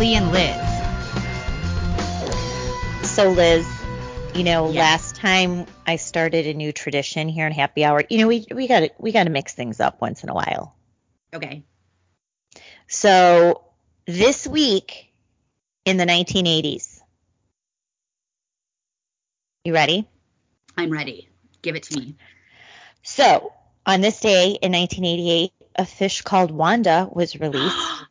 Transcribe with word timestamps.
Julie 0.00 0.14
and 0.14 0.32
Liz. 0.32 0.56
So, 3.10 3.28
Liz, 3.32 3.68
you 4.34 4.44
know, 4.44 4.64
last 4.64 5.16
time 5.16 5.66
I 5.86 5.96
started 5.96 6.46
a 6.46 6.54
new 6.54 6.72
tradition 6.72 7.28
here 7.28 7.46
in 7.46 7.52
Happy 7.52 7.84
Hour. 7.84 8.04
You 8.08 8.16
know, 8.20 8.28
we 8.28 8.46
we 8.50 8.66
got 8.66 8.80
to 8.80 8.90
we 8.98 9.12
got 9.12 9.24
to 9.24 9.30
mix 9.30 9.52
things 9.52 9.78
up 9.78 10.00
once 10.00 10.22
in 10.22 10.30
a 10.30 10.34
while. 10.34 10.74
Okay. 11.34 11.64
So, 12.88 13.62
this 14.06 14.46
week 14.46 15.12
in 15.84 15.98
the 15.98 16.06
1980s. 16.06 17.00
You 19.66 19.74
ready? 19.74 20.08
I'm 20.78 20.90
ready. 20.90 21.28
Give 21.60 21.76
it 21.76 21.82
to 21.82 21.98
me. 21.98 22.14
So, 23.02 23.52
on 23.84 24.00
this 24.00 24.18
day 24.18 24.56
in 24.62 24.72
1988, 24.72 25.52
a 25.76 25.84
fish 25.84 26.22
called 26.22 26.50
Wanda 26.50 27.06
was 27.12 27.38
released. 27.38 27.76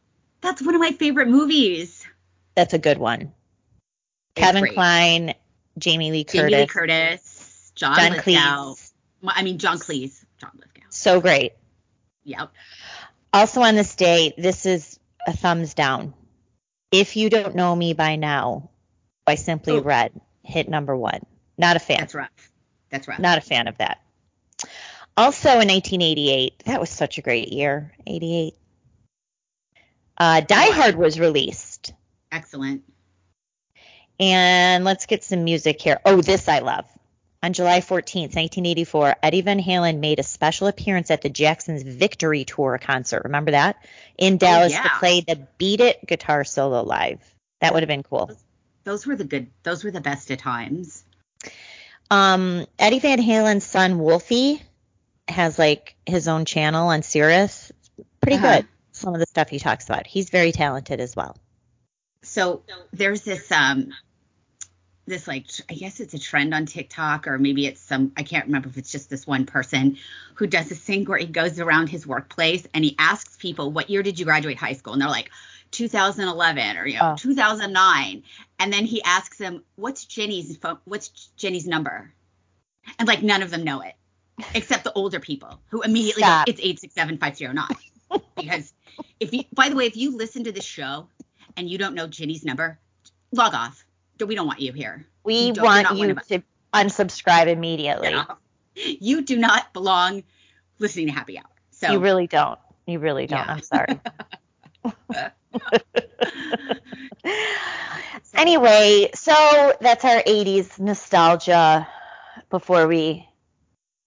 That's 0.50 0.64
one 0.64 0.74
of 0.74 0.82
my 0.82 0.94
favorite 0.94 1.28
movies. 1.28 2.08
That's 2.56 2.74
a 2.74 2.80
good 2.80 2.98
one. 2.98 3.22
It's 3.22 3.32
Kevin 4.46 4.64
great. 4.64 4.74
Kline, 4.74 5.36
Jamie 5.78 6.10
Lee 6.12 6.24
Curtis, 6.24 6.50
Jamie 6.50 6.62
Lee 6.62 6.66
Curtis, 6.66 7.72
John, 7.76 7.96
John 7.96 8.12
Lithgow. 8.14 8.24
Cleese. 8.32 8.92
I 9.28 9.44
mean 9.44 9.60
John 9.60 9.78
Cleese. 9.78 10.26
John 10.42 10.52
Lithgow. 10.56 10.88
So 10.90 11.22
great. 11.22 11.54
Yep. 12.24 12.52
Also 13.32 13.62
on 13.62 13.76
this 13.76 13.96
day, 13.96 14.34
this 14.40 14.66
is 14.66 15.00
a 15.28 15.34
thumbs 15.34 15.76
down. 15.76 16.16
If 16.92 17.16
you 17.16 17.30
don't 17.30 17.54
know 17.54 17.76
me 17.76 17.94
by 17.94 18.16
now, 18.16 18.72
by 19.26 19.36
Simply 19.36 19.74
Oh. 19.74 19.82
Red, 19.82 20.20
hit 20.42 20.68
number 20.68 20.98
one. 20.98 21.22
Not 21.60 21.76
a 21.76 21.80
fan. 21.80 22.00
That's 22.00 22.16
rough. 22.16 22.52
That's 22.90 23.08
rough. 23.08 23.20
Not 23.20 23.38
a 23.38 23.42
fan 23.42 23.68
of 23.68 23.78
that. 23.78 24.02
Also 25.16 25.50
in 25.50 25.68
1988, 25.68 26.64
that 26.66 26.80
was 26.80 26.90
such 26.90 27.20
a 27.20 27.22
great 27.22 27.50
year. 27.50 27.94
88. 28.08 28.56
Uh, 30.20 30.42
Die 30.42 30.72
Hard 30.72 30.96
was 30.96 31.20
released. 31.20 31.94
Excellent. 32.32 32.84
And 34.20 34.84
let's 34.84 35.06
get 35.06 35.24
some 35.24 35.44
music 35.46 35.82
here. 35.82 36.00
Oh, 36.06 36.22
this 36.22 36.48
I 36.50 36.60
love. 36.60 36.86
On 37.42 37.54
July 37.54 37.80
14th, 37.80 38.36
1984, 38.36 39.16
Eddie 39.24 39.42
Van 39.42 39.62
Halen 39.62 40.00
made 40.00 40.20
a 40.20 40.24
special 40.24 40.68
appearance 40.68 41.10
at 41.10 41.22
the 41.22 41.30
Jacksons 41.30 41.84
Victory 41.84 42.44
Tour 42.44 42.78
concert. 42.80 43.22
Remember 43.24 43.52
that? 43.52 43.78
In 44.18 44.38
Dallas 44.38 44.74
to 44.74 44.78
Oh, 44.80 44.82
yeah. 44.84 45.00
play 45.00 45.22
the 45.22 45.48
Beat 45.58 45.80
It 45.80 46.06
guitar 46.06 46.44
solo 46.44 46.84
live. 46.84 47.22
That 47.62 47.74
would 47.74 47.82
have 47.84 47.88
been 47.88 48.04
cool. 48.04 48.30
Those 48.84 49.06
were 49.08 49.16
the 49.16 49.24
good. 49.24 49.48
Those 49.64 49.86
were 49.86 49.92
the 49.92 50.02
best 50.02 50.32
of 50.32 50.38
times. 50.40 51.06
Um, 52.12 52.66
Eddie 52.78 53.00
Van 53.00 53.20
Halen's 53.22 53.64
son 53.64 54.00
Wolfie 54.00 54.62
has 55.30 55.58
like 55.58 55.96
his 56.06 56.28
own 56.28 56.44
channel 56.44 56.88
on 56.90 57.04
Sirius. 57.04 57.72
Pretty 58.20 58.38
Uh-huh. 58.38 58.58
good. 58.58 58.68
Some 59.00 59.14
of 59.14 59.20
the 59.20 59.26
stuff 59.26 59.50
he 59.50 59.60
talks 59.60 59.86
about. 59.86 60.06
He's 60.06 60.30
very 60.30 60.52
talented 60.52 61.00
as 61.00 61.16
well. 61.16 61.38
So 62.22 62.64
there's 62.92 63.22
this 63.22 63.50
um 63.52 63.94
this 65.06 65.28
like 65.28 65.46
I 65.70 65.74
guess 65.74 66.00
it's 66.00 66.14
a 66.14 66.20
trend 66.20 66.54
on 66.54 66.66
TikTok 66.66 67.28
or 67.28 67.38
maybe 67.38 67.66
it's 67.66 67.82
some 67.82 68.12
I 68.16 68.24
can't 68.24 68.46
remember 68.46 68.70
if 68.70 68.78
it's 68.78 68.92
just 68.92 69.10
this 69.10 69.26
one 69.26 69.46
person 69.46 69.98
who 70.36 70.48
does 70.48 70.70
this 70.70 70.80
thing 70.80 71.06
where 71.06 71.18
he 71.18 71.26
goes 71.26 71.60
around 71.60 71.88
his 71.88 72.06
workplace 72.06 72.68
and 72.74 72.84
he 72.84 72.96
asks 73.00 73.38
people 73.38 73.72
what 73.72 73.90
year 73.90 74.04
did 74.04 74.20
you 74.20 74.26
graduate 74.26 74.58
high 74.58 74.74
school 74.74 74.94
and 74.94 75.02
they're 75.02 75.10
like 75.10 75.32
2011 75.72 76.78
or 76.78 76.86
you 76.88 76.96
know 76.96 77.14
Oh. 77.14 77.16
2009 77.18 78.24
and 78.60 78.74
then 78.74 78.86
he 78.86 79.02
asks 79.04 79.38
them 79.38 79.64
what's 79.76 80.06
Jenny's 80.06 80.58
phone 80.58 80.78
what's 80.86 81.10
Jenny's 81.38 81.68
number 81.68 82.14
and 83.00 83.08
like 83.08 83.24
none 83.24 83.42
of 83.42 83.50
them 83.50 83.64
know 83.64 83.82
it 83.82 83.94
except 84.54 84.84
the 84.84 84.94
older 84.94 85.20
people 85.20 85.60
who 85.70 85.82
immediately 85.82 86.24
Stop. 86.24 86.46
go 86.46 86.52
it's 86.52 86.62
8675009 86.62 87.76
because 88.36 88.74
if 89.20 89.34
you 89.34 89.44
by 89.54 89.70
the 89.70 89.76
way 89.76 89.86
if 89.86 89.96
you 89.98 90.16
listen 90.16 90.44
to 90.44 90.52
this 90.52 90.66
show 90.66 91.08
and 91.58 91.70
you 91.70 91.78
don't 91.78 91.94
know 91.96 92.08
Jenny's 92.08 92.44
number 92.44 92.80
log 93.32 93.54
off 93.54 93.86
we 94.26 94.36
don't 94.36 94.48
want 94.48 94.60
you 94.60 94.74
here 94.74 95.06
We 95.24 95.48
You 95.48 95.54
don't- 95.54 95.64
want 95.66 95.98
you 95.98 96.12
us. 96.16 96.28
to 96.28 96.44
unsubscribe 96.74 97.48
immediately. 97.48 98.14
Off. 98.14 98.38
you 98.76 99.22
do 99.24 99.38
not 99.38 99.72
belong 99.74 100.24
listening 100.80 101.08
to 101.08 101.14
happy 101.14 101.38
hour 101.38 101.46
so 101.72 101.92
You 101.92 102.00
really 102.00 102.28
don't. 102.28 102.60
You 102.86 103.00
really 103.00 103.28
don't. 103.28 103.40
Yeah. 103.40 103.54
I'm 103.54 103.62
sorry. 103.62 104.00
anyway, 108.34 109.10
so 109.14 109.74
that's 109.82 110.04
our 110.06 110.22
80s 110.24 110.80
nostalgia 110.80 111.88
before 112.50 112.88
we 112.88 113.28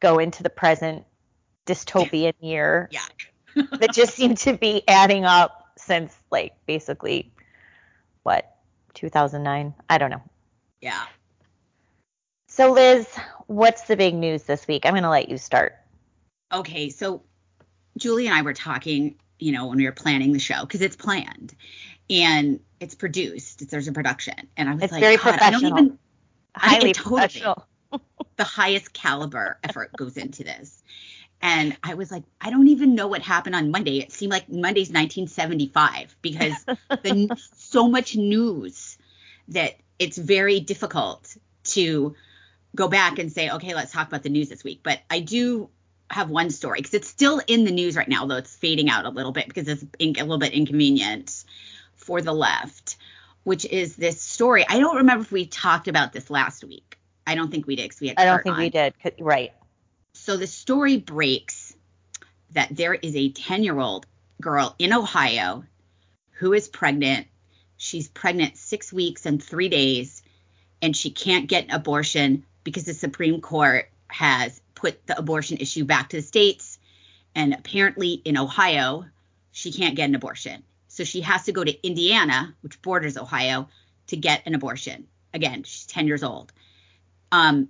go 0.00 0.18
into 0.18 0.42
the 0.42 0.50
present 0.50 1.04
dystopian 1.64 2.32
year 2.40 2.88
yeah 2.90 3.00
that 3.54 3.92
just 3.92 4.14
seem 4.14 4.34
to 4.36 4.56
be 4.56 4.82
adding 4.88 5.24
up 5.24 5.70
since 5.78 6.14
like 6.30 6.54
basically 6.66 7.32
what 8.22 8.56
2009 8.94 9.74
i 9.90 9.98
don't 9.98 10.10
know. 10.10 10.22
Yeah. 10.80 11.04
So 12.48 12.72
liz 12.72 13.06
what's 13.46 13.82
the 13.82 13.96
big 13.96 14.14
news 14.14 14.42
this 14.44 14.66
week? 14.66 14.84
I'm 14.86 14.92
going 14.92 15.02
to 15.02 15.10
let 15.10 15.28
you 15.28 15.38
start. 15.38 15.74
Okay 16.52 16.90
so 16.90 17.22
Julie 17.96 18.26
and 18.26 18.34
I 18.34 18.42
were 18.42 18.54
talking 18.54 19.16
you 19.38 19.52
know 19.52 19.66
when 19.66 19.78
we 19.78 19.86
were 19.86 19.92
planning 19.92 20.32
the 20.32 20.38
show 20.38 20.60
because 20.62 20.80
it's 20.82 20.96
planned 20.96 21.54
and 22.10 22.60
it's 22.80 22.94
produced 22.94 23.68
there's 23.70 23.88
a 23.88 23.92
production 23.92 24.34
and 24.56 24.68
I 24.68 24.74
was 24.74 24.82
It's 24.84 24.92
like 24.92 25.00
very 25.00 25.16
God, 25.16 25.38
I 25.40 25.50
don't 25.50 25.64
even 25.64 25.98
I- 26.54 26.68
highly 26.68 26.92
totally. 26.94 27.16
professional. 27.16 27.66
The 28.36 28.44
highest 28.44 28.92
caliber 28.94 29.58
effort 29.62 29.92
goes 29.96 30.16
into 30.16 30.42
this. 30.44 30.82
And 31.42 31.76
I 31.82 31.94
was 31.94 32.12
like, 32.12 32.22
I 32.40 32.50
don't 32.50 32.68
even 32.68 32.94
know 32.94 33.08
what 33.08 33.20
happened 33.20 33.56
on 33.56 33.72
Monday. 33.72 33.98
It 33.98 34.12
seemed 34.12 34.30
like 34.30 34.48
Monday's 34.48 34.90
1975 34.90 36.16
because 36.22 36.54
the 36.88 37.36
so 37.56 37.88
much 37.88 38.14
news 38.14 38.96
that 39.48 39.74
it's 39.98 40.16
very 40.16 40.60
difficult 40.60 41.36
to 41.64 42.14
go 42.76 42.86
back 42.86 43.18
and 43.18 43.32
say, 43.32 43.50
okay, 43.50 43.74
let's 43.74 43.92
talk 43.92 44.06
about 44.06 44.22
the 44.22 44.28
news 44.28 44.48
this 44.48 44.62
week. 44.62 44.80
But 44.84 45.00
I 45.10 45.18
do 45.18 45.68
have 46.10 46.30
one 46.30 46.50
story 46.50 46.78
because 46.78 46.94
it's 46.94 47.08
still 47.08 47.40
in 47.46 47.64
the 47.64 47.72
news 47.72 47.96
right 47.96 48.08
now, 48.08 48.26
though 48.26 48.36
it's 48.36 48.54
fading 48.54 48.88
out 48.88 49.04
a 49.04 49.10
little 49.10 49.32
bit 49.32 49.48
because 49.48 49.66
it's 49.66 49.84
in- 49.98 50.16
a 50.18 50.22
little 50.22 50.38
bit 50.38 50.52
inconvenient 50.52 51.44
for 51.96 52.22
the 52.22 52.32
left, 52.32 52.96
which 53.42 53.64
is 53.64 53.96
this 53.96 54.20
story. 54.20 54.64
I 54.68 54.78
don't 54.78 54.98
remember 54.98 55.22
if 55.22 55.32
we 55.32 55.46
talked 55.46 55.88
about 55.88 56.12
this 56.12 56.30
last 56.30 56.62
week. 56.62 56.98
I 57.26 57.34
don't 57.34 57.50
think 57.50 57.66
we 57.66 57.76
did 57.76 57.92
we 58.00 58.08
had 58.08 58.18
i 58.18 58.24
don't 58.24 58.42
think 58.42 58.56
on. 58.56 58.60
we 58.60 58.70
did. 58.70 58.94
right 59.20 59.52
So 60.14 60.36
the 60.36 60.46
story 60.46 60.98
breaks 60.98 61.74
that 62.52 62.68
there 62.70 62.94
is 62.94 63.16
a 63.16 63.30
10 63.30 63.64
year 63.64 63.78
old 63.78 64.06
girl 64.40 64.74
in 64.78 64.92
Ohio 64.92 65.64
who 66.32 66.52
is 66.52 66.68
pregnant. 66.68 67.26
She's 67.76 68.08
pregnant 68.08 68.56
six 68.56 68.92
weeks 68.92 69.26
and 69.26 69.42
three 69.42 69.68
days, 69.68 70.22
and 70.80 70.96
she 70.96 71.10
can't 71.10 71.48
get 71.48 71.64
an 71.64 71.70
abortion 71.70 72.44
because 72.62 72.84
the 72.84 72.94
Supreme 72.94 73.40
Court 73.40 73.90
has 74.08 74.60
put 74.74 75.06
the 75.06 75.18
abortion 75.18 75.58
issue 75.58 75.84
back 75.84 76.10
to 76.10 76.18
the 76.18 76.22
states. 76.22 76.78
And 77.34 77.54
apparently 77.54 78.12
in 78.12 78.36
Ohio, 78.36 79.06
she 79.50 79.72
can't 79.72 79.96
get 79.96 80.08
an 80.08 80.14
abortion. 80.14 80.62
So 80.88 81.04
she 81.04 81.22
has 81.22 81.44
to 81.44 81.52
go 81.52 81.64
to 81.64 81.86
Indiana, 81.86 82.54
which 82.60 82.82
borders 82.82 83.16
Ohio, 83.16 83.68
to 84.08 84.16
get 84.16 84.42
an 84.46 84.54
abortion. 84.54 85.06
Again, 85.32 85.62
she's 85.62 85.86
10 85.86 86.06
years 86.06 86.22
old. 86.22 86.52
Um, 87.30 87.68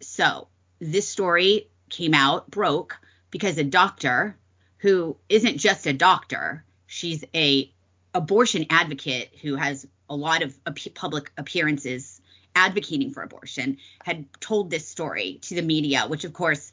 so 0.00 0.46
this 0.78 1.08
story 1.08 1.68
came 1.88 2.14
out, 2.14 2.50
broke, 2.50 2.98
because 3.30 3.58
a 3.58 3.64
doctor 3.64 4.36
who 4.78 5.16
isn't 5.28 5.58
just 5.58 5.86
a 5.86 5.92
doctor, 5.92 6.64
she's 6.86 7.24
a 7.34 7.72
abortion 8.14 8.66
advocate 8.70 9.30
who 9.42 9.56
has 9.56 9.86
a 10.08 10.16
lot 10.16 10.42
of 10.42 10.56
public 10.94 11.30
appearances 11.36 12.20
advocating 12.54 13.12
for 13.12 13.22
abortion, 13.22 13.76
had 14.02 14.26
told 14.40 14.70
this 14.70 14.88
story 14.88 15.38
to 15.42 15.54
the 15.54 15.62
media, 15.62 16.06
which 16.06 16.24
of 16.24 16.32
course 16.32 16.72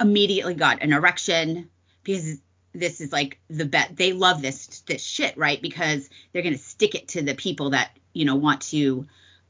immediately 0.00 0.54
got 0.54 0.82
an 0.82 0.92
erection 0.92 1.70
because 2.02 2.38
this 2.74 3.00
is 3.00 3.12
like 3.12 3.38
the 3.48 3.64
bet 3.64 3.96
they 3.96 4.12
love 4.12 4.42
this 4.42 4.80
this 4.86 5.02
shit, 5.02 5.36
right? 5.36 5.60
Because 5.60 6.08
they're 6.32 6.42
gonna 6.42 6.58
stick 6.58 6.94
it 6.94 7.08
to 7.08 7.22
the 7.22 7.34
people 7.34 7.70
that 7.70 7.90
you 8.12 8.24
know 8.24 8.36
want 8.36 8.60
to 8.62 9.06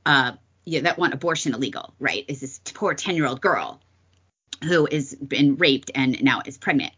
uh 0.06 0.32
yeah, 0.64 0.80
that 0.82 0.98
want 0.98 1.14
abortion 1.14 1.54
illegal, 1.54 1.94
right? 1.98 2.24
Is 2.28 2.40
this 2.40 2.60
poor 2.72 2.94
10 2.94 3.16
year 3.16 3.26
old 3.26 3.40
girl 3.40 3.80
who 4.64 4.86
is 4.90 5.14
been 5.14 5.56
raped 5.56 5.90
and 5.94 6.22
now 6.22 6.42
is 6.46 6.58
pregnant. 6.58 6.92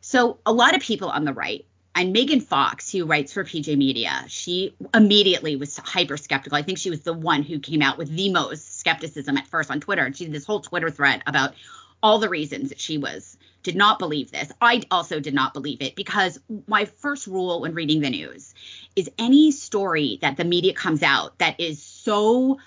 So 0.00 0.38
a 0.44 0.52
lot 0.52 0.74
of 0.74 0.82
people 0.82 1.08
on 1.10 1.24
the 1.24 1.32
right 1.32 1.64
and 1.94 2.12
Megan 2.12 2.40
Fox, 2.40 2.90
who 2.90 3.04
writes 3.04 3.32
for 3.32 3.44
PJ 3.44 3.76
Media, 3.76 4.24
she 4.28 4.74
immediately 4.94 5.56
was 5.56 5.76
hyper 5.76 6.16
skeptical. 6.16 6.56
I 6.56 6.62
think 6.62 6.78
she 6.78 6.90
was 6.90 7.02
the 7.02 7.12
one 7.12 7.42
who 7.42 7.58
came 7.58 7.82
out 7.82 7.98
with 7.98 8.08
the 8.08 8.32
most 8.32 8.80
skepticism 8.80 9.36
at 9.36 9.46
first 9.46 9.70
on 9.70 9.80
Twitter. 9.80 10.10
She 10.12 10.24
did 10.24 10.32
this 10.32 10.46
whole 10.46 10.60
Twitter 10.60 10.90
thread 10.90 11.22
about 11.26 11.54
all 12.02 12.18
the 12.18 12.28
reasons 12.28 12.70
that 12.70 12.80
she 12.80 12.98
was 12.98 13.36
did 13.62 13.76
not 13.76 13.98
believe 13.98 14.32
this. 14.32 14.50
I 14.60 14.82
also 14.90 15.20
did 15.20 15.34
not 15.34 15.54
believe 15.54 15.82
it 15.82 15.94
because 15.94 16.40
my 16.66 16.86
first 16.86 17.26
rule 17.26 17.60
when 17.60 17.74
reading 17.74 18.00
the 18.00 18.10
news 18.10 18.54
is 18.96 19.08
any 19.18 19.52
story 19.52 20.18
that 20.22 20.36
the 20.36 20.44
media 20.44 20.72
comes 20.72 21.02
out 21.02 21.38
that 21.38 21.60
is 21.60 21.80
so 21.80 22.58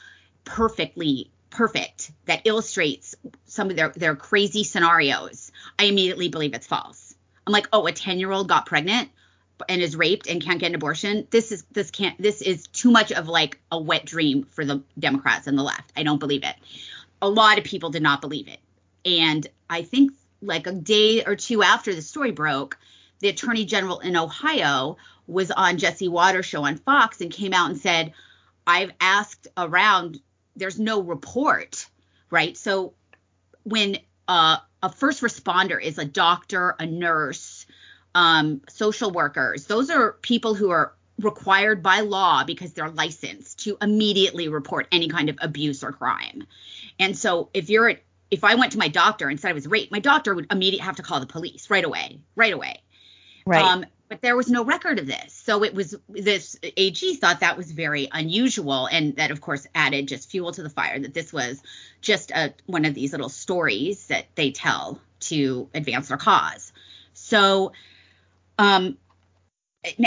perfectly 0.46 1.32
perfect 1.56 2.12
that 2.26 2.42
illustrates 2.46 3.16
some 3.46 3.70
of 3.70 3.76
their 3.76 3.90
their 3.90 4.16
crazy 4.16 4.64
scenarios, 4.64 5.52
I 5.80 5.86
immediately 5.86 6.28
believe 6.28 6.54
it's 6.54 6.68
false. 6.68 7.16
I'm 7.48 7.54
like, 7.54 7.68
oh, 7.72 7.88
a 7.88 7.92
10 7.92 8.20
year 8.20 8.32
old 8.32 8.48
got 8.48 8.66
pregnant. 8.66 9.10
and 9.70 9.82
is 9.82 9.96
raped 9.96 10.28
and 10.28 10.44
can't 10.44 10.60
get 10.60 10.68
an 10.68 10.76
abortion, 10.76 11.28
this 11.32 11.52
is 11.52 11.64
this 11.72 11.90
can't 11.92 12.22
this 12.22 12.42
is 12.42 12.68
too 12.68 12.92
much 12.92 13.12
of 13.12 13.28
like 13.28 13.60
a 13.72 13.80
wet 13.80 14.06
dream 14.06 14.44
for 14.52 14.66
the 14.66 14.84
Democrats 15.00 15.48
and 15.48 15.58
the 15.58 15.64
left. 15.64 15.92
I 15.96 16.04
don't 16.04 16.20
believe 16.20 16.44
it. 16.44 16.56
A 17.22 17.30
lot 17.30 17.58
of 17.58 17.64
people 17.64 17.90
did 17.90 18.04
not 18.04 18.22
believe 18.22 18.48
it. 18.50 18.60
And 19.06 19.48
I 19.70 19.84
think 19.84 20.12
like 20.42 20.68
a 20.68 20.74
day 20.74 21.24
or 21.24 21.36
two 21.36 21.64
after 21.64 21.96
the 21.96 22.02
story 22.02 22.32
broke, 22.32 22.78
the 23.20 23.30
attorney 23.30 23.66
general 23.66 24.00
in 24.00 24.18
Ohio 24.18 24.98
was 25.28 25.52
on 25.52 25.78
Jesse 25.78 26.08
Watters 26.10 26.46
show 26.46 26.66
on 26.66 26.78
Fox 26.78 27.22
and 27.22 27.32
came 27.32 27.54
out 27.54 27.70
and 27.70 27.80
said, 27.80 28.14
I've 28.68 28.92
asked 29.00 29.48
around, 29.58 30.20
there's 30.56 30.80
no 30.80 31.02
report, 31.02 31.88
right? 32.30 32.58
So 32.58 32.94
when 33.64 33.98
uh, 34.28 34.58
a 34.82 34.92
first 34.92 35.22
responder 35.22 35.82
is 35.82 35.98
a 35.98 36.06
doctor, 36.06 36.76
a 36.80 36.86
nurse, 36.86 37.66
um, 38.14 38.62
social 38.70 39.12
workers, 39.12 39.66
those 39.66 39.90
are 39.90 40.14
people 40.14 40.56
who 40.56 40.70
are 40.70 40.94
required 41.20 41.82
by 41.82 42.02
law 42.02 42.44
because 42.44 42.74
they're 42.74 42.90
licensed 42.90 43.60
to 43.64 43.78
immediately 43.82 44.50
report 44.50 44.88
any 44.92 45.08
kind 45.08 45.30
of 45.30 45.38
abuse 45.42 45.84
or 45.84 45.92
crime. 45.92 46.46
And 47.00 47.18
so 47.18 47.50
if 47.54 47.70
you're 47.70 47.96
if 48.32 48.44
I 48.44 48.56
went 48.56 48.72
to 48.72 48.78
my 48.78 48.88
doctor 48.88 49.30
and 49.30 49.40
said 49.40 49.50
I 49.50 49.54
was 49.54 49.68
raped, 49.68 49.92
my 49.92 50.00
doctor 50.00 50.34
would 50.34 50.48
immediately 50.52 50.84
have 50.84 50.96
to 50.98 51.04
call 51.04 51.20
the 51.20 51.28
police 51.28 51.70
right 51.70 51.86
away, 51.86 52.20
right 52.36 52.54
away. 52.54 52.82
Right. 53.46 53.64
Um, 53.64 53.86
but 54.08 54.22
there 54.22 54.36
was 54.36 54.50
no 54.50 54.64
record 54.64 55.00
of 55.00 55.08
this. 55.08 55.34
So 55.34 55.64
it 55.64 55.74
was 55.74 55.96
this 56.10 56.58
AG 56.78 57.16
thought 57.16 57.40
that 57.40 57.58
was 57.58 57.72
very 57.72 58.08
unusual. 58.12 58.88
And 58.88 59.16
that, 59.16 59.32
of 59.32 59.42
course, 59.42 59.66
added 59.74 60.08
just 60.08 60.30
fuel 60.30 60.52
to 60.52 60.64
the 60.64 60.70
fire 60.70 61.00
that 61.00 61.14
this 61.14 61.34
was 61.34 61.62
just 62.02 62.32
a, 62.32 62.54
one 62.66 62.86
of 62.86 62.94
these 62.94 63.12
little 63.12 63.30
stories 63.30 64.08
that 64.08 64.28
they 64.36 64.52
tell 64.52 65.00
to 65.22 65.70
advance 65.74 66.10
their 66.10 66.18
cause. 66.18 66.72
So, 67.14 67.72
um, 68.60 68.98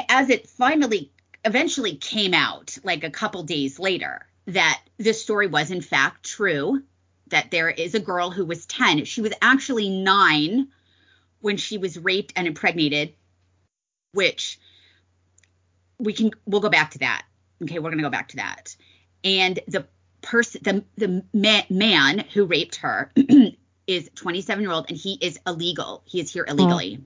as 0.08 0.30
it 0.30 0.48
finally 0.48 1.10
eventually 1.44 1.96
came 1.96 2.34
out, 2.34 2.78
like 2.84 3.04
a 3.04 3.10
couple 3.10 3.42
days 3.42 3.78
later, 3.78 4.26
that 4.46 4.80
this 4.96 5.22
story 5.22 5.46
was 5.46 5.70
in 5.70 5.80
fact 5.80 6.24
true, 6.24 6.82
that 7.28 7.50
there 7.50 7.68
is 7.68 7.94
a 7.94 8.00
girl 8.00 8.30
who 8.30 8.44
was 8.44 8.66
10. 8.66 9.04
She 9.04 9.20
was 9.20 9.32
actually 9.42 9.90
nine 9.90 10.68
when 11.40 11.56
she 11.56 11.78
was 11.78 11.98
raped 11.98 12.32
and 12.36 12.46
impregnated 12.46 13.14
which 14.12 14.58
we 15.98 16.12
can 16.12 16.30
we'll 16.46 16.60
go 16.60 16.68
back 16.68 16.92
to 16.92 16.98
that. 16.98 17.24
Okay, 17.62 17.78
we're 17.78 17.90
going 17.90 17.98
to 17.98 18.04
go 18.04 18.10
back 18.10 18.28
to 18.28 18.36
that. 18.36 18.76
And 19.24 19.58
the 19.66 19.86
person 20.22 20.60
the 20.64 20.84
the 20.96 21.24
ma- 21.32 21.66
man 21.70 22.24
who 22.32 22.44
raped 22.46 22.76
her 22.76 23.12
is 23.86 24.10
27 24.14 24.62
year 24.62 24.72
old 24.72 24.86
and 24.88 24.96
he 24.96 25.18
is 25.20 25.38
illegal. 25.46 26.02
He 26.04 26.20
is 26.20 26.32
here 26.32 26.44
illegally. 26.46 27.00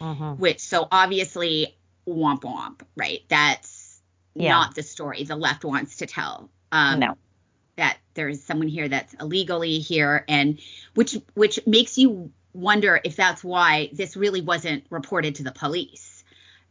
Uh-huh. 0.00 0.34
Which 0.34 0.60
so 0.60 0.86
obviously 0.90 1.76
womp 2.06 2.42
womp, 2.42 2.82
right? 2.96 3.22
That's 3.28 4.00
yeah. 4.34 4.50
not 4.50 4.74
the 4.74 4.82
story 4.82 5.24
the 5.24 5.36
left 5.36 5.64
wants 5.64 5.96
to 5.96 6.06
tell. 6.06 6.50
Um, 6.70 7.00
no. 7.00 7.16
That 7.76 7.98
there's 8.14 8.42
someone 8.42 8.68
here 8.68 8.88
that's 8.88 9.12
illegally 9.14 9.78
here, 9.80 10.24
and 10.28 10.58
which 10.94 11.18
which 11.34 11.60
makes 11.66 11.98
you 11.98 12.32
wonder 12.54 12.98
if 13.04 13.16
that's 13.16 13.44
why 13.44 13.90
this 13.92 14.16
really 14.16 14.40
wasn't 14.40 14.84
reported 14.88 15.34
to 15.36 15.42
the 15.42 15.52
police 15.52 16.05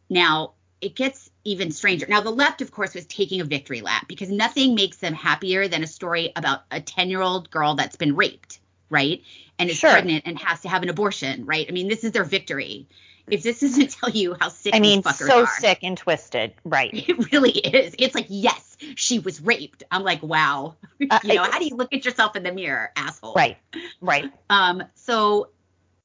now, 0.10 0.54
it 0.81 0.96
gets 0.96 1.30
even 1.44 1.72
stranger. 1.72 2.06
Now, 2.07 2.22
the 2.22 2.31
left, 2.31 2.62
of 2.62 2.72
course, 2.72 2.94
was 2.94 3.06
taking 3.06 3.42
a 3.42 3.44
victory 3.44 3.81
lap 3.81 4.07
because 4.07 4.30
nothing 4.30 4.75
makes 4.75 4.98
them 4.98 5.13
happier 5.13 5.68
than 5.68 5.84
a 5.84 5.88
story 5.88 6.31
about 6.36 6.63
a 6.69 6.81
10 6.81 7.10
year 7.10 7.22
old 7.22 7.50
girl 7.50 7.75
that's 7.75 7.96
been 7.96 8.16
raped, 8.16 8.60
right? 8.90 9.22
And 9.57 9.69
is 9.69 9.78
sure. 9.78 9.92
pregnant 9.92 10.24
and 10.25 10.38
has 10.40 10.62
to 10.62 10.69
have 10.69 10.84
an 10.84 10.90
abortion, 10.90 11.46
right? 11.46 11.66
I 11.68 11.72
mean, 11.72 11.88
this 11.88 12.04
is 12.04 12.12
their 12.12 12.24
victory. 12.24 12.88
If 13.28 13.42
this 13.42 13.62
doesn't 13.62 13.90
tell 14.00 14.10
you 14.10 14.36
how 14.40 14.50
sick 14.50 14.75
I 14.75 14.80
mean, 14.80 15.02
so 15.02 15.44
are, 15.44 15.48
sick 15.48 15.80
and 15.81 15.98
twisted, 15.98 16.54
right? 16.63 16.92
It 17.08 17.31
really 17.31 17.51
is. 17.51 17.96
It's 17.98 18.13
like, 18.13 18.28
yes, 18.30 18.78
she 18.96 19.19
was 19.19 19.42
raped. 19.42 19.84
I'm 19.90 20.04
like, 20.04 20.22
wow. 20.22 20.75
Uh, 21.10 21.19
you 21.24 21.36
know, 21.36 21.44
I, 21.44 21.51
how 21.51 21.60
do 21.60 21.66
you 21.66 21.75
look 21.75 21.94
at 21.94 22.06
yourself 22.06 22.36
in 22.36 22.44
the 22.44 22.51
mirror, 22.51 22.92
asshole? 22.96 23.34
Right, 23.34 23.58
right. 24.01 24.31
Um. 24.50 24.81
So, 24.96 25.50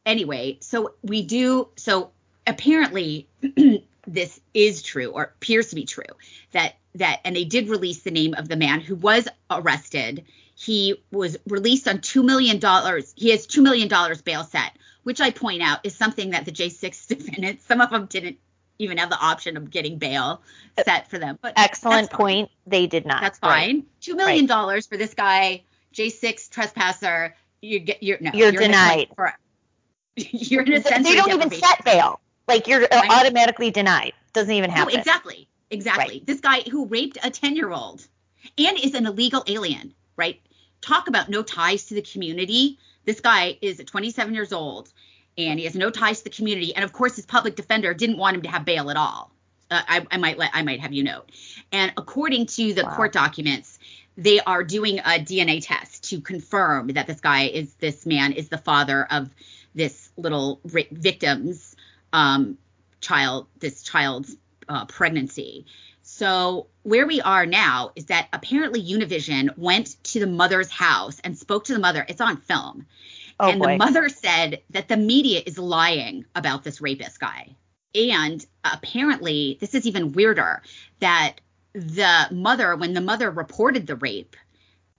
anyway, 0.05 0.59
so 0.61 0.95
we 1.03 1.23
do. 1.23 1.69
So 1.77 2.11
apparently 2.47 3.29
this 4.07 4.41
is 4.55 4.83
true 4.83 5.11
or 5.11 5.25
appears 5.25 5.69
to 5.69 5.75
be 5.75 5.85
true 5.85 6.05
that 6.53 6.75
that 6.95 7.21
and 7.25 7.37
they 7.37 7.45
did 7.45 7.69
release 7.69 8.03
the 8.03 8.11
name 8.11 8.35
of 8.35 8.49
the 8.49 8.57
man 8.57 8.81
who 8.81 8.97
was 8.97 9.29
arrested. 9.51 10.25
He 10.55 11.03
was 11.11 11.39
released 11.47 11.89
on 11.89 11.99
$2 11.99 12.25
million 12.25 12.57
he 13.15 13.31
has 13.31 13.47
$2 13.47 13.63
million 13.63 13.89
bail 14.25 14.45
set 14.45 14.73
which 15.05 15.21
i 15.21 15.31
point 15.31 15.63
out 15.63 15.81
is 15.85 15.95
something 15.95 16.31
that 16.31 16.45
the 16.45 16.53
j6 16.53 17.07
defendants 17.09 17.65
some 17.65 17.81
of 17.81 17.91
them 17.91 18.07
didn't 18.07 18.39
even 18.79 18.99
have 18.99 19.11
the 19.11 19.19
option 19.19 19.57
of 19.57 19.71
getting 19.71 19.99
bail 19.99 20.43
set 20.85 21.09
for 21.09 21.19
them 21.19 21.39
but 21.41 21.53
excellent 21.57 22.11
point. 22.11 22.51
They 22.67 22.87
did 22.87 23.05
not. 23.05 23.21
That's 23.21 23.39
fine. 23.39 23.77
Right. 23.77 23.85
$2 24.01 24.17
million 24.17 24.47
right. 24.47 24.85
for 24.85 24.97
this 24.97 25.15
guy 25.15 25.63
j6 25.95 26.51
trespasser 26.51 27.35
you 27.63 27.79
get 27.81 28.03
you're 28.03 28.19
no 28.21 28.31
you're, 28.35 28.53
you're 28.53 28.63
denied. 28.63 29.09
for, 29.15 29.33
you're 30.17 30.63
in 30.63 30.75
a 30.75 30.83
sense 30.83 31.07
they 31.07 31.15
don't 31.15 31.33
even 31.33 31.51
set 31.51 31.85
bail 31.85 32.21
like 32.51 32.67
you're 32.67 32.81
right. 32.81 33.11
automatically 33.11 33.71
denied. 33.71 34.13
Doesn't 34.33 34.53
even 34.53 34.71
happen. 34.71 34.95
No, 34.95 34.99
exactly. 34.99 35.49
Exactly. 35.71 36.15
Right. 36.17 36.27
This 36.27 36.41
guy 36.41 36.61
who 36.63 36.87
raped 36.87 37.19
a 37.23 37.31
10 37.31 37.57
year 37.57 37.71
old 37.71 38.07
and 38.59 38.79
is 38.79 38.95
an 38.95 39.07
illegal 39.07 39.45
alien, 39.47 39.95
right? 40.17 40.41
Talk 40.81 41.09
about 41.09 41.29
no 41.29 41.43
ties 41.43 41.87
to 41.87 41.95
the 41.95 42.03
community. 42.03 42.79
This 43.05 43.21
guy 43.21 43.59
is 43.63 43.79
27 43.79 44.35
years 44.35 44.53
old 44.53 44.93
and 45.39 45.59
he 45.59 45.65
has 45.65 45.75
no 45.75 45.91
ties 45.91 46.19
to 46.19 46.25
the 46.25 46.31
community. 46.31 46.75
And 46.75 46.85
of 46.85 46.93
course, 46.93 47.17
his 47.17 47.27
public 47.27 47.57
defender 47.57 47.95
didn't 47.95 48.19
want 48.19 48.37
him 48.37 48.43
to 48.43 48.49
have 48.51 48.65
bail 48.65 48.91
at 48.91 48.97
all. 48.97 49.31
Uh, 49.71 49.81
I, 49.87 50.07
I, 50.11 50.17
might 50.17 50.37
let 50.37 50.51
I 50.53 50.63
might 50.63 50.81
have 50.81 50.93
you 50.93 51.05
note. 51.05 51.31
And 51.71 51.93
according 51.97 52.47
to 52.47 52.75
the 52.75 52.83
wow. 52.83 52.97
court 52.97 53.13
documents, 53.13 53.79
they 54.17 54.41
are 54.41 54.65
doing 54.65 54.99
a 54.99 55.21
DNA 55.21 55.65
test 55.65 56.11
to 56.11 56.21
confirm 56.21 56.89
that 56.89 57.07
this 57.07 57.21
guy 57.21 57.45
is 57.45 57.73
this 57.75 58.05
man 58.05 58.33
is 58.33 58.49
the 58.49 58.59
father 58.59 59.07
of 59.09 59.31
this 59.75 60.11
little 60.17 60.61
victim's 60.65 61.70
um, 62.13 62.59
child, 63.01 63.47
this 63.59 63.83
child's 63.83 64.37
uh, 64.69 64.85
pregnancy. 64.87 65.67
So 66.03 66.67
where 66.83 67.07
we 67.07 67.21
are 67.21 67.47
now 67.47 67.93
is 67.95 68.07
that 68.07 68.29
apparently 68.33 68.83
Univision 68.83 69.57
went 69.57 70.03
to 70.05 70.21
the 70.21 70.27
mother's 70.27 70.71
house 70.71 71.21
and 71.23 71.39
spoke 71.39 71.65
to 71.65 71.73
the 71.73 71.79
mother. 71.79 72.05
It's 72.09 72.21
on 72.21 72.39
film. 72.39 72.87
Oh, 73.39 73.51
and 73.51 73.61
boy. 73.61 73.73
the 73.73 73.77
mother 73.79 74.09
said 74.09 74.63
that 74.71 74.89
the 74.89 74.97
media 74.97 75.43
is 75.45 75.59
lying 75.59 76.25
about 76.35 76.65
this 76.65 76.81
rapist 76.81 77.21
guy. 77.21 77.55
And 77.95 78.45
apparently, 78.65 79.57
this 79.61 79.75
is 79.75 79.87
even 79.87 80.13
weirder 80.13 80.63
that 81.01 81.37
the 81.73 82.29
mother, 82.31 82.77
when 82.77 82.95
the 82.95 83.01
mother 83.01 83.31
reported 83.31 83.87
the 83.87 83.97
rape, 83.97 84.37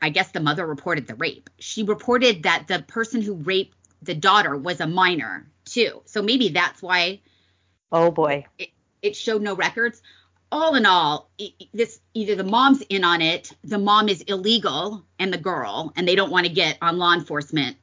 I 0.01 0.09
guess 0.09 0.31
the 0.31 0.39
mother 0.39 0.65
reported 0.65 1.07
the 1.07 1.15
rape. 1.15 1.49
She 1.59 1.83
reported 1.83 2.43
that 2.43 2.67
the 2.67 2.79
person 2.81 3.21
who 3.21 3.35
raped 3.35 3.77
the 4.01 4.15
daughter 4.15 4.55
was 4.55 4.79
a 4.79 4.87
minor 4.87 5.47
too. 5.65 6.01
So 6.05 6.21
maybe 6.21 6.49
that's 6.49 6.81
why. 6.81 7.21
Oh 7.91 8.11
boy. 8.11 8.45
It, 8.57 8.69
it 9.01 9.15
showed 9.15 9.41
no 9.41 9.55
records. 9.55 10.01
All 10.51 10.75
in 10.75 10.85
all, 10.85 11.29
this 11.73 12.01
either 12.13 12.35
the 12.35 12.43
mom's 12.43 12.81
in 12.89 13.05
on 13.05 13.21
it, 13.21 13.51
the 13.63 13.77
mom 13.77 14.09
is 14.09 14.21
illegal, 14.21 15.05
and 15.17 15.31
the 15.31 15.37
girl, 15.37 15.93
and 15.95 16.05
they 16.05 16.15
don't 16.15 16.29
want 16.29 16.45
to 16.45 16.51
get 16.51 16.77
on 16.81 16.97
law 16.97 17.13
enforcement 17.13 17.77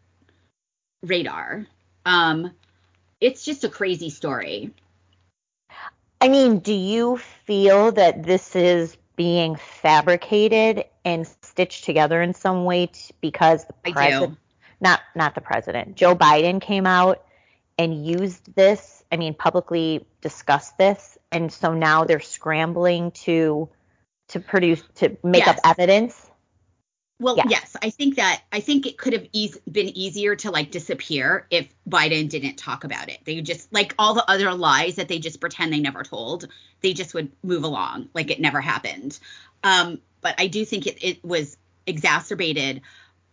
radar. 1.02 1.66
Um, 2.04 2.52
it's 3.20 3.44
just 3.44 3.64
a 3.64 3.70
crazy 3.70 4.10
story. 4.10 4.74
I 6.20 6.28
mean, 6.28 6.58
do 6.58 6.74
you 6.74 7.16
feel 7.46 7.92
that 7.92 8.24
this 8.24 8.54
is 8.54 8.96
being 9.16 9.56
fabricated 9.56 10.84
and 11.04 11.26
stitched 11.42 11.84
together 11.84 12.20
in 12.20 12.34
some 12.34 12.64
way 12.64 12.86
t- 12.86 13.14
because 13.20 13.64
the 13.64 13.72
president, 13.92 14.38
not 14.80 15.00
not 15.14 15.34
the 15.34 15.40
president, 15.40 15.96
Joe 15.96 16.14
Biden 16.14 16.60
came 16.60 16.86
out 16.86 17.24
and 17.78 18.04
used 18.06 18.54
this, 18.54 19.04
I 19.10 19.16
mean, 19.16 19.34
publicly 19.34 20.04
discussed 20.20 20.76
this, 20.78 21.16
and 21.30 21.52
so 21.52 21.74
now 21.74 22.04
they're 22.04 22.20
scrambling 22.20 23.12
to 23.12 23.68
to 24.28 24.40
produce 24.40 24.82
to 24.96 25.16
make 25.22 25.46
yes. 25.46 25.58
up 25.58 25.60
evidence. 25.64 26.28
Well, 27.20 27.36
yes. 27.36 27.46
yes. 27.50 27.76
I 27.82 27.90
think 27.90 28.16
that 28.16 28.42
I 28.52 28.60
think 28.60 28.86
it 28.86 28.96
could 28.96 29.12
have 29.12 29.26
e- 29.32 29.52
been 29.70 29.88
easier 29.88 30.36
to 30.36 30.50
like 30.50 30.70
disappear 30.70 31.46
if 31.50 31.68
Biden 31.88 32.28
didn't 32.28 32.56
talk 32.56 32.84
about 32.84 33.08
it. 33.08 33.18
They 33.24 33.40
just 33.40 33.72
like 33.72 33.94
all 33.98 34.14
the 34.14 34.28
other 34.30 34.54
lies 34.54 34.96
that 34.96 35.08
they 35.08 35.18
just 35.18 35.40
pretend 35.40 35.72
they 35.72 35.80
never 35.80 36.04
told. 36.04 36.46
They 36.80 36.92
just 36.92 37.14
would 37.14 37.32
move 37.42 37.64
along 37.64 38.08
like 38.14 38.30
it 38.30 38.40
never 38.40 38.60
happened. 38.60 39.18
Um, 39.64 40.00
but 40.20 40.36
I 40.38 40.46
do 40.46 40.64
think 40.64 40.86
it, 40.86 41.02
it 41.02 41.24
was 41.24 41.56
exacerbated 41.86 42.82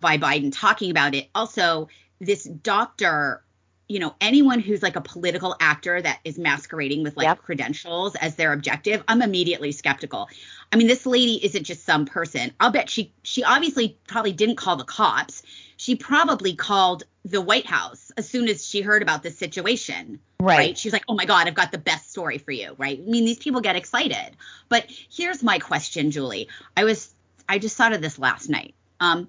by 0.05 0.19
Biden 0.19 0.51
talking 0.53 0.91
about 0.91 1.15
it. 1.15 1.29
Also, 1.33 1.89
this 2.19 2.43
doctor 2.43 3.41
you 3.87 3.99
know, 3.99 4.15
anyone 4.19 4.59
who's 4.59 4.81
like 4.81 4.95
a 4.95 5.01
political 5.01 5.55
actor 5.59 6.01
that 6.01 6.19
is 6.23 6.39
masquerading 6.39 7.03
with 7.03 7.15
like 7.15 7.25
yep. 7.25 7.41
credentials 7.43 8.15
as 8.15 8.35
their 8.35 8.51
objective, 8.51 9.03
I'm 9.07 9.21
immediately 9.21 9.71
skeptical. 9.71 10.27
I 10.71 10.77
mean, 10.77 10.87
this 10.87 11.05
lady 11.05 11.43
isn't 11.45 11.65
just 11.65 11.85
some 11.85 12.05
person. 12.05 12.51
I'll 12.59 12.71
bet 12.71 12.89
she 12.89 13.13
she 13.21 13.43
obviously 13.43 13.97
probably 14.07 14.31
didn't 14.31 14.55
call 14.55 14.75
the 14.75 14.85
cops. 14.85 15.43
She 15.77 15.95
probably 15.95 16.55
called 16.55 17.03
the 17.25 17.41
White 17.41 17.67
House 17.67 18.11
as 18.17 18.27
soon 18.27 18.47
as 18.47 18.65
she 18.65 18.81
heard 18.81 19.03
about 19.03 19.21
this 19.21 19.37
situation. 19.37 20.19
Right. 20.39 20.77
She's 20.77 20.93
like, 20.93 21.03
oh 21.07 21.13
my 21.13 21.25
God, 21.25 21.47
I've 21.47 21.53
got 21.53 21.71
the 21.71 21.77
best 21.77 22.09
story 22.11 22.39
for 22.39 22.51
you. 22.51 22.75
Right. 22.77 22.99
I 22.99 23.09
mean, 23.09 23.25
these 23.25 23.39
people 23.39 23.61
get 23.61 23.75
excited. 23.75 24.35
But 24.67 24.85
here's 24.87 25.43
my 25.43 25.59
question, 25.59 26.11
Julie. 26.11 26.49
I 26.75 26.85
was, 26.85 27.13
I 27.47 27.59
just 27.59 27.77
thought 27.77 27.93
of 27.93 28.01
this 28.01 28.17
last 28.17 28.49
night. 28.49 28.73
Um, 28.99 29.27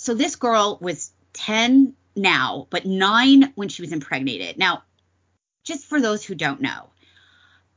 so 0.00 0.14
this 0.14 0.36
girl 0.36 0.78
was 0.80 1.12
10 1.34 1.92
now, 2.16 2.66
but 2.70 2.86
nine 2.86 3.52
when 3.54 3.68
she 3.68 3.82
was 3.82 3.92
impregnated. 3.92 4.56
Now, 4.56 4.82
just 5.62 5.84
for 5.84 6.00
those 6.00 6.24
who 6.24 6.34
don't 6.34 6.62
know, 6.62 6.88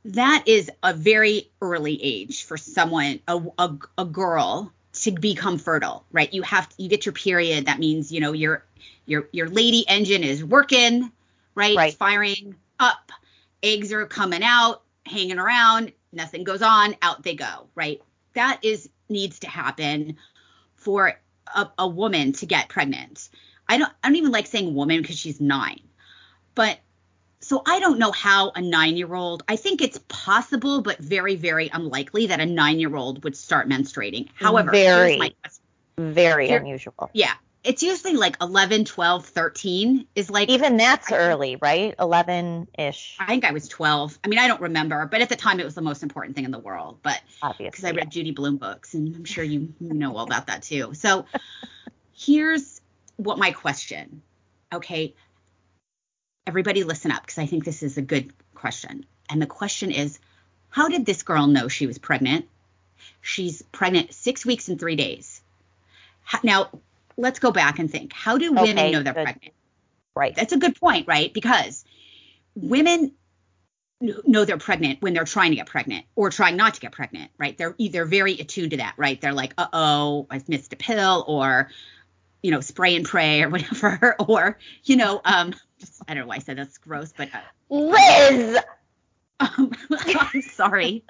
that 0.05 0.45
is 0.47 0.71
a 0.81 0.93
very 0.93 1.51
early 1.61 2.01
age 2.01 2.45
for 2.45 2.55
someone, 2.55 3.19
a, 3.27 3.41
a, 3.59 3.77
a 3.97 4.05
girl 4.05 4.71
to 4.93 5.11
become 5.11 5.57
fertile, 5.57 6.05
right? 6.13 6.33
You 6.33 6.43
have 6.43 6.69
you 6.77 6.87
get 6.87 7.05
your 7.05 7.11
period. 7.11 7.65
That 7.65 7.79
means 7.79 8.09
you 8.09 8.21
know 8.21 8.31
your 8.31 8.63
your 9.05 9.27
your 9.33 9.49
lady 9.49 9.83
engine 9.85 10.23
is 10.23 10.45
working, 10.45 11.11
right? 11.55 11.75
Right. 11.75 11.89
It's 11.89 11.97
firing 11.97 12.55
up. 12.79 13.11
Eggs 13.61 13.91
are 13.91 14.05
coming 14.05 14.43
out, 14.43 14.81
hanging 15.05 15.39
around. 15.39 15.91
Nothing 16.13 16.45
goes 16.45 16.61
on. 16.61 16.95
Out 17.01 17.21
they 17.21 17.35
go, 17.35 17.67
right? 17.75 18.01
That 18.33 18.61
is 18.63 18.87
needs 19.09 19.39
to 19.39 19.49
happen 19.49 20.15
for 20.77 21.19
a, 21.53 21.69
a 21.77 21.87
woman 21.87 22.33
to 22.33 22.45
get 22.45 22.69
pregnant. 22.69 23.29
I 23.67 23.77
don't 23.77 23.91
I 24.03 24.09
don't 24.09 24.17
even 24.17 24.31
like 24.31 24.47
saying 24.47 24.73
woman 24.73 25.01
because 25.01 25.17
she's 25.17 25.39
nine, 25.39 25.79
but 26.55 26.79
so 27.43 27.61
I 27.65 27.79
don't 27.79 27.99
know 27.99 28.11
how 28.11 28.51
a 28.55 28.61
nine 28.61 28.95
year 28.95 29.13
old, 29.13 29.43
I 29.49 29.57
think 29.57 29.81
it's 29.81 29.99
possible, 30.07 30.81
but 30.81 30.97
very, 30.99 31.35
very 31.35 31.69
unlikely 31.73 32.27
that 32.27 32.39
a 32.39 32.45
nine 32.45 32.79
year 32.79 32.95
old 32.95 33.23
would 33.23 33.35
start 33.35 33.67
menstruating. 33.67 34.29
However, 34.35 34.71
Very. 34.71 35.17
question. 35.17 35.63
Very 35.97 36.49
unusual. 36.49 37.11
Yeah. 37.13 37.33
It's 37.63 37.81
usually 37.81 38.13
like 38.13 38.35
11, 38.41 38.85
12, 38.85 39.25
13 39.25 40.07
is 40.15 40.29
like, 40.29 40.49
Even 40.49 40.77
that's 40.77 41.11
I 41.11 41.17
early, 41.17 41.55
right? 41.55 41.95
11 41.97 42.67
ish, 42.77 43.15
I 43.19 43.25
think 43.25 43.45
I 43.45 43.51
was 43.51 43.69
12. 43.69 44.19
I 44.23 44.27
mean, 44.27 44.39
I 44.39 44.47
don't 44.47 44.61
remember, 44.61 45.05
but 45.05 45.21
at 45.21 45.29
the 45.29 45.37
time 45.37 45.59
it 45.59 45.63
was 45.63 45.75
the 45.75 45.81
most 45.81 46.03
important 46.03 46.35
thing 46.35 46.45
in 46.45 46.51
the 46.51 46.59
world. 46.59 46.99
But 47.01 47.21
obviously. 47.41 47.69
because 47.69 47.85
I 47.85 47.91
read 47.91 48.11
Judy 48.11 48.31
Blume 48.31 48.57
books, 48.57 48.93
and 48.93 49.15
I'm 49.15 49.25
sure 49.25 49.43
you 49.43 49.73
you 49.79 49.93
know 49.93 50.15
all 50.17 50.25
about 50.25 50.47
that 50.47 50.63
too. 50.63 50.93
So 50.93 51.25
here's 52.13 52.81
what 53.15 53.37
my 53.37 53.51
question. 53.51 54.21
Okay, 54.73 55.13
everybody 56.45 56.83
listen 56.83 57.11
up 57.11 57.21
because 57.21 57.37
I 57.37 57.45
think 57.45 57.63
this 57.63 57.83
is 57.83 57.97
a 57.97 58.01
good 58.01 58.33
question. 58.55 59.05
And 59.29 59.41
the 59.41 59.47
question 59.47 59.91
is, 59.91 60.19
how 60.69 60.89
did 60.89 61.05
this 61.05 61.23
girl 61.23 61.47
know 61.47 61.67
she 61.67 61.87
was 61.87 61.97
pregnant? 61.97 62.47
She's 63.21 63.61
pregnant 63.61 64.13
six 64.13 64.45
weeks 64.45 64.67
and 64.67 64.79
three 64.79 64.95
days. 64.95 65.41
Now, 66.43 66.69
let's 67.17 67.39
go 67.39 67.51
back 67.51 67.79
and 67.79 67.91
think. 67.91 68.13
How 68.13 68.37
do 68.37 68.51
women 68.51 68.75
Okay, 68.75 68.91
know 68.91 69.03
they're 69.03 69.13
good. 69.13 69.23
pregnant? 69.23 69.53
Right. 70.15 70.35
That's 70.35 70.53
a 70.53 70.57
good 70.57 70.79
point, 70.79 71.07
right? 71.07 71.33
Because 71.33 71.83
women 72.55 73.13
know 74.01 74.45
they're 74.45 74.57
pregnant 74.57 75.01
when 75.01 75.13
they're 75.13 75.23
trying 75.25 75.51
to 75.51 75.55
get 75.55 75.67
pregnant 75.67 76.05
or 76.15 76.29
trying 76.29 76.57
not 76.57 76.73
to 76.75 76.79
get 76.81 76.91
pregnant, 76.91 77.31
right? 77.37 77.57
They're 77.57 77.75
either 77.77 78.05
very 78.05 78.33
attuned 78.33 78.71
to 78.71 78.77
that, 78.77 78.95
right? 78.97 79.19
They're 79.19 79.33
like, 79.33 79.53
uh 79.57 79.67
oh, 79.73 80.27
I've 80.29 80.47
missed 80.49 80.73
a 80.73 80.75
pill 80.75 81.23
or, 81.27 81.69
you 82.41 82.51
know, 82.51 82.59
spray 82.59 82.95
and 82.95 83.05
pray 83.05 83.43
or 83.43 83.49
whatever. 83.51 84.15
Or, 84.19 84.59
you 84.83 84.97
know, 84.97 85.21
um, 85.23 85.53
I 86.07 86.13
don't 86.13 86.23
know 86.23 86.27
why 86.27 86.35
I 86.35 86.39
said 86.39 86.57
that's 86.57 86.77
gross, 86.77 87.13
but 87.15 87.29
uh, 87.33 87.39
Liz! 87.69 88.57
Um, 89.57 89.71
I'm 89.91 90.41
sorry. 90.41 91.03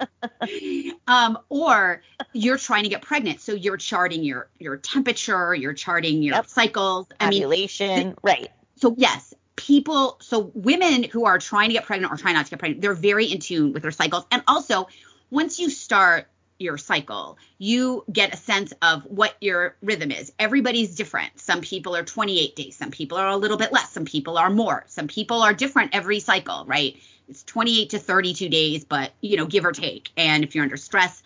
Um, 1.06 1.38
or 1.48 2.02
you're 2.32 2.58
trying 2.58 2.84
to 2.84 2.88
get 2.88 3.02
pregnant, 3.02 3.40
so 3.40 3.52
you're 3.52 3.76
charting 3.76 4.24
your 4.24 4.48
your 4.58 4.76
temperature, 4.76 5.54
you're 5.54 5.74
charting 5.74 6.22
your 6.22 6.34
Yep. 6.36 6.46
cycles. 6.46 7.06
I 7.20 7.30
mean, 7.30 7.44
Ovulation. 7.44 8.14
right. 8.22 8.50
so 8.76 8.94
yes, 8.98 9.34
people, 9.56 10.18
so 10.20 10.50
women 10.54 11.04
who 11.04 11.24
are 11.26 11.38
trying 11.38 11.68
to 11.68 11.74
get 11.74 11.84
pregnant 11.84 12.12
or 12.12 12.16
trying 12.16 12.34
not 12.34 12.46
to 12.46 12.50
get 12.50 12.58
pregnant, 12.58 12.82
they're 12.82 12.94
very 12.94 13.26
in 13.26 13.38
tune 13.38 13.72
with 13.72 13.82
their 13.82 13.92
cycles. 13.92 14.24
And 14.30 14.42
also, 14.48 14.88
once 15.30 15.58
you 15.58 15.70
start 15.70 16.26
your 16.58 16.78
cycle, 16.78 17.36
you 17.58 18.04
get 18.12 18.32
a 18.32 18.36
sense 18.36 18.72
of 18.80 19.02
what 19.04 19.34
your 19.40 19.76
rhythm 19.82 20.10
is. 20.12 20.32
Everybody's 20.38 20.94
different. 20.94 21.38
Some 21.40 21.60
people 21.60 21.96
are 21.96 22.04
28 22.04 22.54
days, 22.56 22.76
some 22.76 22.90
people 22.90 23.18
are 23.18 23.28
a 23.28 23.36
little 23.36 23.56
bit 23.56 23.72
less, 23.72 23.90
some 23.90 24.04
people 24.04 24.38
are 24.38 24.50
more. 24.50 24.84
Some 24.88 25.08
people 25.08 25.42
are 25.42 25.52
different 25.52 25.94
every 25.94 26.20
cycle, 26.20 26.64
right? 26.66 26.96
It's 27.28 27.42
28 27.44 27.90
to 27.90 27.98
32 27.98 28.48
days, 28.48 28.84
but 28.84 29.12
you 29.20 29.36
know, 29.36 29.46
give 29.46 29.64
or 29.64 29.72
take. 29.72 30.10
And 30.16 30.44
if 30.44 30.54
you're 30.54 30.64
under 30.64 30.76
stress, 30.76 31.22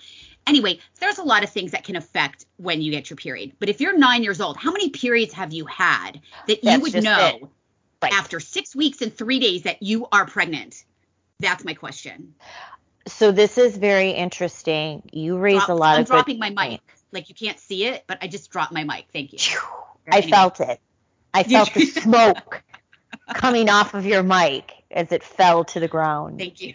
anyway, 0.47 0.79
there's 1.01 1.19
a 1.19 1.23
lot 1.23 1.43
of 1.43 1.51
things 1.51 1.73
that 1.73 1.85
can 1.85 1.97
affect 1.97 2.47
when 2.57 2.81
you 2.81 2.91
get 2.91 3.11
your 3.11 3.17
period. 3.17 3.53
But 3.59 3.69
if 3.69 3.81
you're 3.81 3.97
nine 3.97 4.23
years 4.23 4.41
old, 4.41 4.57
how 4.57 4.71
many 4.71 4.91
periods 4.91 5.33
have 5.35 5.53
you 5.53 5.67
had 5.67 6.21
that 6.47 6.63
you 6.65 6.81
would 6.81 7.03
know. 7.03 7.51
Right. 8.01 8.13
after 8.13 8.39
six 8.39 8.77
weeks 8.77 9.03
and 9.03 9.13
three 9.13 9.41
days 9.41 9.65
that 9.65 9.83
you 9.83 10.07
are 10.13 10.25
pregnant? 10.25 10.85
That's 11.41 11.65
my 11.65 11.75
question. 11.75 12.35
So 13.09 13.33
this 13.33 13.59
is 13.59 13.77
very 13.77 14.11
interesting. 14.11 15.03
You 15.13 15.37
raise 15.37 15.57
Drop- 15.59 15.69
a 15.71 15.73
lot 15.73 15.95
I'm 15.97 16.03
of 16.03 16.07
good 16.09 16.13
dropping 16.15 16.39
my 16.39 16.51
mic. 16.51 16.81
Like 17.11 17.29
you 17.29 17.35
can't 17.35 17.59
see 17.59 17.87
it, 17.87 18.05
but 18.07 18.19
I 18.23 18.29
just 18.29 18.51
dropped 18.53 18.73
my 18.73 18.85
mic. 18.85 19.07
Thank 19.13 19.33
you. 19.33 19.39
I 20.13 20.19
Anyway. 20.19 20.31
felt 20.31 20.61
it. 20.61 20.81
I 21.35 21.43
felt 21.43 21.75
the 21.75 21.85
smoke 21.87 22.63
coming 23.35 23.69
off 23.69 23.95
of 23.95 24.07
your 24.07 24.23
mic 24.23 24.78
as 24.91 25.13
it 25.13 25.23
fell 25.23 25.65
to 25.65 25.81
the 25.81 25.89
ground. 25.89 26.39
Thank 26.39 26.61
you. 26.61 26.75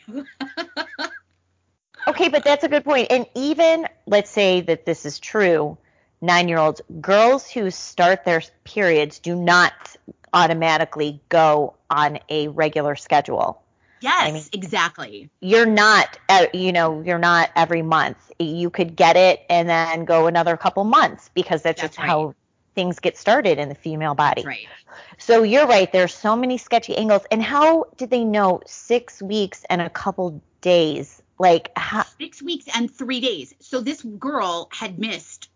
Okay, 2.07 2.29
but 2.29 2.43
that's 2.43 2.63
a 2.63 2.67
good 2.69 2.83
point. 2.83 3.07
And 3.11 3.25
even 3.35 3.87
let's 4.05 4.29
say 4.29 4.61
that 4.61 4.85
this 4.85 5.05
is 5.05 5.19
true, 5.19 5.77
nine 6.21 6.47
year 6.47 6.57
olds, 6.57 6.81
girls 6.99 7.49
who 7.49 7.69
start 7.71 8.25
their 8.25 8.41
periods 8.63 9.19
do 9.19 9.35
not 9.35 9.73
automatically 10.33 11.21
go 11.29 11.75
on 11.89 12.19
a 12.29 12.47
regular 12.49 12.95
schedule. 12.95 13.61
yes, 14.01 14.33
mean- 14.33 14.43
exactly. 14.51 15.29
You're 15.39 15.65
not, 15.65 16.17
uh, 16.29 16.47
you 16.53 16.71
know, 16.71 17.01
you're 17.01 17.19
not 17.19 17.51
every 17.55 17.81
month. 17.81 18.17
You 18.39 18.69
could 18.69 18.95
get 18.95 19.15
it 19.15 19.41
and 19.49 19.69
then 19.69 20.05
go 20.05 20.27
another 20.27 20.57
couple 20.57 20.83
months 20.83 21.29
because 21.33 21.61
that's, 21.61 21.81
That's 21.81 21.95
just 21.95 21.99
right. 21.99 22.07
how 22.09 22.35
things 22.75 22.99
get 22.99 23.17
started 23.17 23.59
in 23.59 23.69
the 23.69 23.75
female 23.75 24.15
body. 24.15 24.43
Right. 24.45 24.67
So 25.17 25.43
you're 25.43 25.67
right. 25.67 25.91
There's 25.91 26.13
so 26.13 26.35
many 26.35 26.57
sketchy 26.57 26.95
angles. 26.97 27.23
And 27.31 27.41
how 27.41 27.85
did 27.97 28.09
they 28.09 28.23
know 28.23 28.61
six 28.65 29.21
weeks 29.21 29.65
and 29.69 29.81
a 29.81 29.89
couple 29.89 30.41
days? 30.61 31.21
Like, 31.39 31.71
how, 31.75 32.03
Six 32.19 32.41
weeks 32.41 32.65
and 32.75 32.89
three 32.89 33.19
days. 33.19 33.53
So 33.59 33.81
this 33.81 34.01
girl 34.01 34.69
had 34.71 34.99
missed 34.99 35.49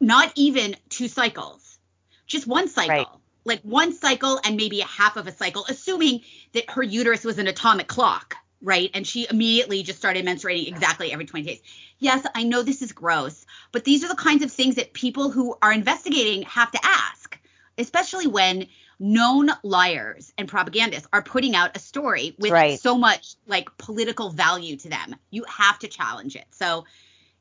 not 0.00 0.32
even 0.36 0.76
two 0.88 1.08
cycles, 1.08 1.78
just 2.26 2.46
one 2.46 2.68
cycle. 2.68 2.94
Right. 2.94 3.06
Like 3.46 3.60
one 3.60 3.92
cycle 3.92 4.40
and 4.42 4.56
maybe 4.56 4.80
a 4.80 4.86
half 4.86 5.16
of 5.16 5.26
a 5.26 5.32
cycle, 5.32 5.66
assuming 5.68 6.22
that 6.54 6.70
her 6.70 6.82
uterus 6.82 7.24
was 7.24 7.38
an 7.38 7.46
atomic 7.46 7.88
clock, 7.88 8.36
right? 8.64 8.90
And 8.94 9.06
she 9.06 9.26
immediately 9.30 9.82
just 9.82 9.98
started 9.98 10.24
menstruating 10.24 10.66
exactly 10.66 11.12
every 11.12 11.26
20 11.26 11.44
days. 11.44 11.60
Yes, 11.98 12.26
I 12.34 12.42
know 12.42 12.62
this 12.62 12.82
is 12.82 12.92
gross, 12.92 13.46
but 13.70 13.84
these 13.84 14.02
are 14.02 14.08
the 14.08 14.16
kinds 14.16 14.42
of 14.42 14.50
things 14.50 14.76
that 14.76 14.92
people 14.94 15.30
who 15.30 15.56
are 15.62 15.72
investigating 15.72 16.42
have 16.42 16.70
to 16.72 16.78
ask, 16.82 17.38
especially 17.78 18.26
when 18.26 18.66
known 18.98 19.50
liars 19.62 20.32
and 20.38 20.48
propagandists 20.48 21.06
are 21.12 21.22
putting 21.22 21.54
out 21.54 21.76
a 21.76 21.78
story 21.78 22.34
with 22.38 22.52
Right. 22.52 22.80
so 22.80 22.96
much 22.96 23.34
like 23.46 23.76
political 23.76 24.30
value 24.30 24.76
to 24.76 24.88
them. 24.88 25.16
You 25.30 25.44
have 25.48 25.78
to 25.80 25.88
challenge 25.88 26.36
it. 26.36 26.46
So, 26.52 26.86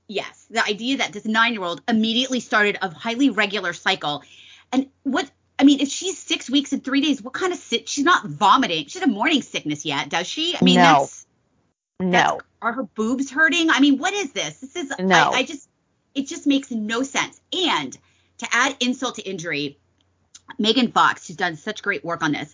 yes, 0.07 0.45
the 0.49 0.63
idea 0.63 0.97
that 0.97 1.13
this 1.13 1.25
nine 1.25 1.53
year 1.53 1.63
old 1.63 1.81
immediately 1.87 2.41
started 2.41 2.77
a 2.81 2.89
highly 2.89 3.29
regular 3.29 3.73
cycle. 3.73 4.23
And 4.71 4.89
what, 5.03 5.29
I 5.63 5.65
mean, 5.65 5.79
if 5.79 5.87
she's 5.87 6.17
six 6.17 6.49
weeks 6.49 6.73
and 6.73 6.83
three 6.83 6.99
days, 6.99 7.21
what 7.21 7.33
kind 7.33 7.53
of 7.53 7.57
sit? 7.57 7.87
She's 7.87 8.03
not 8.03 8.25
vomiting. 8.25 8.85
She 8.87 8.99
doesn't 8.99 9.13
morning 9.13 9.41
sickness 9.41 9.85
yet, 9.85 10.09
does 10.09 10.27
she? 10.27 10.57
I 10.59 10.61
mean, 10.61 10.75
No. 10.75 10.99
that's, 10.99 11.25
no. 12.01 12.09
that's, 12.11 12.41
are 12.61 12.73
her 12.73 12.83
boobs 12.83 13.31
hurting? 13.31 13.69
I 13.69 13.79
mean, 13.79 13.97
what 13.97 14.13
is 14.13 14.33
this? 14.33 14.57
This 14.59 14.75
is, 14.75 14.91
No. 14.99 15.15
I, 15.15 15.37
I 15.37 15.43
just, 15.43 15.69
it 16.13 16.27
just 16.27 16.47
makes 16.47 16.69
no 16.69 17.01
sense. 17.01 17.39
And 17.53 17.97
to 18.39 18.47
add 18.51 18.75
insult 18.81 19.15
to 19.15 19.21
injury, 19.21 19.79
Megan 20.59 20.91
Fox, 20.91 21.29
who's 21.29 21.37
done 21.37 21.55
such 21.55 21.81
great 21.81 22.03
work 22.03 22.23
on 22.23 22.33
this, 22.33 22.53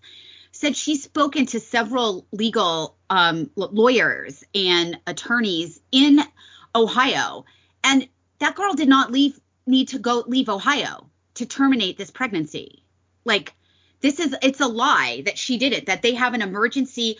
said 0.51 0.75
she's 0.75 1.01
spoken 1.01 1.48
to 1.48 1.60
several 1.60 2.28
legal 2.32 2.96
um, 3.10 3.50
lawyers 3.56 4.44
and 4.54 5.00
attorneys 5.08 5.80
in 5.92 6.20
Ohio, 6.75 7.46
and 7.84 8.08
that 8.38 8.54
girl 8.54 8.75
did 8.75 8.88
not 8.88 9.12
leave 9.12 9.39
need 9.66 9.88
to 9.88 9.98
go 9.98 10.24
leave 10.28 10.48
Ohio 10.48 11.10
to 11.34 11.48
terminate 11.48 11.98
this 11.98 12.12
pregnancy. 12.12 12.78
Like 13.25 13.53
this 14.01 14.19
is 14.19 14.35
it's 14.41 14.59
a 14.59 14.67
lie 14.67 15.23
that 15.25 15.38
she 15.38 15.57
did 15.57 15.73
it. 15.73 15.85
That 15.88 16.01
they 16.01 16.13
have 16.13 16.33
an 16.33 16.41
emergency. 16.41 17.17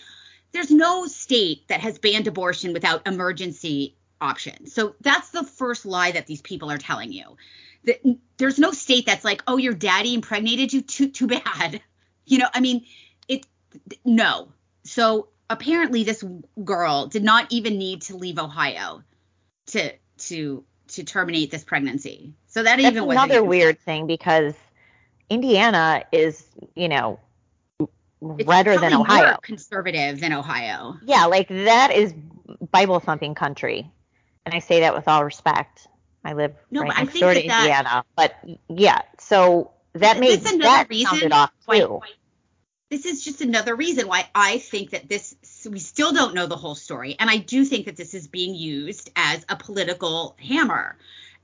There's 0.52 0.72
no 0.72 1.06
state 1.06 1.68
that 1.68 1.82
has 1.82 2.00
banned 2.00 2.28
abortion 2.28 2.74
without 2.74 3.08
emergency 3.08 3.96
options. 4.22 4.74
So 4.74 4.96
that's 5.02 5.30
the 5.30 5.44
first 5.44 5.86
lie 5.86 6.12
that 6.12 6.28
these 6.28 6.42
people 6.42 6.72
are 6.72 6.78
telling 6.78 7.12
you. 7.12 7.38
That 7.86 8.02
there's 8.38 8.60
no 8.60 8.72
state 8.72 9.06
that's 9.06 9.24
like, 9.24 9.44
oh, 9.48 9.58
your 9.58 9.74
daddy 9.74 10.14
impregnated 10.14 10.74
you. 10.74 10.82
Too 10.82 11.10
too 11.10 11.28
bad. 11.28 11.82
You 12.26 12.40
know, 12.40 12.48
I 12.54 12.60
mean, 12.60 12.86
it 13.28 13.46
no. 14.06 14.50
So 14.84 15.30
apparently 15.50 16.04
this 16.04 16.24
girl 16.64 17.08
did 17.08 17.24
not 17.24 17.48
even 17.52 17.78
need 17.78 18.04
to 18.04 18.16
leave 18.16 18.40
Ohio 18.40 19.04
to 19.68 19.94
to 20.18 20.64
to 20.90 21.04
terminate 21.04 21.52
this 21.52 21.64
pregnancy. 21.64 22.34
So 22.48 22.64
that 22.64 22.78
That's 22.78 22.88
even 22.92 23.06
was 23.06 23.16
another 23.16 23.44
weird 23.44 23.80
thing 23.80 24.08
because 24.08 24.56
Indiana 25.30 26.04
is, 26.12 26.46
you 26.76 26.90
know, 26.90 27.20
It's 27.80 28.48
redder 28.48 28.78
than 28.78 28.92
probably 28.92 29.16
more 29.16 29.26
Ohio. 29.26 29.38
conservative 29.42 30.20
than 30.20 30.34
Ohio. 30.34 30.98
Yeah, 31.04 31.26
like 31.26 31.48
that 31.50 31.92
is 31.94 32.14
Bible 32.72 33.00
thumping 33.00 33.36
country. 33.36 33.90
And 34.46 34.54
I 34.56 34.60
say 34.60 34.82
that 34.82 34.94
with 34.96 35.08
all 35.08 35.24
respect. 35.24 35.88
I 36.26 36.34
live 36.34 36.54
No, 36.72 36.82
right 36.82 36.98
next 36.98 37.20
door 37.20 37.34
to 37.34 37.40
that 37.40 37.48
that- 37.48 37.62
Indiana. 37.62 38.04
But 38.16 38.36
yeah, 38.68 39.02
so 39.20 39.72
that 39.94 40.20
made 40.20 40.42
that 40.42 40.88
reason 40.90 41.08
sounded 41.20 41.32
off 41.32 41.52
why- 41.66 41.80
too. 41.80 42.02
this 42.90 43.06
is 43.06 43.24
just 43.24 43.42
another 43.42 43.76
reason 43.76 44.08
why 44.08 44.28
I 44.34 44.58
think 44.58 44.90
that 44.92 45.08
this 45.08 45.36
we 45.70 45.80
still 45.80 46.12
don't 46.12 46.34
know 46.34 46.48
the 46.48 46.56
whole 46.56 46.76
story 46.76 47.16
and 47.20 47.30
I 47.30 47.38
do 47.38 47.64
think 47.66 47.86
that 47.86 47.96
this 47.96 48.14
is 48.14 48.28
being 48.28 48.56
used 48.56 49.12
as 49.16 49.46
a 49.50 49.56
political 49.56 50.36
hammer 50.40 50.98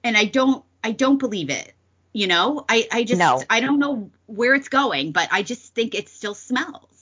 and 0.04 0.18
I 0.18 0.26
don't 0.26 0.64
I 0.84 0.92
don't 0.92 1.18
believe 1.18 1.50
it 1.50 1.74
you 2.16 2.28
know 2.28 2.66
I 2.70 2.88
I 2.92 3.04
just 3.04 3.20
No. 3.20 3.44
I 3.50 3.60
don't 3.60 3.80
know 3.80 4.10
where 4.26 4.56
it's 4.56 4.70
going 4.70 5.12
but 5.12 5.28
I 5.32 5.44
just 5.44 5.76
think 5.76 5.94
it 5.94 6.10
still 6.10 6.34
smells 6.34 6.96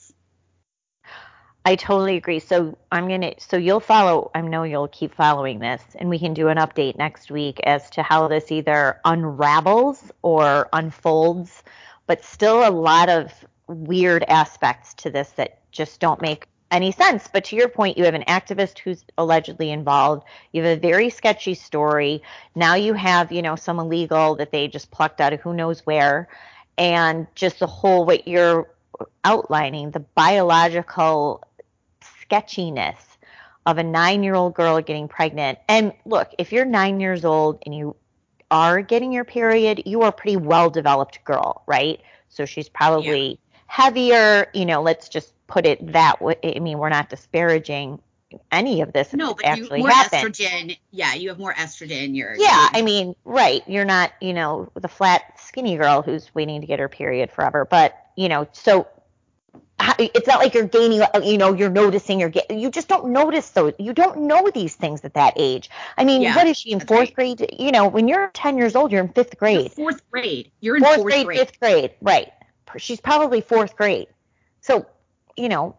I 1.66 1.76
totally 1.76 2.16
agree. 2.16 2.40
So 2.40 2.76
I'm 2.92 3.08
gonna 3.08 3.34
so 3.38 3.56
you'll 3.56 3.80
follow 3.80 4.30
I 4.34 4.42
know 4.42 4.64
you'll 4.64 4.88
keep 4.88 5.14
following 5.14 5.60
this 5.60 5.82
and 5.94 6.10
we 6.10 6.18
can 6.18 6.34
do 6.34 6.48
an 6.48 6.58
update 6.58 6.98
next 6.98 7.30
week 7.30 7.60
as 7.64 7.88
to 7.90 8.02
how 8.02 8.28
this 8.28 8.52
either 8.52 9.00
unravels 9.04 10.12
or 10.20 10.68
unfolds, 10.74 11.62
but 12.06 12.22
still 12.22 12.68
a 12.68 12.70
lot 12.70 13.08
of 13.08 13.32
weird 13.66 14.24
aspects 14.24 14.92
to 14.94 15.10
this 15.10 15.30
that 15.30 15.60
just 15.72 16.00
don't 16.00 16.20
make 16.20 16.48
any 16.74 16.92
sense. 16.92 17.28
But 17.32 17.44
to 17.46 17.56
your 17.56 17.68
point, 17.68 17.96
you 17.96 18.04
have 18.04 18.14
an 18.14 18.24
activist 18.28 18.80
who's 18.80 19.04
allegedly 19.16 19.70
involved. 19.70 20.26
You 20.52 20.62
have 20.64 20.76
a 20.76 20.80
very 20.80 21.08
sketchy 21.08 21.54
story. 21.54 22.22
Now 22.54 22.74
you 22.74 22.94
have, 22.94 23.32
you 23.32 23.42
know, 23.42 23.56
some 23.56 23.78
illegal 23.78 24.34
that 24.36 24.50
they 24.50 24.68
just 24.68 24.90
plucked 24.90 25.20
out 25.20 25.32
of 25.32 25.40
who 25.40 25.54
knows 25.54 25.86
where. 25.86 26.28
And 26.76 27.26
just 27.34 27.60
the 27.60 27.66
whole 27.66 28.04
what 28.04 28.26
you're 28.26 28.68
outlining, 29.24 29.92
the 29.92 30.00
biological 30.00 31.42
sketchiness 32.20 32.98
of 33.66 33.78
a 33.78 33.82
nine 33.82 34.22
year 34.22 34.34
old 34.34 34.54
girl 34.54 34.80
getting 34.80 35.08
pregnant. 35.08 35.58
And 35.68 35.92
look, 36.04 36.30
if 36.38 36.52
you're 36.52 36.64
nine 36.64 37.00
years 37.00 37.24
old 37.24 37.62
and 37.64 37.74
you 37.74 37.96
are 38.50 38.82
getting 38.82 39.12
your 39.12 39.24
period, 39.24 39.82
you 39.86 40.02
are 40.02 40.08
a 40.08 40.12
pretty 40.12 40.36
well 40.36 40.70
developed 40.70 41.24
girl, 41.24 41.62
right? 41.66 42.00
So 42.28 42.44
she's 42.44 42.68
probably 42.68 43.38
heavier, 43.66 44.48
you 44.52 44.66
know, 44.66 44.82
let's 44.82 45.08
just 45.08 45.33
put 45.46 45.66
it 45.66 45.92
that 45.92 46.20
way. 46.22 46.36
I 46.44 46.58
mean, 46.58 46.78
we're 46.78 46.88
not 46.88 47.08
disparaging 47.10 48.00
any 48.50 48.80
of 48.80 48.92
this 48.92 49.12
no 49.12 49.32
but 49.34 49.44
you 49.44 49.50
actually 49.50 49.78
more 49.78 49.90
happened. 49.90 50.34
estrogen 50.34 50.76
yeah 50.90 51.14
you 51.14 51.28
have 51.28 51.38
more 51.38 51.54
estrogen 51.54 52.02
in 52.02 52.14
your 52.16 52.34
Yeah, 52.36 52.68
I 52.72 52.82
mean, 52.82 53.14
right. 53.24 53.62
You're 53.68 53.84
not, 53.84 54.12
you 54.20 54.32
know, 54.32 54.72
the 54.74 54.88
flat, 54.88 55.38
skinny 55.38 55.76
girl 55.76 56.02
who's 56.02 56.34
waiting 56.34 56.60
to 56.60 56.66
get 56.66 56.80
her 56.80 56.88
period 56.88 57.30
forever. 57.30 57.64
But, 57.64 57.96
you 58.16 58.28
know, 58.28 58.48
so 58.50 58.88
it's 59.98 60.26
not 60.26 60.40
like 60.40 60.54
you're 60.54 60.66
gaining, 60.66 61.02
you 61.22 61.38
know, 61.38 61.52
you're 61.52 61.70
noticing 61.70 62.18
you're 62.18 62.28
getting, 62.28 62.58
you 62.58 62.70
just 62.70 62.88
don't 62.88 63.10
notice 63.12 63.50
those. 63.50 63.74
You 63.78 63.92
don't 63.92 64.22
know 64.22 64.50
these 64.52 64.74
things 64.74 65.04
at 65.04 65.14
that 65.14 65.34
age. 65.36 65.70
I 65.96 66.04
mean, 66.04 66.22
Yeah, 66.22 66.34
what 66.34 66.46
is 66.46 66.56
she 66.56 66.72
in 66.72 66.80
fourth 66.80 67.00
right. 67.00 67.14
grade? 67.14 67.46
You 67.56 67.70
know, 67.70 67.86
when 67.88 68.08
you're 68.08 68.28
10 68.34 68.56
years 68.56 68.74
old, 68.74 68.90
you're 68.90 69.02
in 69.04 69.12
fifth 69.12 69.36
grade. 69.38 69.72
fourth 69.72 70.00
grade 70.10 70.50
you're 70.60 70.76
in 70.76 70.82
Fourth, 70.82 70.96
fourth, 70.96 71.06
grade, 71.06 71.26
grade, 71.26 71.38
fifth 71.38 71.60
grade. 71.60 71.90
Right. 72.00 72.32
She's 72.78 73.00
probably 73.00 73.40
fourth 73.42 73.76
grade. 73.76 74.08
So, 74.60 74.86
you 75.36 75.48
know, 75.48 75.76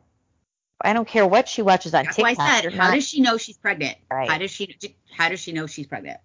I 0.82 0.94
don't 0.94 1.08
care 1.08 1.26
what 1.26 1.48
she 1.48 1.62
watches 1.62 1.94
on 1.94 2.06
that's 2.06 2.16
TikTok. 2.18 2.40
I 2.40 2.62
said 2.62 2.74
how 2.74 2.94
does 2.94 3.08
she 3.08 3.22
know 3.22 3.38
she's 3.38 3.58
pregnant 3.58 3.98
Right. 4.12 4.30
how 4.30 4.38
does 4.38 4.52
she 4.52 4.76
how 5.12 5.30
does 5.30 5.40
she 5.40 5.52
know 5.54 5.68
she's 5.68 5.88
pregnant 5.88 6.20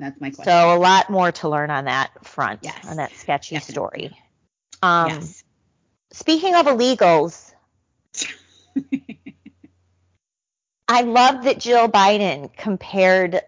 that's 0.00 0.20
my 0.20 0.30
question 0.30 0.50
So 0.52 0.74
a 0.74 0.78
lot 0.78 1.10
more 1.10 1.30
to 1.32 1.48
learn 1.48 1.70
on 1.70 1.84
that 1.84 2.10
front, 2.26 2.60
Yes, 2.62 2.74
on 2.88 2.96
that 2.96 3.14
sketchy 3.16 3.56
definitely. 3.56 3.72
story. 4.08 4.18
Um, 4.82 5.08
yes 5.08 5.44
Speaking 6.14 6.54
of 6.54 6.66
illegals, 6.66 7.52
I 10.88 11.02
love 11.02 11.44
that 11.44 11.58
Jill 11.58 11.88
Biden 11.88 12.54
compared 12.54 13.40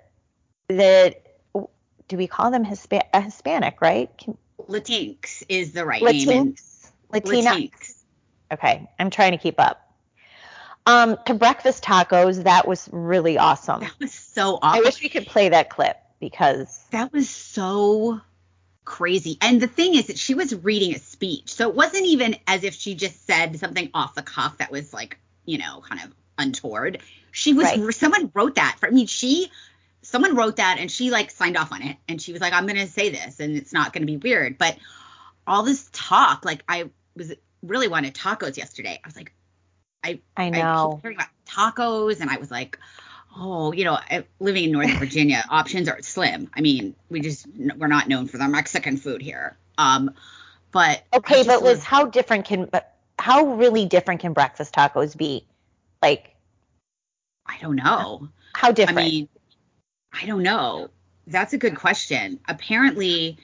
the. 0.68 1.14
Do 2.08 2.16
we 2.16 2.26
call 2.26 2.50
them 2.50 2.64
Hispa- 2.64 3.14
Hispanic, 3.14 3.80
right? 3.80 4.10
Can- 4.18 4.38
Latinx 4.68 5.42
is 5.48 5.72
the 5.72 5.84
right 5.84 6.02
name 6.02 6.28
and 6.30 6.56
Latinx, 7.12 7.44
Latinx. 7.44 7.93
Okay, 8.52 8.88
I'm 8.98 9.10
trying 9.10 9.32
to 9.32 9.38
keep 9.38 9.58
up. 9.58 9.80
Um, 10.86 11.16
to 11.26 11.34
breakfast 11.34 11.82
tacos, 11.82 12.44
that 12.44 12.68
was 12.68 12.88
really 12.92 13.38
awesome. 13.38 13.80
That 13.80 13.94
was 13.98 14.12
so 14.12 14.58
awesome. 14.60 14.80
I 14.80 14.80
wish 14.80 15.02
we 15.02 15.08
could 15.08 15.26
play 15.26 15.48
that 15.48 15.70
clip 15.70 15.96
because 16.20 16.84
That 16.90 17.12
was 17.12 17.28
so 17.28 18.20
crazy. 18.84 19.38
And 19.40 19.60
the 19.60 19.66
thing 19.66 19.94
is 19.94 20.08
that 20.08 20.18
she 20.18 20.34
was 20.34 20.54
reading 20.54 20.94
a 20.94 20.98
speech. 20.98 21.52
So 21.54 21.68
it 21.68 21.74
wasn't 21.74 22.04
even 22.04 22.36
as 22.46 22.64
if 22.64 22.74
she 22.74 22.94
just 22.94 23.26
said 23.26 23.58
something 23.58 23.90
off 23.94 24.14
the 24.14 24.22
cuff 24.22 24.58
that 24.58 24.70
was 24.70 24.92
like, 24.92 25.18
you 25.46 25.58
know, 25.58 25.82
kind 25.88 26.02
of 26.04 26.14
untoward. 26.38 27.00
She 27.30 27.54
was 27.54 27.64
Right. 27.64 27.94
someone 27.94 28.30
wrote 28.34 28.56
that. 28.56 28.76
For, 28.78 28.86
I 28.86 28.90
mean, 28.90 29.06
she 29.06 29.50
someone 30.02 30.36
wrote 30.36 30.56
that 30.56 30.76
and 30.78 30.90
she 30.90 31.10
like 31.10 31.30
signed 31.30 31.56
off 31.56 31.72
on 31.72 31.82
it 31.82 31.96
and 32.08 32.20
she 32.20 32.32
was 32.32 32.42
like, 32.42 32.52
I'm 32.52 32.66
gonna 32.66 32.86
say 32.86 33.08
this 33.08 33.40
and 33.40 33.56
it's 33.56 33.72
not 33.72 33.92
gonna 33.92 34.06
be 34.06 34.18
weird. 34.18 34.58
But 34.58 34.76
all 35.46 35.62
this 35.62 35.88
talk, 35.92 36.44
like 36.44 36.62
I 36.68 36.90
was 37.16 37.32
really 37.66 37.88
wanted 37.88 38.14
tacos 38.14 38.56
yesterday. 38.56 39.00
I 39.02 39.06
was 39.08 39.16
like, 39.16 39.32
I 40.02 40.20
I 40.36 40.50
know. 40.50 40.94
keep 40.94 41.02
hearing 41.02 41.16
about 41.16 41.28
tacos, 41.46 42.20
and 42.20 42.30
I 42.30 42.36
was 42.38 42.50
like, 42.50 42.78
oh, 43.36 43.72
you 43.72 43.84
know, 43.84 43.98
living 44.40 44.64
in 44.64 44.72
Northern 44.72 44.96
Virginia, 44.96 45.44
options 45.50 45.88
are 45.88 46.00
slim. 46.02 46.50
I 46.54 46.60
mean, 46.60 46.94
we 47.10 47.20
just 47.20 47.46
we're 47.76 47.86
not 47.88 48.08
known 48.08 48.26
for 48.28 48.38
the 48.38 48.48
Mexican 48.48 48.96
food 48.96 49.22
here. 49.22 49.56
Um, 49.78 50.14
but 50.72 51.02
Okay, 51.12 51.42
but 51.44 51.62
Liz, 51.62 51.78
was- 51.78 51.84
how 51.84 52.06
different 52.06 52.44
can 52.44 52.66
but 52.66 52.94
how 53.18 53.54
really 53.54 53.86
different 53.86 54.20
can 54.20 54.32
breakfast 54.32 54.74
tacos 54.74 55.16
be? 55.16 55.46
Like 56.02 56.34
I 57.46 57.58
don't 57.60 57.76
know. 57.76 58.28
how 58.54 58.72
different? 58.72 58.98
I 58.98 59.02
mean, 59.02 59.28
I 60.12 60.26
don't 60.26 60.42
know. 60.42 60.88
That's 61.26 61.52
a 61.54 61.58
good 61.58 61.76
question. 61.76 62.40
Apparently, 62.48 63.38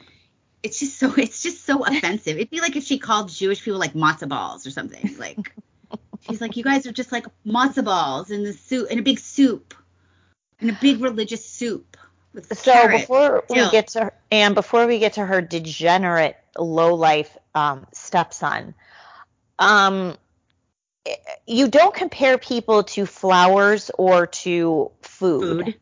it's 0.63 0.81
just 0.81 0.99
so 0.99 1.13
it's 1.17 1.43
just 1.43 1.65
so 1.65 1.85
offensive. 1.85 2.37
It'd 2.37 2.51
be 2.51 2.61
like 2.61 2.77
if 2.77 2.85
she 2.85 2.99
called 2.99 3.29
Jewish 3.29 3.63
people 3.63 3.79
like 3.79 3.95
matzo 3.95 4.29
balls 4.29 4.67
or 4.67 4.71
something. 4.71 5.17
Like 5.19 5.53
she's 6.29 6.41
like, 6.41 6.57
you 6.57 6.65
guys 6.65 6.87
are 6.87 6.93
just 6.93 7.13
like 7.13 7.27
matzo 7.47 7.85
balls 7.85 8.31
in 8.31 8.45
the 8.45 8.53
soup 8.53 8.91
in 8.91 8.99
a 8.99 9.03
big 9.03 9.19
soup, 9.19 9.75
in 10.61 10.71
a 10.71 10.79
big 10.81 11.01
religious 11.01 11.45
soup 11.45 11.97
so 12.53 12.73
carrot. 12.73 13.01
before 13.01 13.45
we 13.49 13.71
get 13.71 13.89
to 13.89 14.05
her, 14.05 14.13
and 14.31 14.55
before 14.55 14.87
we 14.87 14.99
get 14.99 15.15
to 15.15 15.25
her 15.25 15.41
degenerate 15.41 16.37
low 16.59 16.95
life 16.95 17.37
um, 17.55 17.87
stepson, 17.93 18.75
um, 19.59 20.17
you 21.47 21.69
don't 21.69 21.95
compare 21.95 22.39
people 22.39 22.85
to 22.85 23.07
flowers 23.07 23.91
or 23.99 24.27
to 24.27 24.91
food, 25.03 25.65
food. 25.65 25.75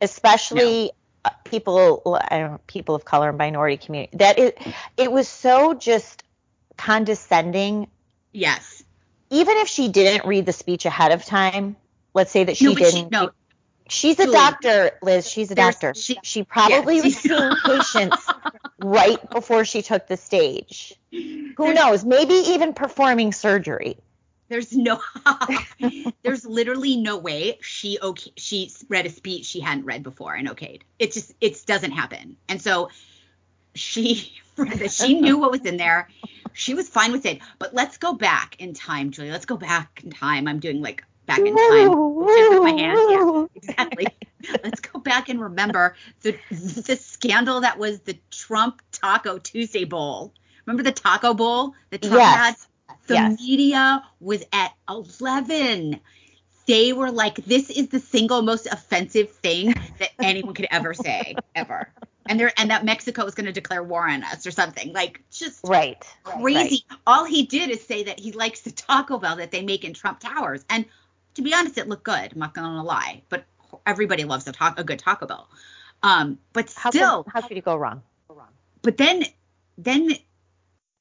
especially 0.00 0.90
Uh, 1.24 1.30
people 1.44 2.18
I 2.30 2.38
don't 2.38 2.50
know, 2.52 2.60
people 2.66 2.94
of 2.94 3.04
color 3.04 3.28
and 3.28 3.38
minority 3.38 3.76
community. 3.76 4.16
That 4.16 4.38
it 4.38 4.58
it 4.96 5.12
was 5.12 5.28
so 5.28 5.74
just 5.74 6.24
condescending. 6.76 7.88
Yes. 8.32 8.82
Even 9.30 9.56
if 9.58 9.68
she 9.68 9.88
didn't 9.88 10.26
read 10.28 10.46
the 10.46 10.52
speech 10.52 10.84
ahead 10.84 11.12
of 11.12 11.24
time, 11.24 11.76
let's 12.12 12.30
say 12.32 12.44
that 12.44 12.56
she 12.56 12.66
no, 12.66 12.74
didn't. 12.74 12.92
she, 12.92 13.04
no, 13.10 13.30
She's 13.88 14.18
a 14.20 14.30
doctor, 14.30 14.92
Liz. 15.02 15.28
She's 15.28 15.50
a 15.50 15.54
there's- 15.54 15.74
doctor. 15.74 15.94
she- 16.00 16.18
She 16.22 16.44
probably 16.44 16.96
yes. 16.96 17.04
was 17.04 17.16
seeing 17.18 17.52
patients 17.64 18.26
right 18.78 19.30
before 19.30 19.64
she 19.64 19.82
took 19.82 20.06
the 20.06 20.16
stage. 20.16 20.94
Who 21.10 21.74
knows? 21.74 22.04
Maybe 22.04 22.34
even 22.34 22.72
performing 22.74 23.32
surgery. 23.32 23.96
There's 24.52 24.76
no, 24.76 25.00
there's 26.22 26.44
literally 26.44 26.98
no 26.98 27.16
way 27.16 27.58
she 27.62 27.98
okay 28.02 28.34
she 28.36 28.70
read 28.90 29.06
a 29.06 29.08
speech 29.08 29.46
she 29.46 29.60
hadn't 29.60 29.86
read 29.86 30.02
before 30.02 30.34
and 30.34 30.46
okayed. 30.46 30.82
It 30.98 31.12
just 31.12 31.32
it 31.40 31.64
doesn't 31.64 31.92
happen. 31.92 32.36
And 32.50 32.60
so 32.60 32.90
she 33.74 34.30
she 34.90 35.18
knew 35.18 35.38
what 35.38 35.52
was 35.52 35.62
in 35.62 35.78
there. 35.78 36.10
She 36.52 36.74
was 36.74 36.86
fine 36.86 37.12
with 37.12 37.24
it. 37.24 37.40
But 37.58 37.72
let's 37.72 37.96
go 37.96 38.12
back 38.12 38.56
in 38.58 38.74
time, 38.74 39.10
Julia. 39.10 39.32
Let's 39.32 39.46
go 39.46 39.56
back 39.56 40.02
in 40.04 40.10
time. 40.10 40.46
I'm 40.46 40.60
doing 40.60 40.82
like 40.82 41.02
back 41.24 41.38
in 41.38 41.56
time. 41.56 42.16
with 42.18 42.62
my 42.62 42.72
hands, 42.72 43.00
yeah. 43.08 43.46
Exactly. 43.54 44.06
Let's 44.62 44.80
go 44.80 45.00
back 45.00 45.30
and 45.30 45.40
remember 45.40 45.96
the 46.20 46.36
the 46.50 46.96
scandal 46.96 47.62
that 47.62 47.78
was 47.78 48.00
the 48.00 48.18
Trump 48.30 48.82
Taco 48.92 49.38
Tuesday 49.38 49.84
Bowl. 49.84 50.34
Remember 50.66 50.82
the 50.82 50.92
Taco 50.92 51.32
Bowl 51.32 51.74
that 51.88 52.02
Trump 52.02 52.16
Yes. 52.16 52.68
The 53.06 53.14
Yes. 53.14 53.40
media 53.40 54.02
was 54.20 54.42
at 54.52 54.72
11. 54.88 56.00
They 56.66 56.92
were 56.92 57.10
like, 57.10 57.36
this 57.44 57.70
is 57.70 57.88
the 57.88 57.98
single 57.98 58.42
most 58.42 58.66
offensive 58.66 59.30
thing 59.30 59.74
that 59.98 60.10
anyone 60.22 60.54
could 60.54 60.68
ever 60.70 60.94
say, 60.94 61.36
ever. 61.54 61.92
And 62.28 62.38
there, 62.38 62.52
and 62.56 62.70
that 62.70 62.84
Mexico 62.84 63.24
is 63.26 63.34
going 63.34 63.46
to 63.46 63.52
declare 63.52 63.82
war 63.82 64.08
on 64.08 64.22
us 64.22 64.46
or 64.46 64.52
something. 64.52 64.92
Like, 64.92 65.20
just 65.30 65.60
Right. 65.64 66.02
crazy. 66.22 66.84
All 67.06 67.24
he 67.24 67.46
did 67.46 67.68
is 67.70 67.84
say 67.84 68.04
that 68.04 68.20
he 68.20 68.30
likes 68.32 68.60
the 68.60 68.70
Taco 68.70 69.18
Bell 69.18 69.36
that 69.36 69.50
they 69.50 69.62
make 69.62 69.84
in 69.84 69.92
Trump 69.92 70.20
Towers. 70.20 70.64
And 70.70 70.84
to 71.34 71.42
be 71.42 71.52
honest, 71.52 71.78
it 71.78 71.88
looked 71.88 72.04
good. 72.04 72.32
I'm 72.32 72.38
not 72.38 72.54
going 72.54 72.66
to 72.76 72.82
lie. 72.82 73.22
But 73.28 73.44
everybody 73.86 74.22
loves 74.24 74.46
a, 74.46 74.52
ta- 74.52 74.74
a 74.76 74.84
good 74.84 75.00
Taco 75.00 75.26
Bell. 75.26 75.48
Um, 76.04 76.38
but 76.52 76.72
How 76.76 76.90
still, 76.90 77.24
could, 77.24 77.32
how 77.32 77.40
could 77.40 77.56
you 77.56 77.62
go 77.62 77.76
wrong? 77.76 78.02
but 78.82 78.96
then 78.96 79.24
then 79.78 80.10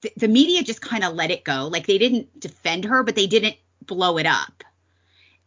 the, 0.02 0.12
the 0.18 0.28
media 0.28 0.64
just 0.64 0.82
kind 0.82 1.04
of 1.04 1.14
let 1.14 1.32
it 1.32 1.44
go. 1.44 1.68
Like 1.68 1.88
they 1.88 1.98
didn't 1.98 2.40
defend 2.40 2.86
her, 2.86 3.04
but 3.04 3.16
they 3.16 3.28
didn't 3.28 3.56
blow 3.86 4.18
it 4.18 4.26
up. 4.26 4.64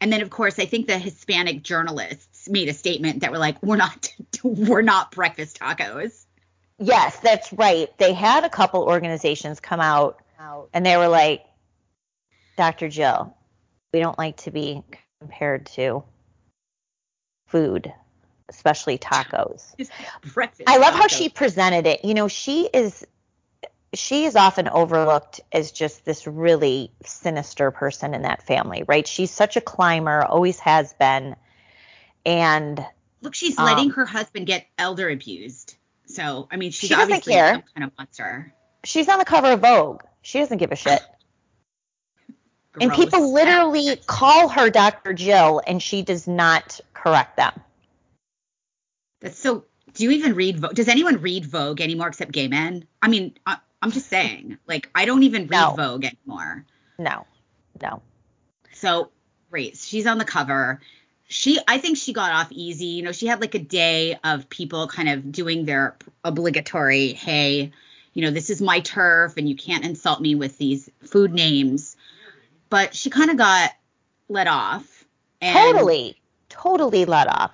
And 0.00 0.12
then 0.12 0.20
of 0.20 0.30
course, 0.30 0.58
I 0.58 0.66
think 0.66 0.86
the 0.86 0.98
Hispanic 0.98 1.62
journalists 1.62 2.48
made 2.48 2.68
a 2.68 2.74
statement 2.74 3.20
that 3.20 3.30
were 3.30 3.38
like, 3.38 3.62
"We're 3.62 3.76
not, 3.76 4.12
we're 4.42 4.82
not 4.82 5.12
breakfast 5.12 5.60
tacos." 5.60 6.24
Yes, 6.78 7.18
that's 7.20 7.52
right. 7.52 7.96
They 7.98 8.12
had 8.12 8.44
a 8.44 8.48
couple 8.48 8.82
organizations 8.82 9.60
come 9.60 9.80
out 9.80 10.20
and 10.72 10.84
they 10.84 10.96
were 10.96 11.08
like, 11.08 11.44
Dr. 12.56 12.88
Jill, 12.88 13.36
we 13.92 14.00
don't 14.00 14.18
like 14.18 14.36
to 14.38 14.50
be 14.50 14.82
compared 15.20 15.66
to 15.66 16.04
food, 17.46 17.92
especially 18.48 18.98
tacos. 18.98 19.74
breakfast 20.32 20.68
I 20.68 20.78
love 20.78 20.94
how 20.94 21.08
she 21.08 21.28
presented 21.28 21.86
it. 21.86 22.04
You 22.04 22.14
know, 22.14 22.28
she 22.28 22.68
is 22.72 23.06
she 23.98 24.24
is 24.24 24.36
often 24.36 24.68
overlooked 24.68 25.40
as 25.52 25.72
just 25.72 26.04
this 26.04 26.26
really 26.26 26.90
sinister 27.04 27.70
person 27.70 28.14
in 28.14 28.22
that 28.22 28.42
family, 28.42 28.84
right? 28.86 29.06
She's 29.06 29.30
such 29.30 29.56
a 29.56 29.60
climber, 29.60 30.22
always 30.24 30.58
has 30.60 30.92
been. 30.94 31.36
And 32.26 32.84
Look, 33.20 33.34
she's 33.34 33.58
Um, 33.58 33.64
letting 33.64 33.90
her 33.90 34.04
husband 34.04 34.46
get 34.46 34.66
elder 34.78 35.08
abused. 35.08 35.76
So, 36.06 36.48
I 36.50 36.56
mean, 36.56 36.70
she's 36.70 36.88
She 36.88 36.94
doesn't 36.94 37.12
obviously 37.12 37.32
care. 37.34 37.52
some 37.54 37.62
kind 37.74 37.84
of 37.84 37.92
monster. 37.98 38.54
she's 38.84 39.08
on 39.08 39.18
the 39.18 39.24
cover 39.24 39.52
of 39.52 39.60
Vogue. 39.60 40.02
She 40.22 40.38
doesn't 40.38 40.58
give 40.58 40.72
a 40.72 40.76
shit. 40.76 41.02
And 42.80 42.92
people 42.92 43.32
literally 43.32 43.94
call 44.06 44.48
her 44.48 44.68
Dr. 44.68 45.12
Jill 45.14 45.62
and 45.64 45.80
she 45.80 46.02
does 46.02 46.26
not 46.26 46.80
correct 46.92 47.36
them. 47.36 47.52
That's 49.20 49.38
so. 49.38 49.64
Do 49.92 50.02
you 50.02 50.10
even 50.10 50.34
read 50.34 50.58
Vogue? 50.58 50.74
Does 50.74 50.88
anyone 50.88 51.20
read 51.20 51.46
Vogue 51.46 51.80
anymore 51.80 52.08
except 52.08 52.32
gay 52.32 52.48
men? 52.48 52.84
I 53.00 53.06
mean, 53.06 53.34
I, 53.46 53.58
I'm 53.84 53.90
just 53.90 54.08
saying. 54.08 54.56
Like, 54.66 54.88
I 54.94 55.04
don't 55.04 55.24
even 55.24 55.42
read 55.42 55.60
No. 55.60 55.74
Vogue 55.76 56.06
anymore. 56.06 56.64
No. 56.98 57.26
No. 57.82 58.00
So 58.72 59.10
great. 59.50 59.76
She's 59.76 60.06
on 60.06 60.16
the 60.16 60.24
cover. 60.24 60.80
She, 61.28 61.58
I 61.68 61.76
think 61.76 61.98
she 61.98 62.14
got 62.14 62.32
off 62.32 62.50
easy. 62.50 62.86
You 62.86 63.02
know, 63.02 63.12
she 63.12 63.26
had 63.26 63.42
like 63.42 63.54
a 63.54 63.58
day 63.58 64.18
of 64.24 64.48
people 64.48 64.88
kind 64.88 65.10
of 65.10 65.30
doing 65.30 65.66
their 65.66 65.98
obligatory, 66.24 67.12
hey, 67.12 67.72
you 68.14 68.22
know, 68.22 68.30
this 68.30 68.48
is 68.48 68.62
my 68.62 68.80
turf 68.80 69.34
and 69.36 69.46
you 69.46 69.54
can't 69.54 69.84
insult 69.84 70.22
me 70.22 70.34
with 70.34 70.56
these 70.56 70.88
food 71.02 71.34
names. 71.34 71.94
But 72.70 72.94
she 72.94 73.10
kind 73.10 73.30
of 73.30 73.36
got 73.36 73.70
let 74.30 74.46
off. 74.46 75.04
And 75.42 75.76
Totally. 75.76 76.18
Totally 76.48 77.04
let 77.04 77.28
off. 77.28 77.52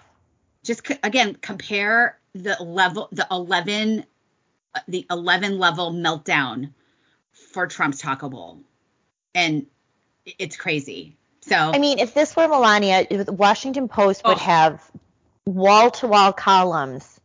Just 0.63 0.89
again, 1.03 1.35
compare 1.35 2.21
the 2.35 2.57
level, 2.63 3.09
the 3.11 3.27
11, 3.33 4.01
uh, 4.01 4.05
the 4.89 5.07
11 5.11 5.59
level 5.59 5.93
meltdown 5.93 6.73
for 7.53 7.67
Trump's 7.67 7.99
Taco 7.99 8.29
Bowl. 8.29 8.61
And 9.35 9.67
it's 10.25 10.57
crazy. 10.57 11.17
So, 11.43 11.57
I 11.57 11.79
mean, 11.79 11.99
if 11.99 12.15
this 12.15 12.37
were 12.37 12.49
Melania, 12.49 13.07
the 13.09 13.33
Washington 13.33 13.89
Post 13.89 14.23
would 14.25 14.37
Oh. 14.37 14.41
have 14.41 14.91
wall 15.47 15.91
to 15.93 16.07
wall 16.07 16.33
columns. 16.33 17.19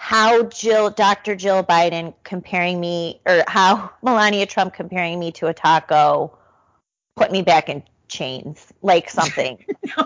How 0.00 0.44
Jill, 0.44 0.90
Dr. 0.90 1.34
Jill 1.34 1.64
Biden 1.64 2.14
comparing 2.22 2.78
me, 2.78 3.20
or 3.26 3.42
how 3.48 3.90
Melania 4.02 4.46
Trump 4.46 4.74
comparing 4.74 5.18
me 5.18 5.32
to 5.32 5.48
a 5.48 5.54
taco, 5.54 6.38
put 7.16 7.32
me 7.32 7.42
back 7.42 7.68
in 7.68 7.82
chains, 8.06 8.64
like 8.80 9.10
something. 9.10 9.64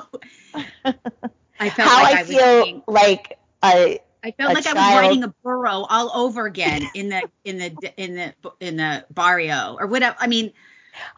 I 1.60 1.70
felt 1.70 1.88
how 1.88 2.02
like 2.02 2.14
I, 2.14 2.18
I, 2.18 2.22
was 2.22 2.28
feel 2.28 2.64
being- 2.64 2.82
like 2.86 3.38
a 3.62 4.00
I 4.24 4.30
felt 4.32 4.54
like 4.54 4.66
I 4.66 4.72
was 4.72 4.82
child- 4.82 5.00
riding 5.00 5.24
a 5.24 5.28
burro 5.42 5.84
all 5.88 6.10
over 6.14 6.46
again 6.46 6.88
in 6.94 7.08
the 7.08 7.22
in 7.44 7.58
the 7.58 7.92
in 7.96 8.14
the 8.14 8.34
in 8.60 8.76
the 8.76 9.04
barrio 9.10 9.76
or 9.78 9.86
whatever. 9.86 10.16
I 10.20 10.26
mean, 10.28 10.52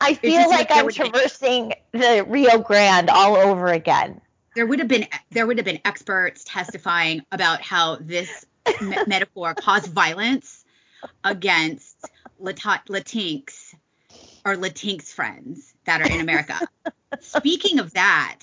I 0.01 0.15
feel 0.15 0.49
like 0.49 0.69
I'm 0.71 0.89
traversing 0.89 1.75
the 1.93 2.25
Rio 2.27 2.59
Grande 2.59 3.11
all 3.11 3.37
over 3.37 3.69
again. 3.69 4.21
there 4.55 4.67
would 4.67 4.79
have 4.79 4.89
been 4.89 5.07
there 5.31 5.47
would 5.47 5.59
have 5.59 5.65
been 5.65 5.81
experts 5.85 6.45
testifying 6.45 7.23
about 7.33 7.61
how 7.61 7.97
this 7.97 8.47
me- 8.81 8.97
metaphor 9.07 9.55
caused 9.55 9.89
violence 9.93 10.65
against 11.25 11.97
Lat- 12.39 12.87
Latinx 12.89 13.75
or 14.47 14.57
Latinx 14.57 15.13
friends 15.13 15.75
that 15.85 16.01
are 16.01 16.09
in 16.09 16.21
America. 16.21 16.59
Speaking 17.21 17.79
of 17.81 17.93
that, 17.95 18.41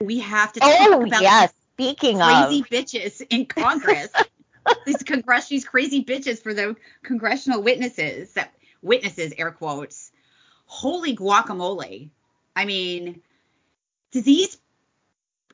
we 0.00 0.20
have 0.20 0.52
to 0.52 0.60
talk 0.60 0.70
Oh 0.70 1.02
about 1.02 1.22
yes, 1.22 1.52
speaking 1.84 2.18
crazy 2.18 2.60
of, 2.60 2.66
bitches 2.68 3.22
in 3.30 3.46
Congress. 3.46 4.08
these 4.86 5.02
congress 5.02 5.48
these 5.48 5.64
crazy 5.64 6.04
bitches 6.04 6.40
for 6.40 6.54
the 6.54 6.76
congressional 7.02 7.62
witnesses 7.62 8.32
that 8.34 8.54
witnesses 8.80 9.32
air 9.36 9.50
quotes. 9.50 10.12
Holy 10.66 11.16
guacamole. 11.16 12.10
I 12.54 12.64
mean, 12.64 13.20
do 14.12 14.20
these 14.20 14.58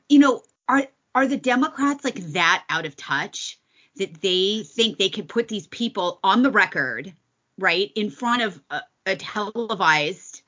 you 0.09 0.19
know, 0.19 0.41
are 0.67 0.87
are 1.15 1.27
the 1.27 1.37
Democrats 1.37 2.03
like 2.03 2.19
that 2.33 2.63
out 2.69 2.85
of 2.85 2.95
touch 2.95 3.59
that 3.95 4.21
they 4.21 4.63
think 4.63 4.97
they 4.97 5.09
can 5.09 5.27
put 5.27 5.47
these 5.47 5.67
people 5.67 6.19
on 6.23 6.43
the 6.43 6.51
record, 6.51 7.13
right, 7.57 7.91
in 7.95 8.09
front 8.09 8.41
of 8.41 8.61
a, 8.69 8.81
a 9.05 9.15
televised 9.15 10.41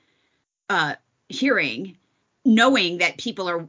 uh 0.69 0.95
hearing, 1.29 1.97
knowing 2.43 2.97
that 2.97 3.17
people 3.17 3.47
are 3.47 3.67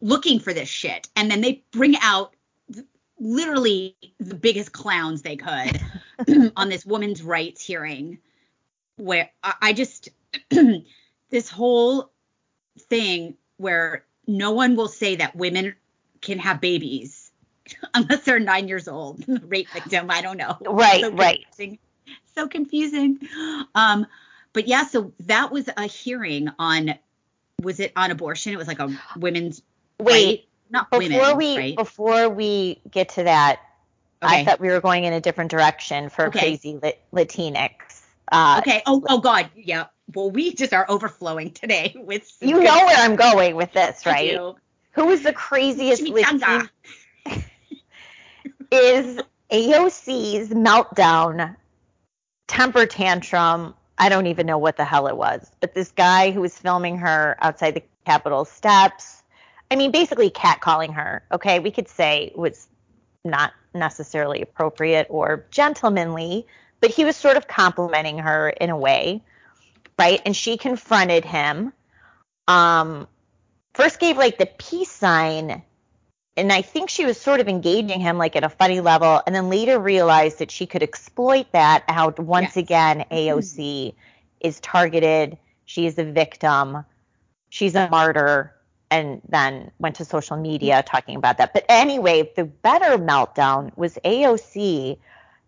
looking 0.00 0.40
for 0.40 0.52
this 0.52 0.68
shit. 0.68 1.08
And 1.16 1.30
then 1.30 1.40
they 1.40 1.62
bring 1.72 1.96
out 2.00 2.34
literally 3.18 3.96
the 4.20 4.34
biggest 4.34 4.72
clowns 4.72 5.22
they 5.22 5.36
could 5.36 5.80
on 6.56 6.68
this 6.68 6.86
woman's 6.86 7.22
rights 7.22 7.64
hearing 7.64 8.18
where 8.96 9.30
I, 9.42 9.54
I 9.62 9.72
just 9.72 10.10
this 11.30 11.48
whole 11.48 12.10
thing 12.78 13.34
where 13.56 14.04
no 14.26 14.52
one 14.52 14.76
will 14.76 14.88
say 14.88 15.16
that 15.16 15.34
women 15.34 15.74
can 16.20 16.38
have 16.38 16.60
babies 16.60 17.32
unless 17.94 18.24
they're 18.24 18.38
nine 18.38 18.68
years 18.68 18.86
old 18.86 19.24
rape 19.48 19.68
victim 19.70 20.10
i 20.10 20.22
don't 20.22 20.36
know. 20.36 20.56
Right, 20.60 21.02
so 21.02 21.10
right. 21.12 21.44
so 22.34 22.46
confusing. 22.46 23.18
Um 23.74 24.06
but 24.52 24.68
yeah 24.68 24.86
so 24.86 25.12
that 25.20 25.50
was 25.50 25.68
a 25.76 25.86
hearing 25.86 26.50
on 26.58 26.94
was 27.60 27.80
it 27.80 27.92
on 27.96 28.12
abortion? 28.12 28.52
It 28.52 28.56
was 28.56 28.68
like 28.68 28.78
a 28.78 28.96
women's 29.16 29.62
wait, 30.00 30.26
right? 30.26 30.44
not 30.70 30.90
before 30.90 31.20
women, 31.20 31.36
we 31.36 31.56
right? 31.56 31.76
before 31.76 32.28
we 32.28 32.80
get 32.90 33.10
to 33.10 33.24
that, 33.24 33.60
I 34.20 34.44
thought 34.44 34.60
we 34.60 34.68
were 34.68 34.80
going 34.80 35.04
in 35.04 35.12
a 35.12 35.20
different 35.20 35.50
direction 35.50 36.08
for 36.08 36.26
Okay. 36.26 36.38
crazy 36.40 36.78
lit- 36.82 37.00
Latinx. 37.12 38.02
Uh, 38.30 38.56
okay. 38.60 38.82
Oh, 38.86 39.02
oh 39.08 39.18
God. 39.20 39.48
Yeah. 39.54 39.86
Well, 40.14 40.30
we 40.30 40.54
just 40.54 40.72
are 40.72 40.86
overflowing 40.88 41.52
today 41.52 41.94
with. 41.98 42.30
You 42.40 42.60
know 42.62 42.86
where 42.86 42.96
I'm 42.96 43.16
going 43.16 43.56
with 43.56 43.72
this, 43.72 44.04
right? 44.06 44.38
Who 44.92 45.10
is 45.10 45.22
the 45.22 45.32
craziest. 45.32 46.02
Latin? 46.08 46.68
Is 48.70 49.18
AOC's 49.50 50.50
meltdown, 50.50 51.56
temper 52.48 52.84
tantrum. 52.84 53.74
I 53.96 54.08
don't 54.10 54.26
even 54.26 54.46
know 54.46 54.58
what 54.58 54.76
the 54.76 54.84
hell 54.84 55.06
it 55.06 55.16
was, 55.16 55.50
but 55.60 55.72
this 55.74 55.90
guy 55.92 56.30
who 56.32 56.40
was 56.42 56.56
filming 56.56 56.98
her 56.98 57.36
outside 57.40 57.74
the 57.74 57.82
Capitol 58.04 58.44
steps. 58.44 59.17
I 59.70 59.76
mean, 59.76 59.90
basically 59.90 60.30
catcalling 60.30 60.94
her. 60.94 61.22
Okay, 61.32 61.58
we 61.58 61.70
could 61.70 61.88
say 61.88 62.32
was 62.34 62.68
not 63.24 63.52
necessarily 63.74 64.40
appropriate 64.40 65.06
or 65.10 65.44
gentlemanly, 65.50 66.46
but 66.80 66.90
he 66.90 67.04
was 67.04 67.16
sort 67.16 67.36
of 67.36 67.48
complimenting 67.48 68.18
her 68.18 68.48
in 68.48 68.70
a 68.70 68.76
way, 68.76 69.22
right? 69.98 70.20
And 70.24 70.34
she 70.34 70.56
confronted 70.56 71.24
him. 71.24 71.72
Um, 72.46 73.06
first 73.74 74.00
gave 74.00 74.16
like 74.16 74.38
the 74.38 74.46
peace 74.46 74.90
sign, 74.90 75.62
and 76.36 76.52
I 76.52 76.62
think 76.62 76.88
she 76.88 77.04
was 77.04 77.20
sort 77.20 77.40
of 77.40 77.48
engaging 77.48 78.00
him 78.00 78.16
like 78.16 78.36
at 78.36 78.44
a 78.44 78.48
funny 78.48 78.80
level, 78.80 79.20
and 79.26 79.34
then 79.34 79.50
later 79.50 79.78
realized 79.78 80.38
that 80.38 80.50
she 80.50 80.66
could 80.66 80.82
exploit 80.82 81.52
that. 81.52 81.84
How 81.88 82.10
once 82.16 82.56
Yes. 82.56 82.56
again 82.56 83.04
AOC 83.10 83.94
is 84.40 84.60
targeted. 84.60 85.36
She 85.64 85.86
is 85.86 85.98
a 85.98 86.04
victim. 86.04 86.84
She's 87.50 87.74
a 87.74 87.90
martyr. 87.90 88.54
And 88.90 89.20
then 89.28 89.70
went 89.78 89.96
to 89.96 90.04
social 90.04 90.38
media 90.38 90.82
talking 90.82 91.16
about 91.16 91.38
that. 91.38 91.52
But 91.52 91.66
anyway, 91.68 92.30
the 92.34 92.44
better 92.44 92.96
meltdown 92.96 93.76
was 93.76 93.98
AOC 94.04 94.98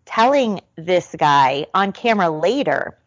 telling 0.05 0.61
this 0.75 1.15
guy 1.17 1.65
on 1.73 1.91
camera 1.91 2.29
later 2.29 2.97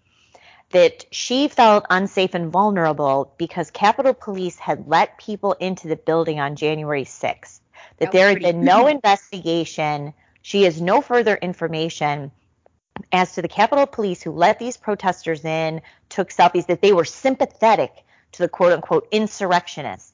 that 0.70 1.05
she 1.12 1.47
felt 1.47 1.87
unsafe 1.88 2.35
and 2.35 2.51
vulnerable 2.51 3.33
because 3.38 3.70
Capitol 3.70 4.12
Police 4.12 4.59
had 4.59 4.88
let 4.88 5.18
people 5.18 5.53
into 5.53 5.87
the 5.87 5.97
building 5.97 6.40
on 6.40 6.57
January 6.57 7.05
6th. 7.05 7.61
That 7.99 8.07
That 8.07 8.12
there 8.12 8.29
had 8.29 8.40
been 8.40 8.64
no 8.64 8.87
investigation. 8.99 10.14
She 10.42 10.64
has 10.64 10.81
no 10.81 11.01
further 11.01 11.37
information 11.37 12.33
as 13.12 13.35
to 13.35 13.42
the 13.42 13.49
Capitol 13.49 13.87
Police 13.87 14.23
who 14.23 14.33
let 14.33 14.59
these 14.59 14.77
protesters 14.77 15.44
in, 15.44 15.81
took 16.09 16.31
selfies, 16.31 16.66
that 16.66 16.81
they 16.81 16.92
were 16.92 17.05
sympathetic 17.05 18.05
to 18.33 18.42
the 18.42 18.49
quote 18.49 18.73
unquote 18.73 19.09
insurrectionists. 19.11 20.13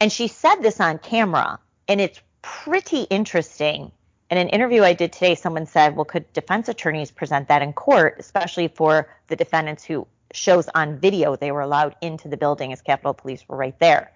And 0.00 0.12
she 0.12 0.28
said 0.28 0.56
this 0.56 0.80
on 0.80 0.98
camera, 0.98 1.58
and 1.88 2.00
it's 2.00 2.20
pretty 2.42 3.02
interesting 3.02 3.92
in 4.30 4.38
an 4.38 4.48
interview 4.48 4.82
I 4.82 4.94
did 4.94 5.12
today, 5.12 5.34
someone 5.34 5.66
said, 5.66 5.94
well, 5.94 6.04
could 6.04 6.30
defense 6.32 6.68
attorneys 6.68 7.10
present 7.10 7.48
that 7.48 7.62
in 7.62 7.72
court, 7.72 8.16
especially 8.18 8.68
for 8.68 9.08
the 9.28 9.36
defendants 9.36 9.84
who 9.84 10.06
shows 10.32 10.68
on 10.74 10.98
video 10.98 11.36
they 11.36 11.52
were 11.52 11.60
allowed 11.60 11.94
into 12.00 12.28
the 12.28 12.36
building 12.36 12.72
as 12.72 12.82
Capitol 12.82 13.14
Police 13.14 13.48
were 13.48 13.56
right 13.56 13.78
there. 13.78 14.10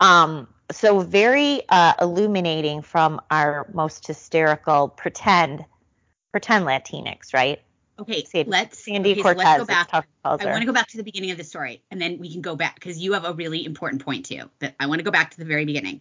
Um, 0.00 0.48
so 0.70 1.00
very 1.00 1.62
uh, 1.70 1.94
illuminating 2.00 2.82
from 2.82 3.20
our 3.30 3.66
most 3.72 4.06
hysterical 4.06 4.88
pretend 4.88 5.64
pretend 6.30 6.66
Latinx, 6.66 7.32
right? 7.32 7.62
Okay, 7.98 8.24
Sandy, 8.24 8.50
let's 8.50 8.84
Sandy 8.84 9.12
okay, 9.12 9.20
so 9.20 9.22
Cortez. 9.22 9.44
let's 9.44 9.58
go 9.58 9.64
back. 9.64 10.06
I 10.24 10.46
want 10.46 10.60
to 10.60 10.66
go 10.66 10.72
back 10.72 10.88
to 10.88 10.96
the 10.96 11.02
beginning 11.02 11.32
of 11.32 11.36
the 11.36 11.44
story, 11.44 11.82
and 11.90 12.00
then 12.00 12.18
we 12.18 12.30
can 12.30 12.42
go 12.42 12.54
back 12.54 12.76
because 12.76 12.98
you 12.98 13.12
have 13.14 13.24
a 13.24 13.32
really 13.32 13.64
important 13.64 14.04
point 14.04 14.26
too. 14.26 14.48
That 14.60 14.76
I 14.78 14.86
want 14.86 15.00
to 15.00 15.02
go 15.02 15.10
back 15.10 15.32
to 15.32 15.38
the 15.38 15.44
very 15.44 15.64
beginning. 15.64 16.00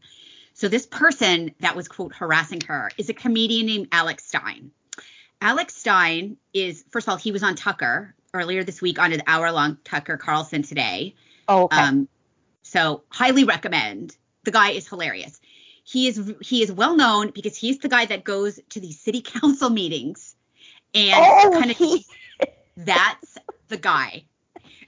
So 0.54 0.68
this 0.68 0.86
person 0.86 1.54
that 1.60 1.76
was 1.76 1.88
quote 1.88 2.14
harassing 2.14 2.62
her 2.62 2.92
is 2.98 3.10
a 3.10 3.14
comedian 3.14 3.66
named 3.66 3.88
Alex 3.92 4.26
Stein. 4.26 4.72
Alex 5.42 5.76
Stein 5.76 6.38
is 6.54 6.84
first 6.92 7.08
of 7.08 7.12
all 7.12 7.18
he 7.18 7.32
was 7.32 7.42
on 7.42 7.56
Tucker 7.56 8.14
earlier 8.34 8.64
this 8.64 8.82
week 8.82 9.00
on 9.00 9.12
an 9.12 9.24
hour 9.26 9.52
long 9.52 9.78
Tucker 9.84 10.18
Carlson 10.18 10.62
today. 10.62 11.16
Oh, 11.48 11.64
okay. 11.64 11.78
Um, 11.78 12.08
so 12.62 13.04
highly 13.10 13.44
recommend. 13.44 14.16
The 14.44 14.52
guy 14.52 14.72
is 14.72 14.88
hilarious. 14.88 15.40
He 15.84 16.08
is 16.08 16.34
he 16.42 16.62
is 16.62 16.72
well 16.72 16.96
known 16.96 17.32
because 17.32 17.58
he's 17.58 17.80
the 17.80 17.90
guy 17.90 18.06
that 18.06 18.24
goes 18.24 18.60
to 18.70 18.80
these 18.80 19.00
city 19.00 19.22
council 19.26 19.72
meetings 19.72 20.36
and 20.93 21.13
Oh, 21.15 21.60
kind 21.60 21.71
of 21.71 21.78
he- 21.78 22.06
that's 22.78 23.38
the 23.67 23.78
guy. 23.78 24.23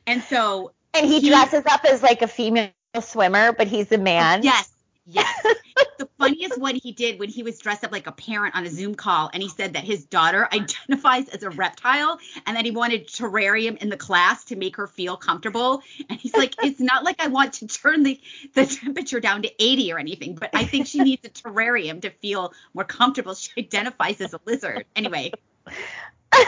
And 0.07 0.23
so 0.23 0.73
and 0.93 1.05
he, 1.05 1.19
he- 1.19 1.29
dresses 1.29 1.63
up 1.69 1.85
as 1.85 2.01
like 2.01 2.21
a 2.21 2.27
female 2.27 2.69
swimmer, 3.01 3.51
but 3.53 3.67
he's 3.67 3.91
a 3.91 3.97
man. 3.97 4.43
yes, 4.43 4.71
yes. 5.05 5.45
the 5.97 6.07
funniest 6.17 6.57
one 6.57 6.75
he 6.75 6.91
did 6.93 7.19
when 7.19 7.27
he 7.29 7.43
was 7.43 7.59
dressed 7.59 7.83
up 7.83 7.91
like 7.91 8.07
a 8.07 8.11
parent 8.11 8.55
on 8.55 8.65
a 8.65 8.69
Zoom 8.69 8.95
call 8.95 9.29
and 9.33 9.43
he 9.43 9.49
said 9.49 9.73
that 9.73 9.83
his 9.83 10.05
daughter 10.05 10.47
identifies 10.53 11.27
as 11.29 11.43
a 11.43 11.49
reptile 11.49 12.17
and 12.45 12.55
that 12.55 12.63
he 12.65 12.71
wanted 12.71 13.07
terrarium 13.07 13.77
in 13.77 13.89
the 13.89 13.97
class 13.97 14.45
to 14.45 14.55
make 14.55 14.77
her 14.77 14.87
feel 14.87 15.17
comfortable. 15.17 15.81
And 16.09 16.19
he's 16.19 16.33
like, 16.35 16.55
it's 16.63 16.79
not 16.79 17.03
like 17.03 17.21
I 17.21 17.27
want 17.27 17.53
to 17.55 17.67
turn 17.67 18.03
the, 18.03 18.19
the 18.53 18.65
temperature 18.65 19.19
down 19.19 19.41
to 19.43 19.51
80 19.63 19.91
or 19.93 19.99
anything, 19.99 20.35
but 20.35 20.49
I 20.53 20.63
think 20.63 20.87
she 20.87 20.99
needs 20.99 21.25
a 21.25 21.29
terrarium 21.29 22.01
to 22.03 22.09
feel 22.09 22.53
more 22.73 22.85
comfortable. 22.85 23.35
She 23.35 23.51
identifies 23.57 24.21
as 24.21 24.33
a 24.33 24.39
lizard. 24.45 24.85
Anyway, 24.95 25.31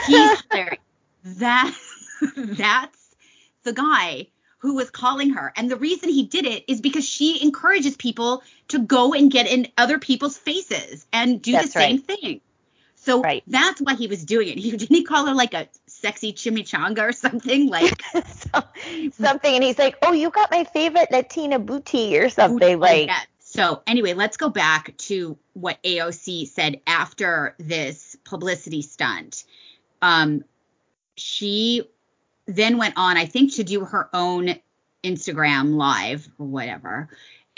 he's 0.06 0.42
hilarious. 0.50 0.78
That 1.24 1.74
that's 2.36 2.98
the 3.62 3.72
guy 3.72 4.28
who 4.58 4.74
was 4.74 4.90
calling 4.90 5.30
her. 5.30 5.52
And 5.56 5.70
the 5.70 5.76
reason 5.76 6.08
he 6.08 6.24
did 6.24 6.46
it 6.46 6.64
is 6.68 6.80
because 6.80 7.04
she 7.08 7.42
encourages 7.42 7.96
people 7.96 8.42
to 8.68 8.78
go 8.80 9.12
and 9.12 9.30
get 9.30 9.46
in 9.48 9.68
other 9.76 9.98
people's 9.98 10.36
faces 10.38 11.06
and 11.12 11.42
do 11.42 11.52
That's 11.52 11.66
the 11.66 11.72
same 11.72 11.96
right. 11.96 12.06
thing. 12.20 12.40
So 12.94 13.20
Right. 13.20 13.42
that's 13.48 13.80
why 13.80 13.94
he 13.96 14.06
was 14.06 14.24
doing 14.24 14.46
it. 14.48 14.58
He 14.58 14.70
didn't 14.76 14.94
he 14.94 15.02
call 15.02 15.26
her 15.26 15.34
like 15.34 15.54
a 15.54 15.68
sexy 15.86 16.32
chimichanga 16.32 17.00
or 17.00 17.12
something 17.12 17.68
like 17.68 18.00
So- 18.26 18.62
something, 19.14 19.54
and 19.54 19.64
he's 19.64 19.78
like, 19.78 19.96
"Oh, 20.02 20.12
you 20.12 20.30
got 20.30 20.50
my 20.52 20.64
favorite 20.64 21.10
Latina 21.10 21.58
booty 21.58 22.18
or 22.18 22.28
something." 22.28 22.78
Like, 22.78 23.08
that. 23.08 23.26
So 23.40 23.82
anyway, 23.86 24.14
let's 24.14 24.36
go 24.36 24.48
back 24.48 24.96
to 24.98 25.36
what 25.54 25.82
AOC 25.82 26.48
said 26.48 26.80
after 26.86 27.54
this 27.58 28.11
publicity 28.32 28.80
stunt. 28.80 29.44
Um, 30.00 30.44
she 31.16 31.82
then 32.46 32.78
went 32.78 32.94
on, 32.96 33.18
I 33.18 33.26
think, 33.26 33.54
to 33.56 33.62
do 33.62 33.84
her 33.84 34.08
own 34.14 34.56
Instagram 35.04 35.74
live 35.76 36.26
or 36.38 36.46
whatever, 36.46 37.08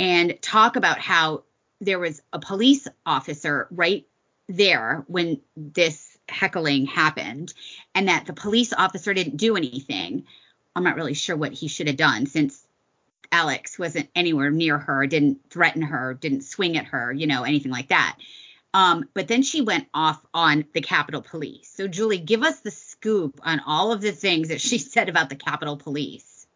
and 0.00 0.37
talk 0.42 0.74
about 0.74 0.98
how 0.98 1.44
there 1.80 2.00
was 2.00 2.20
a 2.32 2.40
police 2.40 2.88
officer 3.06 3.68
right 3.70 4.04
there 4.48 5.04
when 5.06 5.40
this 5.56 6.18
heckling 6.28 6.87
happened, 6.87 7.54
and 7.94 8.08
that 8.08 8.26
the 8.26 8.32
police 8.32 8.72
officer 8.72 9.14
didn't 9.14 9.37
do 9.37 9.56
anything. 9.56 10.24
I'm 10.74 10.82
not 10.82 10.96
really 10.96 11.14
sure 11.14 11.37
what 11.37 11.52
he 11.52 11.68
should 11.68 11.87
have 11.87 11.96
done 11.96 12.26
since 12.26 12.66
Alex 13.30 13.78
wasn't 13.78 14.10
anywhere 14.16 14.50
near 14.50 14.78
her, 14.78 15.06
didn't 15.06 15.38
threaten 15.50 15.82
her, 15.82 16.14
didn't 16.14 16.42
swing 16.42 16.76
at 16.76 16.87
her, 16.87 17.12
you 17.12 17.28
know, 17.28 17.44
anything 17.44 17.70
like 17.70 17.88
that. 17.88 18.18
Um, 18.74 19.08
but 19.14 19.28
then 19.28 19.42
she 19.42 19.62
went 19.62 19.87
off 19.94 20.20
on 20.34 20.64
the 20.74 20.80
Capitol 20.80 21.22
Police. 21.22 21.72
So, 21.72 21.87
Julie, 21.87 22.18
give 22.18 22.42
us 22.42 22.60
the 22.60 22.72
scoop 22.72 23.40
on 23.44 23.60
all 23.64 23.92
of 23.92 24.00
the 24.00 24.12
things 24.12 24.48
that 24.48 24.60
she 24.60 24.78
said 24.94 25.08
about 25.08 25.30
the 25.30 25.37
Capitol 25.37 25.76
Police. 25.76 26.46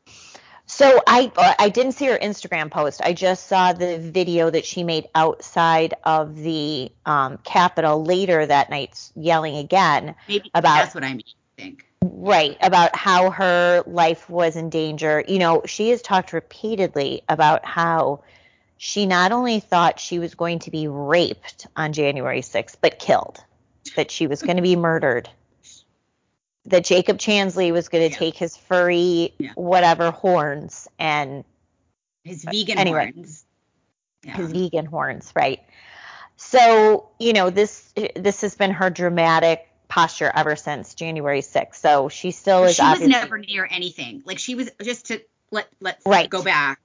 So 0.71 1.01
I 1.07 1.33
I 1.59 1.71
didn't 1.71 1.93
see 1.93 2.05
her 2.07 2.19
Instagram 2.19 2.71
post. 2.71 3.01
I 3.03 3.15
just 3.15 3.47
saw 3.47 3.73
the 3.73 3.99
video 3.99 4.51
that 4.51 4.67
she 4.67 4.85
made 4.85 5.09
outside 5.15 5.95
of 6.05 6.37
the 6.37 6.93
um, 7.07 7.39
Capitol 7.39 8.05
later 8.05 8.45
that 8.45 8.69
night, 8.69 9.11
yelling 9.17 9.57
again. 9.57 10.15
Maybe 10.29 10.51
About- 10.53 10.77
that's 10.77 10.95
what 10.95 11.05
I 11.05 11.15
mean. 11.15 11.23
I 11.27 11.63
think. 11.63 11.87
Right, 12.05 12.57
about 12.61 12.95
how 12.95 13.31
her 13.31 13.83
life 13.87 14.29
was 14.29 14.57
in 14.57 14.69
danger. 14.69 15.25
You 15.27 15.39
know, 15.39 15.63
she 15.65 15.89
has 15.89 16.03
talked 16.03 16.35
repeatedly 16.35 17.23
about 17.31 17.65
how 17.65 18.21
she 18.79 19.07
not 19.07 19.33
only 19.33 19.61
thought 19.61 20.01
she 20.01 20.19
was 20.21 20.35
going 20.35 20.61
to 20.61 20.71
be 20.71 20.87
raped 20.89 21.67
on 21.77 21.93
January 21.93 22.41
6th, 22.41 22.77
but 22.81 22.99
killed, 22.99 23.43
that 23.97 24.11
she 24.11 24.27
was 24.29 24.41
going 24.41 24.57
to 24.57 24.63
be 24.63 24.73
mm-hmm. 24.73 24.83
murdered, 24.83 25.29
that 26.67 26.85
Jacob 26.85 27.19
Chansley 27.19 27.73
was 27.73 27.89
going 27.89 28.09
to 28.09 28.13
Yeah. 28.13 28.19
take 28.19 28.37
his 28.37 28.57
furry, 28.57 29.35
Yeah. 29.39 29.51
whatever, 29.57 30.13
horns 30.13 30.87
and 30.99 31.45
His 32.25 32.47
uh, 32.47 32.51
vegan 32.53 32.79
anyway. 32.79 33.13
horns. 33.13 33.45
Yeah. 34.25 34.37
his 34.37 34.53
vegan 34.53 34.87
horns, 34.87 35.33
right? 35.35 35.61
So, 36.37 37.09
you 37.19 37.33
know, 37.33 37.51
this 37.51 37.93
this 38.15 38.43
has 38.43 38.55
been 38.55 38.71
her 38.73 38.91
dramatic 38.91 39.67
posture 39.89 40.31
ever 40.35 40.55
since 40.55 40.95
January 40.95 41.41
6th. 41.41 41.77
So 41.77 42.09
she 42.09 42.31
still 42.31 42.65
is 42.65 42.77
she 42.77 42.83
was 42.83 43.01
never 43.01 43.39
near 43.39 43.67
anything. 43.71 44.23
Like 44.25 44.39
she 44.39 44.55
was 44.55 44.71
just 44.83 45.07
to 45.07 45.21
let 45.51 45.69
let's 45.81 46.05
Right. 46.07 46.29
go 46.31 46.43
back. 46.43 46.81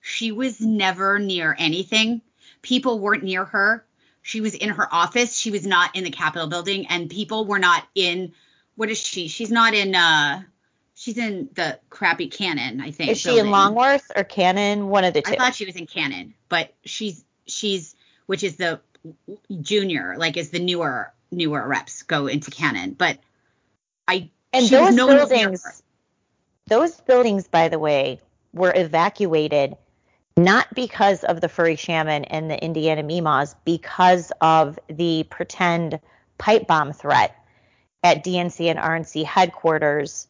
She 0.00 0.32
was 0.32 0.60
never 0.60 1.18
near 1.18 1.54
anything. 1.58 2.22
People 2.62 2.98
weren't 2.98 3.24
near 3.24 3.44
her. 3.44 3.84
She 4.22 4.40
was 4.40 4.54
in 4.54 4.70
her 4.70 4.92
office. 4.92 5.36
She 5.36 5.50
was 5.50 5.66
not 5.66 5.96
in 5.96 6.04
the 6.04 6.10
Capitol 6.10 6.48
building, 6.48 6.86
and 6.88 7.08
people 7.08 7.46
were 7.46 7.58
not 7.58 7.86
in. 7.94 8.32
What 8.76 8.90
is 8.90 8.98
she? 8.98 9.28
She's 9.28 9.50
not 9.50 9.74
in. 9.74 9.94
uh 9.94 10.42
She's 10.94 11.16
in 11.16 11.48
the 11.54 11.78
crappy 11.90 12.26
Cannon, 12.26 12.80
I 12.80 12.90
think. 12.90 13.12
Is 13.12 13.20
she 13.20 13.38
in. 13.38 13.52
Longworth 13.52 14.10
or 14.16 14.24
Cannon? 14.24 14.88
One 14.88 15.04
of 15.04 15.14
the 15.14 15.22
two. 15.22 15.32
I 15.32 15.36
thought 15.36 15.54
she 15.54 15.64
was 15.64 15.76
in 15.76 15.86
Cannon, 15.86 16.34
but 16.48 16.74
she's 16.84 17.24
she's 17.46 17.94
which 18.26 18.42
is 18.42 18.56
the 18.56 18.80
junior, 19.60 20.16
like 20.18 20.36
is 20.36 20.50
the 20.50 20.58
newer 20.58 21.12
newer 21.30 21.66
reps 21.66 22.02
go 22.02 22.26
into 22.26 22.50
Cannon. 22.50 22.92
But 22.92 23.18
I 24.08 24.30
and 24.52 24.66
she 24.66 24.74
those 24.74 24.94
near 24.94 25.06
buildings, 25.06 25.82
those 26.66 27.00
buildings, 27.00 27.46
by 27.46 27.68
the 27.68 27.78
way, 27.78 28.20
were 28.52 28.72
evacuated 28.74 29.76
not 30.38 30.72
because 30.74 31.24
of 31.24 31.40
the 31.40 31.48
furry 31.48 31.76
shaman 31.76 32.24
and 32.24 32.50
the 32.50 32.62
Indiana 32.62 33.02
Mimas, 33.02 33.54
because 33.64 34.32
of 34.40 34.78
the 34.88 35.24
pretend 35.24 36.00
pipe 36.38 36.66
bomb 36.66 36.92
threat 36.92 37.34
at 38.02 38.24
DNC 38.24 38.70
and 38.70 38.78
RNC 38.78 39.24
headquarters 39.24 40.28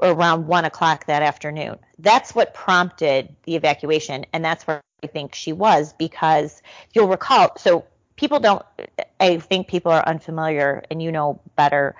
around 0.00 0.46
one 0.46 0.64
o'clock 0.64 1.06
that 1.06 1.22
afternoon. 1.22 1.78
That's 1.98 2.34
what 2.34 2.54
prompted 2.54 3.34
the 3.44 3.56
evacuation, 3.56 4.24
and 4.32 4.44
that's 4.44 4.66
where 4.66 4.80
I 5.02 5.06
think 5.08 5.34
she 5.34 5.52
was 5.52 5.92
because 5.92 6.62
you'll 6.94 7.08
recall. 7.08 7.56
So 7.58 7.84
people 8.16 8.40
don't. 8.40 8.64
I 9.20 9.38
think 9.38 9.68
people 9.68 9.92
are 9.92 10.06
unfamiliar, 10.06 10.84
and 10.90 11.02
you 11.02 11.12
know 11.12 11.40
better 11.56 11.94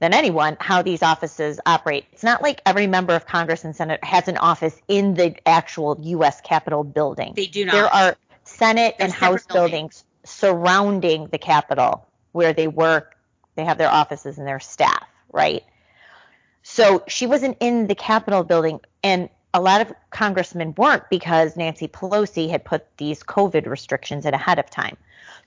than 0.00 0.14
anyone 0.14 0.56
how 0.60 0.82
these 0.82 1.02
offices 1.02 1.60
operate. 1.66 2.06
It's 2.12 2.22
not 2.22 2.42
like 2.42 2.62
every 2.64 2.86
member 2.86 3.14
of 3.14 3.26
Congress 3.26 3.64
and 3.64 3.74
Senate 3.74 4.02
has 4.04 4.28
an 4.28 4.36
office 4.36 4.80
in 4.88 5.14
the 5.14 5.36
actual 5.46 5.98
U.S. 6.00 6.40
Capitol 6.40 6.84
building. 6.84 7.32
They 7.34 7.46
do 7.46 7.64
not. 7.64 7.72
There 7.72 7.86
are 7.86 8.16
Senate 8.44 8.94
They're 8.98 9.06
and 9.06 9.12
House 9.12 9.46
buildings. 9.46 10.04
buildings 10.04 10.04
surrounding 10.24 11.26
the 11.28 11.38
Capitol 11.38 12.06
where 12.32 12.52
they 12.52 12.68
work, 12.68 13.16
they 13.54 13.64
have 13.64 13.78
their 13.78 13.90
offices 13.90 14.38
and 14.38 14.46
their 14.46 14.60
staff, 14.60 15.06
right? 15.32 15.64
So 16.62 17.02
she 17.08 17.26
wasn't 17.26 17.56
in 17.60 17.86
the 17.86 17.94
Capitol 17.94 18.44
building, 18.44 18.80
and 19.02 19.28
a 19.54 19.60
lot 19.60 19.80
of 19.80 19.92
congressmen 20.10 20.74
weren't 20.76 21.08
because 21.08 21.56
Nancy 21.56 21.88
Pelosi 21.88 22.50
had 22.50 22.64
put 22.64 22.84
these 22.98 23.22
COVID 23.22 23.66
restrictions 23.66 24.26
in 24.26 24.34
ahead 24.34 24.58
of 24.58 24.68
time. 24.68 24.96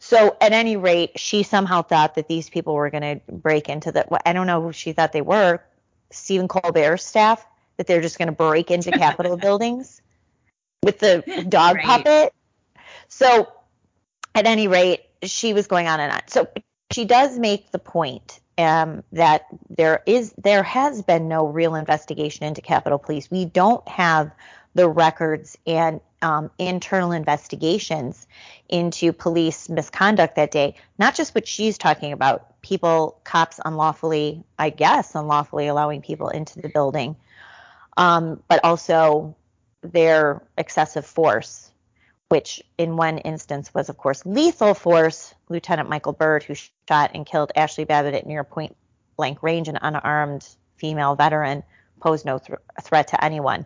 So 0.04 0.36
at 0.42 0.52
any 0.52 0.78
rate, 0.78 1.20
she 1.20 1.44
somehow 1.44 1.84
thought 1.84 2.16
that 2.16 2.28
these 2.28 2.50
people 2.50 2.74
were 2.74 2.90
going 2.90 3.20
to 3.20 3.22
break 3.32 3.70
into 3.70 3.92
the. 3.92 4.28
I 4.28 4.34
don't 4.34 4.48
know 4.48 4.60
who 4.60 4.74
she 4.74 4.94
thought 4.94 5.14
they 5.14 5.22
were. 5.22 5.62
Stephen 6.10 6.48
Colbert's 6.48 7.06
staff 7.06 7.46
that 7.78 7.86
they're 7.86 8.02
just 8.02 8.18
going 8.18 8.28
to 8.28 8.34
break 8.34 8.72
into 8.72 8.92
Capitol 8.98 9.38
buildings 9.38 10.02
with 10.82 10.98
the 10.98 11.24
dog 11.48 11.78
Right. 11.78 11.86
puppet. 11.86 12.34
So 13.10 13.48
at 14.34 14.48
any 14.48 14.68
rate, 14.68 15.02
she 15.22 15.54
was 15.54 15.68
going 15.68 15.88
on 15.88 16.00
and 16.00 16.12
on. 16.12 16.22
So 16.26 16.48
she 16.92 17.06
does 17.06 17.38
make 17.38 17.70
the 17.70 17.80
point, 17.80 18.40
um, 18.58 19.04
that 19.12 19.46
there 19.70 20.02
is 20.08 20.34
there 20.36 20.64
has 20.64 21.04
been 21.04 21.28
no 21.28 21.46
real 21.46 21.76
investigation 21.76 22.46
into 22.46 22.62
Capitol 22.62 22.98
Police. 22.98 23.30
We 23.30 23.46
don't 23.46 23.88
have 23.88 24.32
the 24.74 24.88
records 24.88 25.58
and 25.66 26.00
um, 26.22 26.52
internal 26.60 27.12
investigations 27.12 28.28
into 28.70 29.12
police 29.12 29.70
misconduct 29.70 30.36
that 30.36 30.52
day. 30.52 30.76
Not 30.98 31.16
just 31.16 31.36
what 31.36 31.48
she's 31.48 31.78
talking 31.78 32.14
about, 32.14 32.62
people, 32.62 33.20
cops 33.24 33.60
unlawfully, 33.66 34.44
I 34.58 34.70
guess, 34.70 35.16
unlawfully 35.16 35.68
allowing 35.68 36.02
people 36.02 36.30
into 36.30 36.62
the 36.62 36.70
building, 36.70 37.16
um, 37.98 38.42
but 38.48 38.64
also 38.64 39.36
their 39.82 40.42
excessive 40.58 41.06
force 41.06 41.72
which 42.32 42.64
in 42.78 42.96
one 42.96 43.18
instance 43.18 43.74
was, 43.74 43.90
of 43.90 43.98
course, 43.98 44.26
lethal 44.26 44.74
force. 44.74 45.36
Lieutenant 45.50 45.90
Michael 45.90 46.14
Byrd, 46.14 46.44
who 46.44 46.54
shot 46.54 47.12
and 47.14 47.26
killed 47.26 47.52
Ashley 47.58 47.84
Babbitt 47.84 48.14
at 48.14 48.26
near 48.26 48.46
point 48.46 48.78
blank 49.18 49.44
range, 49.44 49.68
an 49.68 49.78
unarmed 49.82 50.48
female 50.78 51.14
veteran, 51.16 51.62
posed 52.02 52.26
no 52.26 52.40
th- 52.40 52.60
threat 52.82 53.10
to 53.10 53.24
anyone. 53.24 53.66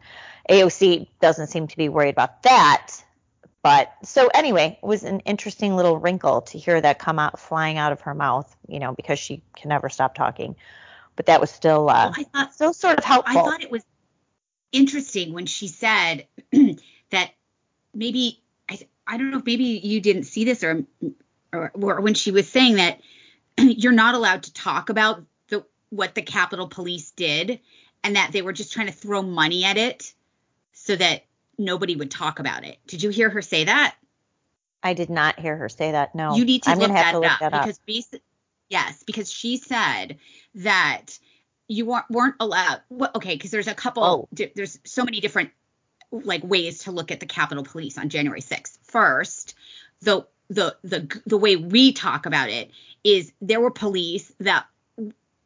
AOC 0.50 1.08
doesn't 1.20 1.48
seem 1.48 1.68
to 1.68 1.78
be 1.78 1.90
worried 1.90 2.12
about 2.12 2.44
that. 2.44 2.92
But 3.64 3.92
so 4.04 4.30
anyway, 4.34 4.78
it 4.82 4.86
was 4.86 5.04
an 5.04 5.22
interesting 5.22 5.76
little 5.76 5.98
wrinkle 5.98 6.42
to 6.42 6.60
hear 6.60 6.80
that 6.80 7.00
come 7.00 7.18
out 7.18 7.40
flying 7.40 7.80
out 7.80 7.92
of 7.92 8.02
her 8.02 8.14
mouth, 8.14 8.56
you 8.68 8.80
know, 8.80 8.94
because 8.94 9.18
she 9.18 9.42
can 9.56 9.70
never 9.70 9.90
stop 9.90 10.14
talking. 10.14 10.56
But 11.16 11.28
that 11.28 11.42
was 11.42 11.50
still 11.50 11.90
uh, 11.90 12.12
well, 12.12 12.14
I 12.16 12.24
thought, 12.24 12.54
still 12.54 12.74
sort 12.74 13.00
of 13.00 13.04
helpful. 13.04 13.40
I 13.40 13.44
thought 13.44 13.64
it 13.64 13.72
was 13.72 13.84
interesting 14.72 15.34
when 15.34 15.48
she 15.48 15.68
said 15.68 16.28
that 17.10 17.32
maybe 17.94 18.44
I 19.08 19.18
don't 19.18 19.32
know 19.32 19.38
if 19.38 19.46
maybe 19.46 19.64
you 19.64 20.02
didn't 20.02 20.24
see 20.24 20.46
this 20.46 20.64
or, 20.64 20.84
or, 21.54 21.72
or 21.74 22.02
when 22.02 22.14
she 22.14 22.32
was 22.32 22.48
saying 22.48 22.76
that 22.76 23.00
you're 23.58 23.92
not 23.92 24.16
allowed 24.16 24.44
to 24.44 24.54
talk 24.54 24.90
about 24.90 25.24
the 25.50 25.66
what 25.90 26.16
the 26.16 26.22
Capitol 26.22 26.68
Police 26.68 27.12
did 27.12 27.60
and 28.06 28.16
that 28.16 28.32
they 28.32 28.44
were 28.44 28.54
just 28.54 28.72
trying 28.72 28.86
to 28.86 28.94
throw 28.94 29.24
money 29.24 29.66
at 29.66 29.78
it 29.78 30.14
so 30.74 30.96
that 30.96 31.26
nobody 31.58 31.96
would 31.96 32.12
talk 32.12 32.40
about 32.40 32.64
it. 32.64 32.78
Did 32.86 33.02
you 33.02 33.10
hear 33.10 33.32
her 33.32 33.42
say 33.42 33.64
that? 33.64 33.96
I 34.84 34.94
did 34.94 35.10
not 35.10 35.40
hear 35.40 35.58
her 35.58 35.70
say 35.70 35.92
that. 35.92 36.14
No. 36.14 36.36
You 36.36 36.46
need 36.46 36.62
to 36.64 36.70
I'm 36.70 36.78
look, 36.78 36.90
that, 36.90 37.14
to 37.14 37.20
look 37.20 37.32
up 37.32 37.40
that 37.40 37.54
up 37.56 37.64
because 37.64 37.80
basi- 37.90 38.22
yes, 38.70 39.04
because 39.04 39.32
she 39.32 39.58
said 39.58 40.20
that 40.54 41.18
you 41.68 41.88
weren't, 41.88 42.06
weren't 42.12 42.36
allowed. 42.40 42.82
Well, 42.90 43.10
okay, 43.16 43.34
because 43.34 43.50
there's 43.50 43.68
a 43.68 43.74
couple. 43.74 44.04
Oh. 44.04 44.28
Di- 44.32 44.52
there's 44.56 44.78
so 44.84 45.04
many 45.04 45.20
different 45.20 45.50
like 46.12 46.44
ways 46.44 46.84
to 46.84 46.92
look 46.92 47.12
at 47.12 47.20
the 47.20 47.26
Capitol 47.26 47.64
Police 47.64 47.98
on 47.98 48.10
January 48.10 48.42
6th. 48.42 48.78
First, 48.84 49.56
the 50.02 50.28
the 50.50 50.78
the 50.84 51.22
the 51.26 51.38
way 51.38 51.56
we 51.56 51.92
talk 51.92 52.28
about 52.28 52.50
it 52.50 52.70
is 53.04 53.34
there 53.42 53.60
were 53.60 53.72
police 53.72 54.32
that 54.42 54.68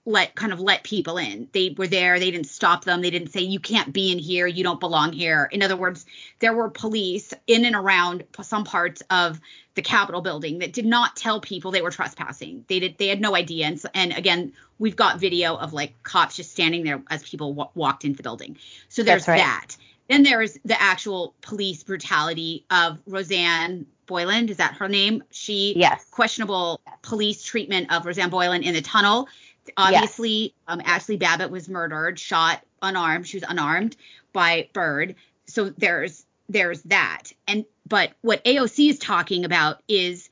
let 0.10 0.34
kind 0.34 0.52
of 0.52 0.60
let 0.60 0.84
people 0.84 1.18
in. 1.18 1.48
They 1.52 1.76
were 1.78 1.88
there, 1.88 2.20
they 2.20 2.32
didn't 2.32 2.48
stop 2.48 2.84
them, 2.84 3.02
they 3.02 3.12
didn't 3.12 3.32
say 3.32 3.42
you 3.42 3.60
can't 3.60 3.94
be 3.94 4.12
in 4.12 4.18
here, 4.18 4.48
you 4.48 4.64
don't 4.64 4.80
belong 4.80 5.14
here. 5.14 5.48
In 5.52 5.62
other 5.62 5.78
words, 5.78 6.06
there 6.40 6.54
were 6.54 6.70
police 6.70 7.34
in 7.46 7.64
and 7.64 7.76
around 7.76 8.24
some 8.42 8.64
parts 8.64 9.04
of 9.12 9.40
the 9.76 9.84
Capitol 9.84 10.22
building 10.22 10.60
that 10.60 10.74
did 10.74 10.86
not 10.86 11.16
tell 11.16 11.40
people 11.40 11.72
they 11.72 11.82
were 11.82 11.92
trespassing. 11.92 12.66
They 12.68 12.80
did 12.80 12.98
they 12.98 13.08
had 13.08 13.22
no 13.22 13.36
idea 13.36 13.68
and, 13.68 13.82
and 13.94 14.14
again, 14.14 14.54
we've 14.80 14.96
got 14.96 15.20
video 15.20 15.56
of 15.56 15.74
like 15.74 16.02
cops 16.04 16.36
just 16.36 16.52
standing 16.52 16.84
there 16.84 17.04
as 17.10 17.22
people 17.22 17.54
w- 17.54 17.70
walked 17.76 18.04
into 18.04 18.18
the 18.18 18.24
building. 18.24 18.58
So 18.90 19.04
there's 19.04 19.28
right. 19.28 19.38
that. 19.38 19.78
Then 20.10 20.24
there's 20.24 20.58
the 20.66 20.82
actual 20.82 21.36
police 21.42 21.84
brutality 21.84 22.66
of 22.72 22.98
Rosanne 23.06 23.86
Boyland. 24.08 24.50
Is 24.50 24.58
that 24.58 24.74
her 24.74 24.90
name? 24.90 25.24
She 25.30 25.76
yes. 25.78 26.04
questionable 26.10 26.82
police 27.04 27.44
treatment 27.44 27.94
of 27.94 28.06
Rosanne 28.08 28.32
Boyland 28.32 28.64
in 28.64 28.74
the 28.74 28.82
tunnel. 28.82 29.28
Obviously, 29.78 30.30
yes. 30.30 30.52
um, 30.68 30.82
Ashley 30.86 31.18
Babbitt 31.18 31.52
was 31.52 31.70
murdered, 31.70 32.20
shot 32.20 32.62
unarmed. 32.82 33.28
She 33.28 33.38
was 33.38 33.46
unarmed 33.48 33.96
by 34.34 34.70
Byrd. 34.74 35.16
So 35.46 35.70
there's 35.70 36.26
there's 36.48 36.82
that. 36.84 37.32
And 37.48 37.66
but 37.88 38.12
what 38.22 38.44
AOC 38.44 38.90
is 38.90 39.00
talking 39.00 39.46
about 39.46 39.82
is 39.88 40.30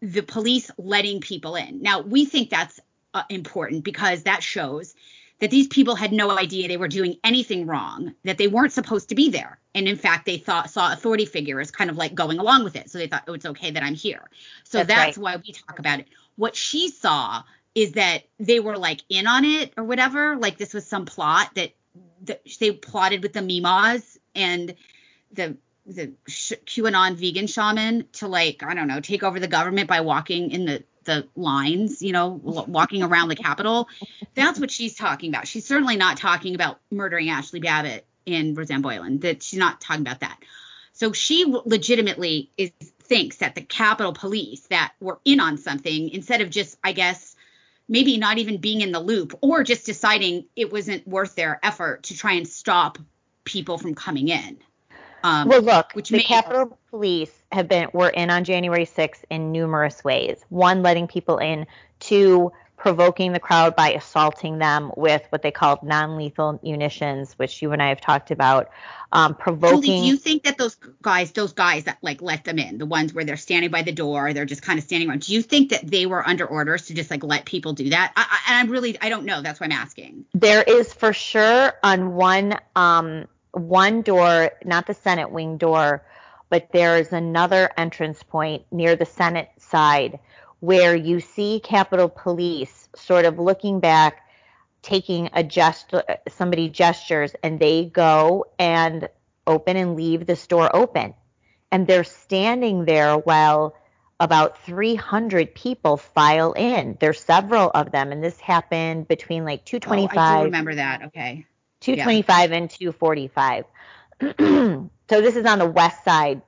the 0.00 0.22
police 0.22 0.70
letting 0.78 1.20
people 1.20 1.56
in. 1.56 1.82
Now 1.82 2.00
we 2.00 2.24
think 2.24 2.50
that's 2.50 2.80
uh, 3.14 3.22
important 3.30 3.84
because 3.84 4.22
that 4.24 4.42
shows 4.42 4.94
that 5.40 5.50
these 5.50 5.68
people 5.68 5.94
had 5.94 6.12
no 6.12 6.36
idea 6.36 6.66
they 6.66 6.76
were 6.76 6.88
doing 6.88 7.16
anything 7.22 7.66
wrong, 7.66 8.14
that 8.24 8.38
they 8.38 8.48
weren't 8.48 8.72
supposed 8.72 9.08
to 9.08 9.14
be 9.14 9.30
there. 9.30 9.58
And 9.74 9.86
in 9.86 9.96
fact, 9.96 10.26
they 10.26 10.36
thought 10.36 10.70
saw 10.70 10.92
authority 10.92 11.26
figures 11.26 11.70
kind 11.70 11.90
of 11.90 11.96
like 11.96 12.14
going 12.14 12.38
along 12.38 12.64
with 12.64 12.74
it. 12.74 12.90
So 12.90 12.98
they 12.98 13.06
thought, 13.06 13.22
oh, 13.28 13.34
it's 13.34 13.46
okay 13.46 13.70
that 13.70 13.82
I'm 13.82 13.94
here. 13.94 14.28
So 14.64 14.78
that's, 14.78 14.88
that's 14.88 15.18
right. 15.18 15.22
why 15.22 15.36
we 15.36 15.52
talk 15.52 15.78
about 15.78 16.00
it. 16.00 16.08
What 16.36 16.56
she 16.56 16.90
saw 16.90 17.42
is 17.82 17.92
that 17.92 18.24
they 18.40 18.58
were 18.58 18.76
like 18.76 19.02
in 19.08 19.26
on 19.26 19.44
it 19.44 19.72
or 19.76 19.84
whatever. 19.84 20.36
Like 20.36 20.58
this 20.58 20.74
was 20.74 20.86
some 20.86 21.06
plot 21.06 21.50
that, 21.54 21.72
that 22.24 22.42
they 22.58 22.72
plotted 22.72 23.22
with 23.22 23.32
the 23.32 23.40
Mimas 23.40 24.18
and 24.34 24.74
the 25.32 25.56
the 25.86 26.12
QAnon 26.28 27.14
vegan 27.14 27.46
shaman 27.46 28.06
to 28.14 28.28
like 28.28 28.62
I 28.62 28.74
don't 28.74 28.88
know 28.88 29.00
take 29.00 29.22
over 29.22 29.40
the 29.40 29.48
government 29.48 29.88
by 29.88 30.00
walking 30.00 30.50
in 30.50 30.66
the 30.66 30.84
the 31.04 31.26
lines, 31.36 32.02
you 32.02 32.12
know, 32.12 32.28
walking 32.28 33.02
around 33.02 33.28
the 33.28 33.36
Capitol. 33.36 33.88
That's 34.34 34.60
what 34.60 34.70
she's 34.70 34.94
talking 34.94 35.30
about. 35.30 35.48
She's 35.48 35.64
certainly 35.64 35.96
not 35.96 36.18
talking 36.18 36.54
about 36.54 36.80
murdering 36.90 37.30
Ashley 37.30 37.60
Babbitt 37.60 38.04
and 38.26 38.54
Rosanne 38.54 38.82
Boyland. 38.82 39.22
That 39.22 39.42
she's 39.42 39.58
not 39.58 39.80
talking 39.80 40.02
about 40.02 40.20
that. 40.20 40.38
So 40.92 41.12
she 41.12 41.46
legitimately 41.46 42.50
is 42.58 42.72
thinks 43.08 43.38
that 43.38 43.54
the 43.54 43.62
Capitol 43.62 44.12
Police 44.12 44.66
that 44.66 44.92
were 45.00 45.18
in 45.24 45.40
on 45.40 45.56
something 45.56 46.10
instead 46.10 46.40
of 46.42 46.50
just, 46.50 46.76
I 46.84 46.92
guess, 46.92 47.27
maybe 47.88 48.18
not 48.18 48.38
even 48.38 48.58
being 48.58 48.80
in 48.80 48.92
the 48.92 49.00
loop 49.00 49.38
or 49.40 49.64
just 49.64 49.86
deciding 49.86 50.44
it 50.54 50.72
wasn't 50.72 51.06
worth 51.08 51.34
their 51.34 51.58
effort 51.62 52.04
to 52.04 52.16
try 52.16 52.32
and 52.32 52.46
stop 52.46 52.98
people 53.44 53.78
from 53.78 53.94
coming 53.94 54.28
in. 54.28 54.58
Um, 55.24 55.48
well, 55.48 55.62
look, 55.62 55.92
which 55.94 56.10
the 56.10 56.18
may- 56.18 56.22
Capitol 56.22 56.78
Police 56.90 57.32
have 57.50 57.68
been 57.68 57.88
were 57.92 58.10
in 58.10 58.30
on 58.30 58.44
January 58.44 58.86
6th 58.86 59.24
in 59.30 59.50
numerous 59.50 60.04
ways. 60.04 60.38
One, 60.48 60.82
letting 60.82 61.08
people 61.08 61.38
in. 61.38 61.66
Two, 61.98 62.52
provoking 62.78 63.32
the 63.32 63.40
crowd 63.40 63.74
by 63.74 63.92
assaulting 63.92 64.58
them 64.58 64.92
with 64.96 65.26
what 65.30 65.42
they 65.42 65.50
called 65.50 65.82
non-lethal 65.82 66.60
munitions, 66.62 67.34
which 67.34 67.60
you 67.60 67.72
and 67.72 67.82
I 67.82 67.88
have 67.88 68.00
talked 68.00 68.30
about. 68.30 68.70
Um, 69.12 69.34
provoking. 69.34 70.02
Do 70.02 70.06
you 70.08 70.16
think 70.16 70.44
that 70.44 70.58
those 70.58 70.76
guys, 71.02 71.32
those 71.32 71.52
guys 71.52 71.84
that 71.84 71.98
like 72.02 72.22
let 72.22 72.44
them 72.44 72.58
in, 72.58 72.78
the 72.78 72.86
ones 72.86 73.12
where 73.12 73.24
they're 73.24 73.36
standing 73.36 73.70
by 73.70 73.82
the 73.82 73.92
door, 73.92 74.32
they're 74.32 74.44
just 74.44 74.62
kind 74.62 74.78
of 74.78 74.84
standing 74.84 75.08
around. 75.08 75.22
Do 75.22 75.32
you 75.32 75.42
think 75.42 75.70
that 75.70 75.86
they 75.86 76.06
were 76.06 76.26
under 76.26 76.46
orders 76.46 76.86
to 76.86 76.94
just 76.94 77.10
like 77.10 77.24
let 77.24 77.44
people 77.44 77.72
do 77.72 77.90
that? 77.90 78.12
I, 78.16 78.26
I, 78.30 78.52
and 78.52 78.58
I'm 78.58 78.70
really, 78.72 78.98
I 79.00 79.08
don't 79.08 79.24
know. 79.24 79.42
That's 79.42 79.60
why 79.60 79.64
I'm 79.64 79.72
asking. 79.72 80.24
There 80.34 80.62
is 80.62 80.92
for 80.92 81.12
sure 81.12 81.72
on 81.82 82.14
one, 82.14 82.58
um, 82.76 83.26
one 83.52 84.02
door, 84.02 84.50
not 84.64 84.86
the 84.86 84.94
Senate 84.94 85.30
wing 85.30 85.56
door, 85.56 86.04
but 86.50 86.70
there 86.72 86.96
is 86.96 87.12
another 87.12 87.70
entrance 87.76 88.22
point 88.22 88.64
near 88.70 88.94
the 88.94 89.06
Senate 89.06 89.50
side 89.58 90.18
where 90.60 90.94
you 90.94 91.20
see 91.20 91.60
Capitol 91.60 92.08
Police 92.08 92.88
sort 92.96 93.24
of 93.24 93.38
looking 93.38 93.80
back, 93.80 94.26
taking 94.82 95.30
a 95.32 95.42
gest, 95.42 95.94
somebody 96.28 96.68
gestures, 96.68 97.34
and 97.42 97.58
they 97.58 97.84
go 97.84 98.46
and 98.58 99.08
open 99.46 99.76
and 99.76 99.96
leave 99.96 100.26
the 100.26 100.36
store 100.36 100.74
open. 100.74 101.14
And 101.70 101.86
they're 101.86 102.04
standing 102.04 102.86
there 102.86 103.16
while 103.16 103.76
about 104.20 104.64
300 104.64 105.54
people 105.54 105.96
file 105.96 106.52
in. 106.52 106.96
There's 106.98 107.20
several 107.20 107.70
of 107.70 107.92
them, 107.92 108.10
and 108.10 108.22
this 108.22 108.38
happened 108.40 109.06
between 109.06 109.44
like 109.44 109.64
225. 109.64 110.16
Oh, 110.16 110.20
I 110.20 110.38
do 110.38 110.44
remember 110.46 110.74
that. 110.74 111.02
Okay. 111.04 111.46
225 111.80 112.50
yeah. 112.50 112.56
and 112.56 112.70
245. 112.70 113.64
so 114.20 115.20
this 115.20 115.36
is 115.36 115.46
on 115.46 115.60
the 115.60 115.66
west 115.66 116.04
side 116.04 116.42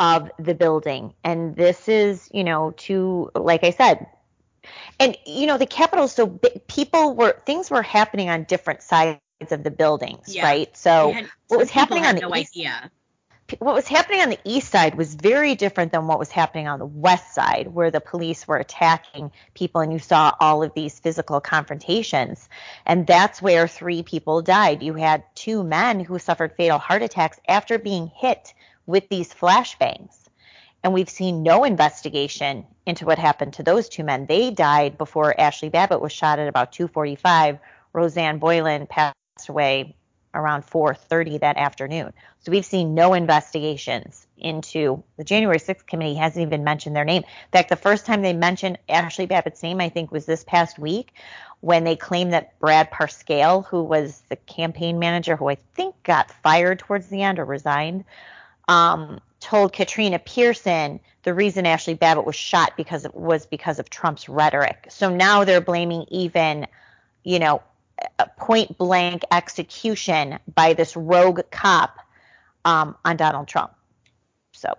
of 0.00 0.30
the 0.38 0.54
building. 0.54 1.14
And 1.24 1.56
this 1.56 1.88
is, 1.88 2.28
you 2.32 2.44
know, 2.44 2.72
to, 2.78 3.30
like 3.34 3.64
I 3.64 3.70
said, 3.70 4.06
and, 5.00 5.16
you 5.24 5.46
know, 5.46 5.58
the 5.58 5.66
Capitol, 5.66 6.08
so 6.08 6.26
people 6.66 7.14
were, 7.14 7.40
things 7.46 7.70
were 7.70 7.82
happening 7.82 8.28
on 8.28 8.44
different 8.44 8.82
sides 8.82 9.20
of 9.50 9.62
the 9.62 9.70
buildings, 9.70 10.34
yeah. 10.34 10.44
right? 10.44 10.76
So 10.76 11.12
had, 11.12 11.28
what 11.48 11.58
was 11.58 11.70
happening 11.70 12.04
on 12.04 12.16
the 12.16 12.22
no 12.22 12.34
east, 12.34 12.56
idea 12.56 12.90
what 13.58 13.74
was 13.74 13.88
happening 13.88 14.20
on 14.20 14.28
the 14.28 14.38
east 14.44 14.70
side 14.70 14.94
was 14.94 15.14
very 15.14 15.54
different 15.54 15.92
than 15.92 16.06
what 16.06 16.18
was 16.18 16.30
happening 16.30 16.68
on 16.68 16.78
the 16.78 16.86
west 16.86 17.34
side, 17.34 17.68
where 17.68 17.90
the 17.90 18.00
police 18.00 18.46
were 18.46 18.58
attacking 18.58 19.30
people 19.54 19.80
and 19.80 19.92
you 19.92 19.98
saw 19.98 20.34
all 20.38 20.62
of 20.62 20.74
these 20.74 21.00
physical 21.00 21.40
confrontations. 21.40 22.48
And 22.84 23.06
that's 23.06 23.40
where 23.40 23.66
three 23.66 24.02
people 24.02 24.42
died. 24.42 24.82
You 24.82 24.94
had 24.94 25.24
two 25.34 25.62
men 25.62 26.00
who 26.00 26.18
suffered 26.18 26.52
fatal 26.56 26.78
heart 26.78 27.02
attacks 27.02 27.40
after 27.48 27.78
being 27.78 28.08
hit 28.14 28.52
with 28.88 29.08
these 29.10 29.32
flashbangs. 29.32 30.16
And 30.82 30.92
we've 30.92 31.10
seen 31.10 31.42
no 31.42 31.64
investigation 31.64 32.66
into 32.86 33.04
what 33.04 33.18
happened 33.18 33.52
to 33.54 33.62
those 33.62 33.88
two 33.88 34.02
men. 34.02 34.26
They 34.26 34.50
died 34.50 34.96
before 34.96 35.38
Ashley 35.38 35.68
Babbitt 35.68 36.00
was 36.00 36.10
shot 36.10 36.38
at 36.38 36.48
about 36.48 36.72
245. 36.72 37.58
Rosanne 37.92 38.38
Boyland 38.38 38.88
passed 38.88 39.14
away 39.48 39.94
around 40.34 40.62
4:30 40.62 41.38
that 41.38 41.56
afternoon. 41.56 42.12
So 42.40 42.50
we've 42.52 42.64
seen 42.64 42.94
no 42.94 43.12
investigations 43.12 44.26
into 44.38 45.02
the 45.16 45.24
January 45.24 45.58
6th 45.58 45.86
committee 45.86 46.14
hasn't 46.14 46.46
even 46.46 46.64
mentioned 46.64 46.96
their 46.96 47.04
name. 47.04 47.24
In 47.24 47.50
fact, 47.52 47.68
the 47.68 47.76
first 47.76 48.06
time 48.06 48.22
they 48.22 48.32
mentioned 48.32 48.78
Ashley 48.88 49.26
Babbitt's 49.26 49.62
name, 49.62 49.80
I 49.80 49.88
think, 49.88 50.12
was 50.12 50.26
this 50.26 50.44
past 50.44 50.78
week 50.78 51.12
when 51.60 51.84
they 51.84 51.96
claimed 51.96 52.32
that 52.32 52.58
Brad 52.58 52.90
Parscale, 52.90 53.66
who 53.66 53.82
was 53.82 54.22
the 54.28 54.36
campaign 54.36 54.98
manager, 54.98 55.36
who 55.36 55.50
I 55.50 55.56
think 55.74 56.00
got 56.04 56.30
fired 56.30 56.78
towards 56.78 57.08
the 57.08 57.22
end 57.22 57.38
or 57.38 57.44
resigned, 57.44 58.04
um, 58.68 59.20
told 59.40 59.72
Katrina 59.72 60.18
Pierson 60.18 61.00
the 61.22 61.34
reason 61.34 61.66
Ashley 61.66 61.94
Babbitt 61.94 62.24
was 62.24 62.36
shot 62.36 62.76
because 62.76 63.04
it 63.04 63.14
was 63.14 63.46
because 63.46 63.78
of 63.78 63.90
Trump's 63.90 64.28
rhetoric. 64.28 64.86
So 64.90 65.14
now 65.14 65.44
they're 65.44 65.60
blaming 65.60 66.04
even, 66.10 66.66
you 67.24 67.38
know, 67.38 67.62
a 68.18 68.28
point 68.36 68.78
blank 68.78 69.24
execution 69.32 70.38
by 70.54 70.74
this 70.74 70.96
rogue 70.96 71.40
cop 71.50 71.98
um, 72.64 72.96
on 73.04 73.16
Donald 73.16 73.48
Trump. 73.48 73.72
So 74.52 74.74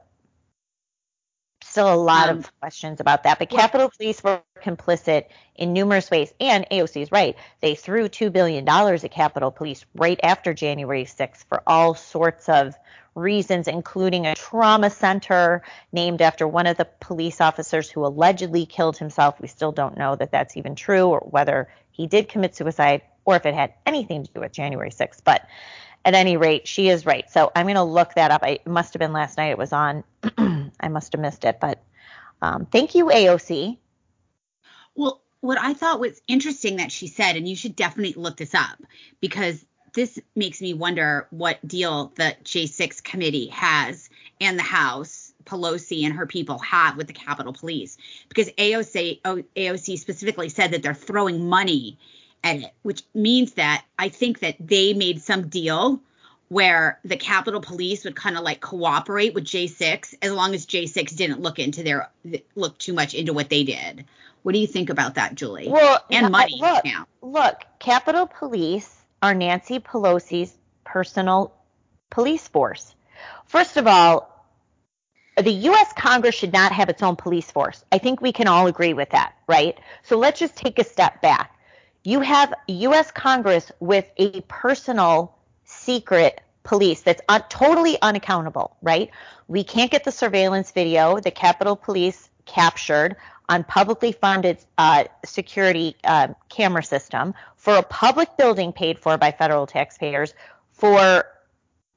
still 1.63 1.93
a 1.93 1.95
lot 1.95 2.29
um, 2.29 2.39
of 2.39 2.59
questions 2.59 2.99
about 2.99 3.23
that. 3.23 3.39
But 3.39 3.49
Capitol 3.49 3.91
Police 3.95 4.23
were 4.23 4.41
complicit 4.63 5.25
in 5.55 5.73
numerous 5.73 6.09
ways. 6.09 6.33
And 6.39 6.65
AOC 6.71 7.01
is 7.01 7.11
right. 7.11 7.35
They 7.61 7.75
threw 7.75 8.09
$2 8.09 8.31
billion 8.31 8.67
at 8.67 9.11
Capitol 9.11 9.51
Police 9.51 9.85
right 9.95 10.19
after 10.23 10.53
January 10.53 11.05
6th 11.05 11.45
for 11.47 11.61
all 11.67 11.95
sorts 11.95 12.49
of 12.49 12.75
reasons, 13.19 13.67
including 13.67 14.25
a 14.25 14.35
trauma 14.35 14.89
center 14.89 15.61
named 15.91 16.21
after 16.21 16.47
one 16.47 16.67
of 16.67 16.77
the 16.77 16.87
police 16.99 17.41
officers 17.41 17.89
who 17.89 18.05
allegedly 18.05 18.65
killed 18.65 18.97
himself. 18.97 19.39
We 19.39 19.47
still 19.47 19.71
don't 19.71 19.97
know 19.97 20.15
that 20.15 20.31
that's 20.31 20.57
even 20.57 20.75
true 20.75 21.07
or 21.07 21.19
whether 21.19 21.69
he 21.91 22.07
did 22.07 22.29
commit 22.29 22.55
suicide 22.55 23.01
or 23.25 23.35
if 23.35 23.45
it 23.45 23.53
had 23.53 23.73
anything 23.85 24.25
to 24.25 24.33
do 24.33 24.39
with 24.39 24.51
January 24.51 24.89
6th. 24.89 25.23
But 25.23 25.47
at 26.05 26.13
any 26.15 26.37
rate, 26.37 26.67
she 26.67 26.89
is 26.89 27.05
right. 27.05 27.29
So 27.29 27.51
I'm 27.55 27.65
going 27.65 27.75
to 27.75 27.83
look 27.83 28.15
that 28.15 28.31
up. 28.31 28.45
It 28.45 28.65
must 28.65 28.93
have 28.93 28.99
been 28.99 29.13
last 29.13 29.37
night. 29.37 29.51
It 29.51 29.57
was 29.57 29.73
on. 29.73 30.03
I 30.79 30.87
must 30.87 31.13
have 31.13 31.21
missed 31.21 31.43
it. 31.45 31.59
But 31.59 31.83
um, 32.41 32.65
thank 32.65 32.95
you, 32.95 33.05
AOC. 33.05 33.77
Well, 34.95 35.21
what 35.41 35.57
I 35.59 35.73
thought 35.73 35.99
was 35.99 36.21
interesting 36.27 36.77
that 36.77 36.91
she 36.91 37.07
said, 37.07 37.35
and 37.35 37.47
you 37.47 37.55
should 37.55 37.75
definitely 37.75 38.21
look 38.21 38.37
this 38.37 38.53
up 38.53 38.81
because 39.21 39.63
this 39.93 40.19
makes 40.35 40.61
me 40.61 40.73
wonder 40.73 41.27
what 41.29 41.65
deal 41.67 42.11
the 42.15 42.35
J6 42.43 43.03
committee 43.03 43.47
has 43.47 44.09
and 44.41 44.57
the 44.57 44.63
House, 44.63 45.33
Pelosi 45.45 46.05
and 46.05 46.13
her 46.13 46.25
people 46.25 46.59
have 46.59 46.97
with 46.97 47.07
the 47.07 47.13
Capitol 47.13 47.53
Police. 47.53 47.97
Because 48.27 48.49
AOC, 48.51 49.21
oh, 49.25 49.43
AOC 49.55 49.97
specifically 49.97 50.49
said 50.49 50.71
that 50.71 50.83
they're 50.83 50.93
throwing 50.93 51.49
money 51.49 51.97
at 52.43 52.57
it, 52.57 52.73
which 52.83 53.03
means 53.13 53.53
that 53.53 53.83
I 53.97 54.09
think 54.09 54.39
that 54.39 54.55
they 54.59 54.93
made 54.93 55.21
some 55.21 55.49
deal 55.49 56.01
where 56.49 56.99
the 57.05 57.17
Capitol 57.17 57.61
Police 57.61 58.03
would 58.03 58.15
kind 58.15 58.37
of 58.37 58.43
like 58.43 58.59
cooperate 58.59 59.33
with 59.33 59.45
J6 59.45 60.15
as 60.21 60.31
long 60.31 60.55
as 60.55 60.65
J6 60.65 61.15
didn't 61.15 61.41
look 61.41 61.59
into 61.59 61.83
their 61.83 62.09
look 62.55 62.77
too 62.77 62.93
much 62.93 63.13
into 63.13 63.33
what 63.33 63.49
they 63.49 63.63
did. 63.63 64.05
What 64.41 64.53
do 64.53 64.59
you 64.59 64.67
think 64.67 64.89
about 64.89 65.15
that, 65.15 65.35
Julie? 65.35 65.67
Well, 65.69 66.03
and 66.09 66.31
money 66.31 66.57
look, 66.59 66.85
now. 66.85 67.05
Look, 67.21 67.65
Capitol 67.77 68.25
Police 68.25 68.98
are 69.21 69.33
Nancy 69.33 69.79
Pelosi's 69.79 70.55
personal 70.83 71.53
police 72.09 72.47
force. 72.47 72.95
First 73.45 73.77
of 73.77 73.87
all, 73.87 74.29
the 75.37 75.51
U.S. 75.51 75.93
Congress 75.95 76.35
should 76.35 76.53
not 76.53 76.71
have 76.71 76.89
its 76.89 77.01
own 77.01 77.15
police 77.15 77.49
force. 77.49 77.83
I 77.91 77.97
think 77.97 78.21
we 78.21 78.31
can 78.31 78.47
all 78.47 78.67
agree 78.67 78.93
with 78.93 79.11
that, 79.11 79.33
right? 79.47 79.77
So 80.03 80.17
let's 80.17 80.39
just 80.39 80.55
take 80.55 80.79
a 80.79 80.83
step 80.83 81.21
back. 81.21 81.57
You 82.03 82.21
have 82.21 82.53
U.S. 82.67 83.11
Congress 83.11 83.71
with 83.79 84.05
a 84.17 84.41
personal 84.41 85.37
secret 85.63 86.41
police 86.63 87.01
that's 87.01 87.21
un- 87.29 87.43
totally 87.49 87.97
unaccountable, 88.01 88.75
right? 88.81 89.11
We 89.47 89.63
can't 89.63 89.91
get 89.91 90.03
the 90.03 90.11
surveillance 90.11 90.71
video 90.71 91.19
the 91.19 91.31
Capitol 91.31 91.75
Police 91.75 92.29
captured 92.45 93.15
on 93.49 93.63
publicly 93.63 94.11
funded 94.11 94.59
uh, 94.77 95.05
security 95.25 95.95
uh, 96.03 96.27
camera 96.49 96.83
system 96.83 97.33
for 97.55 97.75
a 97.75 97.83
public 97.83 98.37
building 98.37 98.71
paid 98.71 98.99
for 98.99 99.17
by 99.17 99.31
federal 99.31 99.65
taxpayers 99.65 100.33
for 100.71 101.25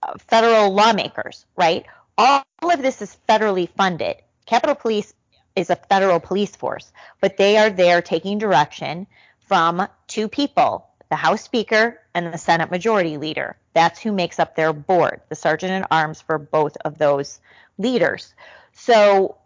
uh, 0.03 0.15
federal 0.27 0.73
lawmakers, 0.73 1.45
right? 1.55 1.85
All 2.17 2.43
of 2.63 2.81
this 2.81 3.03
is 3.03 3.17
federally 3.29 3.69
funded. 3.69 4.17
Capitol 4.47 4.75
Police 4.75 5.13
is 5.55 5.69
a 5.69 5.77
federal 5.77 6.21
police 6.21 6.57
force, 6.57 6.91
but 7.21 7.37
they 7.37 7.59
are 7.59 7.71
there 7.71 8.01
taking 8.01 8.39
direction 8.39 9.07
from 9.47 9.87
two 10.07 10.29
people, 10.29 10.89
the 11.11 11.17
House 11.17 11.43
Speaker 11.43 12.01
and 12.15 12.33
the 12.33 12.39
Senate 12.39 12.71
Majority 12.71 13.19
Leader. 13.19 13.57
That's 13.75 14.01
who 14.01 14.13
makes 14.13 14.39
up 14.39 14.57
their 14.57 14.73
board, 14.73 15.21
the 15.29 15.35
sergeant 15.35 15.73
at 15.73 15.89
arms 15.91 16.23
for 16.23 16.39
both 16.39 16.79
of 16.85 16.97
those 16.97 17.41
leaders. 17.77 18.35
So 18.73 19.37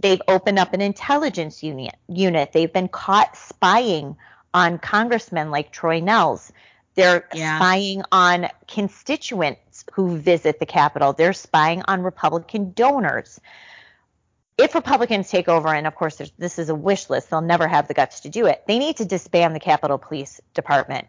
They've 0.00 0.22
opened 0.28 0.58
up 0.58 0.72
an 0.72 0.80
intelligence 0.80 1.62
unit. 1.62 1.94
Unit. 2.08 2.52
They've 2.52 2.72
been 2.72 2.88
caught 2.88 3.36
spying 3.36 4.16
on 4.54 4.78
congressmen 4.78 5.50
like 5.50 5.72
Troy 5.72 6.00
Nehls. 6.00 6.50
They're 6.94 7.28
yeah. 7.34 7.56
spying 7.56 8.02
on 8.10 8.48
constituents 8.66 9.84
who 9.92 10.16
visit 10.16 10.58
the 10.58 10.66
Capitol. 10.66 11.12
They're 11.12 11.32
spying 11.32 11.82
on 11.86 12.02
Republican 12.02 12.72
donors. 12.72 13.40
If 14.58 14.74
Republicans 14.74 15.30
take 15.30 15.48
over, 15.48 15.68
and 15.68 15.86
of 15.86 15.94
course 15.94 16.20
this 16.36 16.58
is 16.58 16.68
a 16.68 16.74
wish 16.74 17.08
list, 17.08 17.30
they'll 17.30 17.40
never 17.40 17.68
have 17.68 17.88
the 17.88 17.94
guts 17.94 18.20
to 18.20 18.28
do 18.28 18.46
it. 18.46 18.62
They 18.66 18.78
need 18.78 18.96
to 18.98 19.04
disband 19.04 19.54
the 19.54 19.60
Capitol 19.60 19.98
Police 19.98 20.40
Department. 20.54 21.06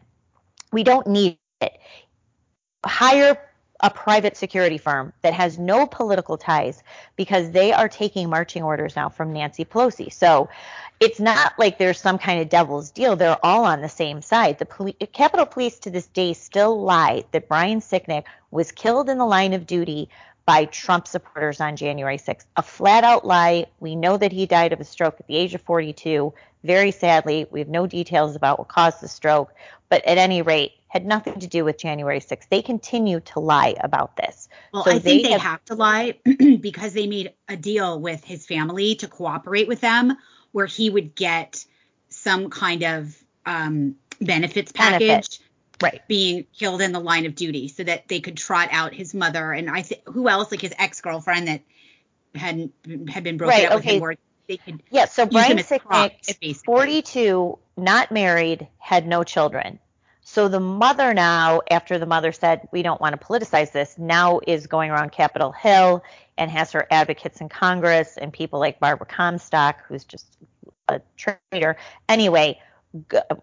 We 0.72 0.84
don't 0.84 1.08
need 1.08 1.38
it. 1.60 1.78
Hire 2.86 3.38
a 3.82 3.90
private 3.90 4.38
security 4.38 4.78
firm 4.78 5.12
that 5.22 5.34
has 5.34 5.58
no 5.58 5.86
political 5.86 6.38
ties 6.38 6.84
because 7.16 7.52
they 7.52 7.74
are 7.74 7.90
taking 7.90 8.30
marching 8.30 8.64
orders 8.64 8.96
now 8.96 9.10
from 9.10 9.34
Nancy 9.34 9.66
Pelosi. 9.66 10.12
So 10.14 10.50
it's 11.00 11.20
not 11.20 11.58
like 11.58 11.80
there's 11.80 12.00
some 12.00 12.20
kind 12.20 12.42
of 12.42 12.50
devil's 12.50 12.92
deal. 12.92 13.16
They're 13.16 13.44
all 13.44 13.66
on 13.66 13.82
the 13.82 13.90
same 13.90 14.22
side. 14.22 14.60
The 14.60 14.66
poli- 14.66 14.94
Capitol 14.94 15.48
Police 15.48 15.80
to 15.80 15.90
this 15.90 16.06
day 16.08 16.34
still 16.34 16.82
lie 16.82 17.24
that 17.32 17.48
Brian 17.48 17.82
Sicknick 17.82 18.26
was 18.52 18.72
killed 18.72 19.10
in 19.10 19.18
the 19.18 19.26
line 19.26 19.54
of 19.54 19.66
duty 19.66 20.10
by 20.46 20.66
Trump 20.66 21.08
supporters 21.08 21.62
on 21.62 21.76
January 21.76 22.18
6th. 22.18 22.46
A 22.58 22.62
flat 22.62 23.04
out 23.04 23.26
lie. 23.26 23.66
We 23.80 23.96
know 23.96 24.18
that 24.18 24.32
he 24.32 24.46
died 24.46 24.74
of 24.74 24.80
a 24.80 24.84
stroke 24.84 25.16
at 25.20 25.28
the 25.28 25.38
age 25.38 25.54
of 25.56 25.62
42. 25.62 26.34
Very 26.64 26.92
sadly, 26.92 27.48
we 27.50 27.60
have 27.60 27.70
no 27.70 27.88
details 27.88 28.36
about 28.36 28.60
what 28.60 28.68
caused 28.68 29.02
the 29.02 29.08
stroke, 29.08 29.54
but 29.90 30.06
at 30.06 30.18
any 30.18 30.42
rate, 30.42 30.74
had 30.92 31.06
nothing 31.06 31.40
to 31.40 31.48
do 31.48 31.64
with 31.64 31.78
January 31.78 32.20
6th. 32.20 32.50
They 32.50 32.62
continue 32.62 33.22
to 33.22 33.40
lie 33.40 33.76
about 33.80 34.18
this. 34.18 34.50
Well, 34.74 34.84
so 34.84 34.92
I 34.92 35.00
think 35.00 35.24
they, 35.24 35.30
they 35.30 35.32
have, 35.32 35.42
have 35.42 35.66
to 35.66 35.76
lie 35.76 36.20
because 36.60 36.94
they 36.94 37.08
made 37.08 37.34
a 37.48 37.56
deal 37.56 38.00
with 38.00 38.24
his 38.26 38.46
family 38.46 38.96
to 38.96 39.08
cooperate 39.08 39.70
with 39.70 39.80
them 39.80 40.18
where 40.52 40.66
he 40.66 40.90
would 40.90 41.16
get 41.16 41.66
some 42.10 42.50
kind 42.50 42.84
of 42.84 43.18
um, 43.46 43.96
benefits 44.20 44.72
package. 44.72 45.08
Benefit. 45.08 45.40
Right. 45.82 46.02
Being 46.08 46.46
killed 46.56 46.82
in 46.82 46.92
the 46.92 47.00
line 47.00 47.26
of 47.26 47.34
duty 47.34 47.68
so 47.68 47.84
that 47.84 48.08
they 48.08 48.20
could 48.20 48.38
trot 48.38 48.70
out 48.72 48.94
his 48.94 49.16
mother 49.16 49.52
and 49.52 49.68
I 49.68 49.82
think 49.82 50.02
who 50.06 50.30
else, 50.30 50.52
like 50.52 50.62
his 50.62 50.74
ex 50.78 51.02
girlfriend 51.02 51.48
that 51.48 51.62
hadn't 52.36 52.72
had 53.10 53.24
been 53.24 53.38
broken 53.38 53.58
right, 53.58 53.72
up 53.72 53.80
okay. 53.80 53.86
with 53.86 53.96
him 53.96 54.02
where 54.02 54.16
they 54.52 54.58
could 54.58 54.84
Yeah, 54.90 55.06
so 55.06 55.26
Brian 55.26 55.58
Sicknick, 55.58 56.64
42, 56.66 57.58
not 57.78 58.12
married, 58.12 58.68
had 58.78 59.08
no 59.08 59.24
children. 59.24 59.80
So 60.24 60.50
the 60.50 60.60
mother 60.60 61.14
now, 61.14 61.62
after 61.70 61.98
the 61.98 62.06
mother 62.06 62.32
said, 62.32 62.68
we 62.72 62.84
don't 62.84 63.00
want 63.00 63.20
to 63.20 63.26
politicize 63.26 63.72
this, 63.72 63.98
now 63.98 64.40
is 64.46 64.68
going 64.68 64.92
around 64.92 65.12
Capitol 65.14 65.52
Hill 65.52 66.04
and 66.38 66.52
has 66.52 66.72
her 66.74 66.86
advocates 66.92 67.40
in 67.42 67.50
Congress 67.50 68.18
and 68.18 68.32
people 68.32 68.60
like 68.60 68.80
Barbara 68.80 69.08
Comstock, 69.08 69.86
who's 69.88 70.04
just 70.04 70.38
a 70.88 71.02
traitor. 71.16 71.78
Anyway, 72.10 72.60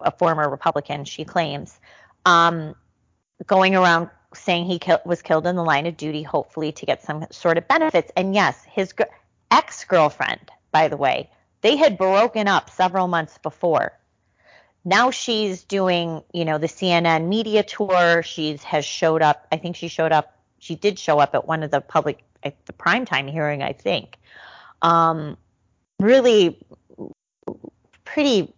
a 0.01 0.11
former 0.13 0.49
Republican, 0.49 1.05
she 1.05 1.25
claims, 1.25 1.81
um, 2.27 2.75
going 3.47 3.75
around 3.75 4.11
saying 4.35 4.67
he 4.67 4.79
was 5.07 5.23
killed 5.23 5.47
in 5.47 5.57
the 5.57 5.65
line 5.65 5.87
of 5.87 5.97
duty, 5.97 6.23
hopefully 6.23 6.73
to 6.73 6.87
get 6.87 7.03
some 7.03 7.27
sort 7.31 7.57
of 7.57 7.67
benefits. 7.67 8.13
And 8.15 8.35
yes, 8.35 8.63
his 8.65 8.93
ex 9.51 9.85
girlfriend, 9.85 10.51
by 10.71 10.89
the 10.89 10.97
way, 10.97 11.31
they 11.61 11.77
had 11.77 11.99
broken 11.99 12.49
up 12.49 12.71
several 12.71 13.09
months 13.09 13.39
before 13.39 13.99
now 14.89 15.11
she's 15.11 15.65
doing, 15.65 16.23
you 16.33 16.47
know, 16.47 16.57
the 16.57 16.67
CNN 16.67 17.29
media 17.29 17.63
tour. 17.63 18.23
She's 18.23 18.63
has 18.63 18.87
showed 18.87 19.21
up. 19.21 19.47
I 19.53 19.59
think 19.59 19.77
she 19.77 19.89
showed 19.89 20.13
up. 20.13 20.35
She 20.59 20.77
did 20.77 20.99
show 20.99 21.19
up 21.19 21.35
at 21.35 21.47
one 21.47 21.63
of 21.63 21.71
the 21.71 21.81
public, 21.81 22.25
at 22.43 22.65
the 22.65 22.73
primetime 22.73 23.31
hearing, 23.31 23.63
I 23.63 23.75
think. 23.75 24.17
Um, 24.81 25.37
really, 26.01 26.59
pretty. 28.05 28.55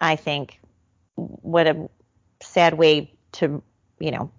I 0.00 0.16
think 0.16 0.58
what 1.16 1.66
a 1.66 1.88
sad 2.40 2.74
way 2.74 3.12
to, 3.32 3.62
you 3.98 4.10
know, 4.10 4.30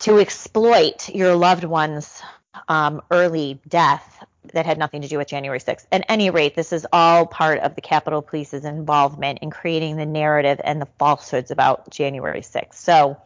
to 0.00 0.18
exploit 0.18 1.08
your 1.08 1.34
loved 1.36 1.64
one's 1.64 2.22
um, 2.68 3.00
early 3.10 3.60
death 3.66 4.24
that 4.52 4.66
had 4.66 4.78
nothing 4.78 5.02
to 5.02 5.08
do 5.08 5.18
with 5.18 5.28
January 5.28 5.60
6th. 5.60 5.86
At 5.92 6.04
any 6.08 6.30
rate, 6.30 6.54
this 6.54 6.72
is 6.72 6.86
all 6.92 7.26
part 7.26 7.60
of 7.60 7.74
the 7.74 7.80
Capitol 7.80 8.22
Police's 8.22 8.64
involvement 8.64 9.38
in 9.40 9.50
creating 9.50 9.96
the 9.96 10.06
narrative 10.06 10.60
and 10.64 10.80
the 10.80 10.88
falsehoods 10.98 11.50
about 11.50 11.90
January 11.90 12.40
6th. 12.40 12.74
So 12.74 13.16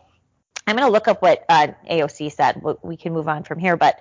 I'm 0.66 0.76
going 0.76 0.86
to 0.86 0.92
look 0.92 1.08
up 1.08 1.22
what 1.22 1.44
uh, 1.48 1.68
AOC 1.90 2.32
said. 2.32 2.60
We 2.82 2.96
can 2.96 3.12
move 3.12 3.28
on 3.28 3.44
from 3.44 3.58
here, 3.58 3.76
but 3.76 3.98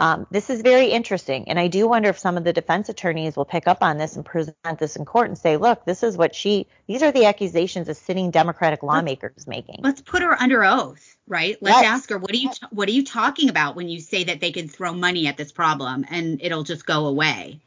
um, 0.00 0.26
this 0.30 0.50
is 0.50 0.60
very 0.62 0.86
interesting, 0.86 1.48
and 1.48 1.58
I 1.58 1.68
do 1.68 1.86
wonder 1.86 2.08
if 2.08 2.18
some 2.18 2.36
of 2.36 2.42
the 2.42 2.52
defense 2.52 2.88
attorneys 2.88 3.36
will 3.36 3.44
pick 3.44 3.68
up 3.68 3.78
on 3.80 3.96
this 3.96 4.16
and 4.16 4.24
present 4.24 4.56
this 4.78 4.96
in 4.96 5.04
court 5.04 5.28
and 5.28 5.38
say, 5.38 5.56
"Look, 5.56 5.84
this 5.84 6.02
is 6.02 6.16
what 6.16 6.34
she. 6.34 6.66
These 6.88 7.02
are 7.02 7.12
the 7.12 7.26
accusations 7.26 7.88
a 7.88 7.94
sitting 7.94 8.32
Democratic 8.32 8.82
lawmaker 8.82 9.32
is 9.36 9.46
making." 9.46 9.80
Let's 9.84 10.00
put 10.00 10.22
her 10.22 10.34
under 10.40 10.64
oath, 10.64 11.16
right? 11.28 11.56
Let's 11.60 11.82
yes. 11.82 11.86
ask 11.86 12.10
her, 12.10 12.18
"What 12.18 12.32
are 12.32 12.36
you 12.36 12.50
What 12.70 12.88
are 12.88 12.92
you 12.92 13.04
talking 13.04 13.48
about 13.48 13.76
when 13.76 13.88
you 13.88 14.00
say 14.00 14.24
that 14.24 14.40
they 14.40 14.50
can 14.50 14.68
throw 14.68 14.92
money 14.92 15.28
at 15.28 15.36
this 15.36 15.52
problem 15.52 16.04
and 16.10 16.40
it'll 16.42 16.64
just 16.64 16.84
go 16.84 17.06
away?" 17.06 17.60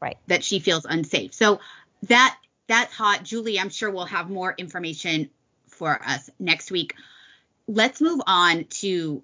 Right. 0.00 0.18
That 0.26 0.44
she 0.44 0.60
feels 0.60 0.84
unsafe. 0.84 1.32
So 1.32 1.60
that 2.04 2.36
that's 2.66 2.92
hot, 2.92 3.24
Julie. 3.24 3.58
I'm 3.58 3.70
sure 3.70 3.90
we'll 3.90 4.04
have 4.04 4.28
more 4.28 4.54
information 4.56 5.30
for 5.68 5.98
us 6.06 6.28
next 6.38 6.70
week. 6.70 6.94
Let's 7.66 8.02
move 8.02 8.20
on 8.26 8.64
to 8.80 9.22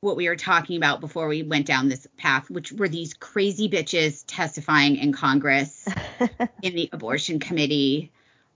what 0.00 0.16
we 0.16 0.28
were 0.28 0.36
talking 0.36 0.76
about 0.76 1.00
before 1.00 1.28
we 1.28 1.42
went 1.42 1.66
down 1.66 1.88
this 1.88 2.06
path, 2.16 2.50
which 2.50 2.72
were 2.72 2.88
these 2.88 3.14
crazy 3.14 3.68
bitches 3.68 4.24
testifying 4.26 4.96
in 4.96 5.12
Congress 5.12 5.88
in 6.62 6.74
the 6.74 6.88
abortion 6.92 7.38
committee, 7.38 8.12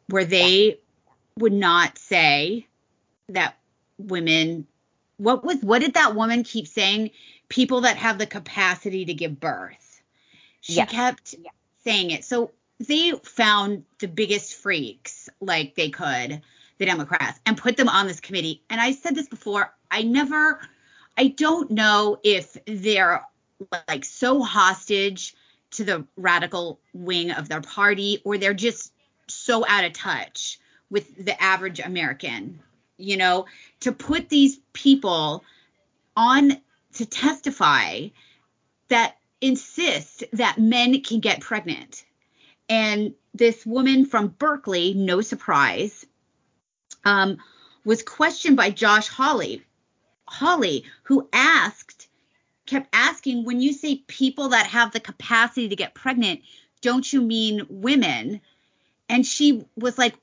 where 0.09 0.25
they 0.25 0.79
would 1.37 1.53
not 1.53 1.99
say 1.99 2.67
that 3.29 3.57
women 3.99 4.67
what 5.21 5.45
was 5.45 5.59
what 5.59 5.81
did 5.81 5.95
that 5.95 6.15
woman 6.15 6.43
keep 6.45 6.67
saying? 6.67 7.11
People 7.51 7.83
that 7.83 7.99
have 7.99 8.19
the 8.19 8.27
capacity 8.27 9.05
to 9.05 9.15
give 9.15 9.39
birth. 9.39 10.01
She 10.63 10.75
yes. 10.75 10.91
kept 10.91 11.35
yes. 11.35 11.53
saying 11.85 12.11
it. 12.11 12.25
So 12.25 12.53
they 12.79 13.13
found 13.23 13.85
the 13.99 14.09
biggest 14.09 14.55
freaks 14.55 15.29
like 15.41 15.75
they 15.75 15.91
could, 15.91 16.41
the 16.79 16.87
Democrats, 16.87 17.39
and 17.45 17.57
put 17.57 17.77
them 17.77 17.89
on 17.89 18.07
this 18.07 18.21
committee. 18.21 18.63
And 18.71 18.81
I 18.81 18.93
said 18.93 19.15
this 19.15 19.29
before, 19.29 19.73
I 19.91 20.03
never 20.03 20.61
I 21.17 21.29
don't 21.29 21.71
know 21.71 22.19
if 22.23 22.57
they're 22.67 23.25
like 23.89 24.05
so 24.05 24.43
hostage 24.43 25.35
to 25.73 25.85
the 25.85 26.07
radical 26.17 26.81
wing 26.93 27.31
of 27.31 27.49
their 27.49 27.61
party 27.61 28.21
or 28.25 28.39
they're 28.39 28.55
just 28.55 28.93
so 29.29 29.65
out 29.67 29.85
of 29.85 29.93
touch 29.93 30.59
with 30.91 31.25
the 31.25 31.41
average 31.41 31.81
American. 31.81 32.61
You 32.97 33.17
know, 33.17 33.47
to 33.81 33.93
put 33.93 34.29
these 34.29 34.59
people 34.73 35.45
on 36.17 36.61
to 36.95 37.07
testify 37.07 38.09
that 38.89 39.17
insist 39.41 40.25
that 40.33 40.59
men 40.59 41.01
can 41.01 41.21
get 41.21 41.41
pregnant. 41.41 42.05
And 42.69 43.15
this 43.35 43.65
woman 43.65 44.05
from 44.05 44.29
Berkeley, 44.29 44.95
no 44.95 45.21
surprise, 45.21 46.05
um, 47.05 47.39
was 47.85 48.03
questioned 48.03 48.57
by 48.57 48.71
Josh 48.71 49.09
Hawley, 49.09 49.65
Hawley, 50.31 50.85
who 51.03 51.29
asked, 51.33 52.09
kept 52.67 52.89
asking, 52.93 53.45
when 53.45 53.61
you 53.61 53.73
say 53.73 53.97
people 54.07 54.51
that 54.51 54.67
have 54.67 54.93
the 54.93 55.01
capacity 55.01 55.69
to 55.69 55.77
get 55.77 55.93
pregnant, 55.93 56.41
don't 56.81 57.13
you 57.13 57.21
mean 57.21 57.67
women? 57.69 58.41
And 59.09 59.27
she 59.27 59.65
was 59.77 59.99
like, 59.99 60.15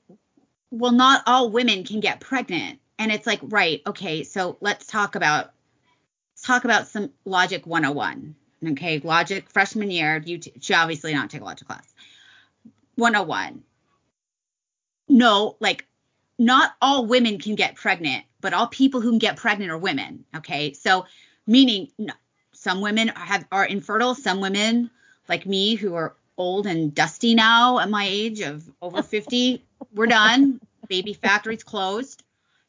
well, 0.70 0.92
not 0.92 1.22
all 1.26 1.50
women 1.50 1.84
can 1.84 2.00
get 2.00 2.20
pregnant. 2.20 2.80
And 2.98 3.12
it's 3.12 3.26
like, 3.26 3.40
right, 3.42 3.82
okay, 3.86 4.24
so 4.24 4.56
let's 4.60 4.86
talk 4.86 5.14
about 5.14 5.52
let's 6.32 6.42
talk 6.42 6.64
about 6.64 6.88
some 6.88 7.10
logic 7.24 7.66
101. 7.66 8.34
Okay, 8.70 8.98
logic 9.00 9.50
freshman 9.50 9.90
year, 9.90 10.22
you 10.24 10.38
t- 10.38 10.54
she 10.60 10.74
obviously 10.74 11.12
not 11.12 11.30
take 11.30 11.42
a 11.42 11.44
logic 11.44 11.68
class. 11.68 11.86
101. 12.96 13.62
No, 15.08 15.56
like 15.60 15.84
not 16.38 16.72
all 16.80 17.06
women 17.06 17.38
can 17.38 17.54
get 17.54 17.76
pregnant, 17.76 18.24
but 18.40 18.52
all 18.52 18.66
people 18.66 19.00
who 19.00 19.10
can 19.10 19.18
get 19.18 19.36
pregnant 19.36 19.70
are 19.70 19.78
women. 19.78 20.24
Okay. 20.36 20.72
So, 20.72 21.06
meaning 21.46 21.90
some 22.52 22.80
women 22.80 23.08
have 23.08 23.46
are 23.52 23.64
infertile, 23.64 24.14
some 24.14 24.40
women 24.40 24.90
like 25.28 25.46
me 25.46 25.74
who 25.74 25.94
are 25.94 26.14
old 26.36 26.66
and 26.66 26.94
dusty 26.94 27.34
now 27.34 27.78
at 27.78 27.90
my 27.90 28.06
age 28.08 28.40
of 28.40 28.68
over 28.80 29.02
50, 29.02 29.62
we're 29.94 30.06
done. 30.06 30.60
Baby 30.88 31.12
factory's 31.12 31.64
closed. 31.64 32.22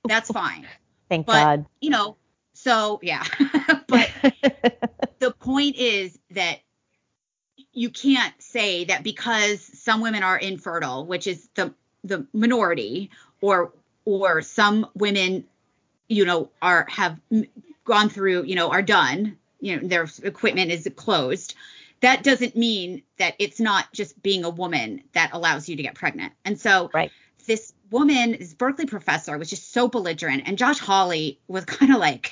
That's 0.06 0.30
fine. 0.30 0.68
Thank 1.08 1.26
but, 1.26 1.44
God. 1.44 1.66
You 1.80 1.92
know, 1.92 2.18
so 2.54 3.00
yeah. 3.02 3.24
but 3.88 4.12
the 5.20 5.32
point 5.32 5.78
is 5.78 6.18
that 6.32 6.60
you 7.72 7.90
can't 7.90 8.34
say 8.42 8.86
that 8.86 9.04
because 9.04 9.62
some 9.62 10.02
women 10.02 10.24
are 10.24 10.38
infertile, 10.38 11.06
which 11.06 11.28
is 11.28 11.48
the 11.56 11.74
the 12.04 12.26
minority, 12.34 13.12
or 13.42 13.72
or 14.06 14.42
some 14.42 14.88
women 14.96 15.46
you 16.10 16.26
know 16.26 16.50
are 16.62 16.86
have 16.90 17.18
gone 17.86 18.10
through 18.10 18.44
you 18.44 18.56
know 18.56 18.70
are 18.70 18.82
done 18.82 19.38
you 19.62 19.76
know 19.78 19.88
their 19.88 20.08
equipment 20.24 20.72
is 20.72 20.90
closed 20.96 21.56
that 22.02 22.24
doesn't 22.24 22.56
mean 22.56 23.04
that 23.18 23.36
it's 23.40 23.60
not 23.60 23.92
just 23.94 24.22
being 24.22 24.44
a 24.44 24.50
woman 24.50 25.04
that 25.14 25.32
allows 25.34 25.68
you 25.68 25.76
to 25.76 25.84
get 25.84 25.96
pregnant. 25.96 26.32
And 26.46 26.58
so 26.58 26.90
right. 26.94 27.12
this 27.46 27.74
woman 27.92 28.38
this 28.40 28.54
berkeley 28.54 28.86
professor 28.86 29.38
was 29.38 29.50
just 29.50 29.74
so 29.74 29.88
belligerent 29.88 30.44
and 30.46 30.60
josh 30.60 30.78
hawley 30.78 31.40
was 31.48 31.66
kind 31.78 31.92
of 31.92 31.98
like 31.98 32.32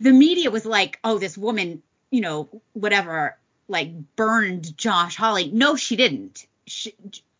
the 0.00 0.10
media 0.10 0.50
was 0.50 0.66
like 0.66 0.98
oh 1.04 1.18
this 1.18 1.38
woman 1.38 1.82
you 2.10 2.20
know 2.20 2.48
whatever 2.72 3.36
like 3.68 3.90
burned 4.16 4.76
josh 4.76 5.16
hawley. 5.16 5.50
No 5.50 5.76
she 5.76 5.96
didn't. 5.96 6.46
She, 6.66 6.94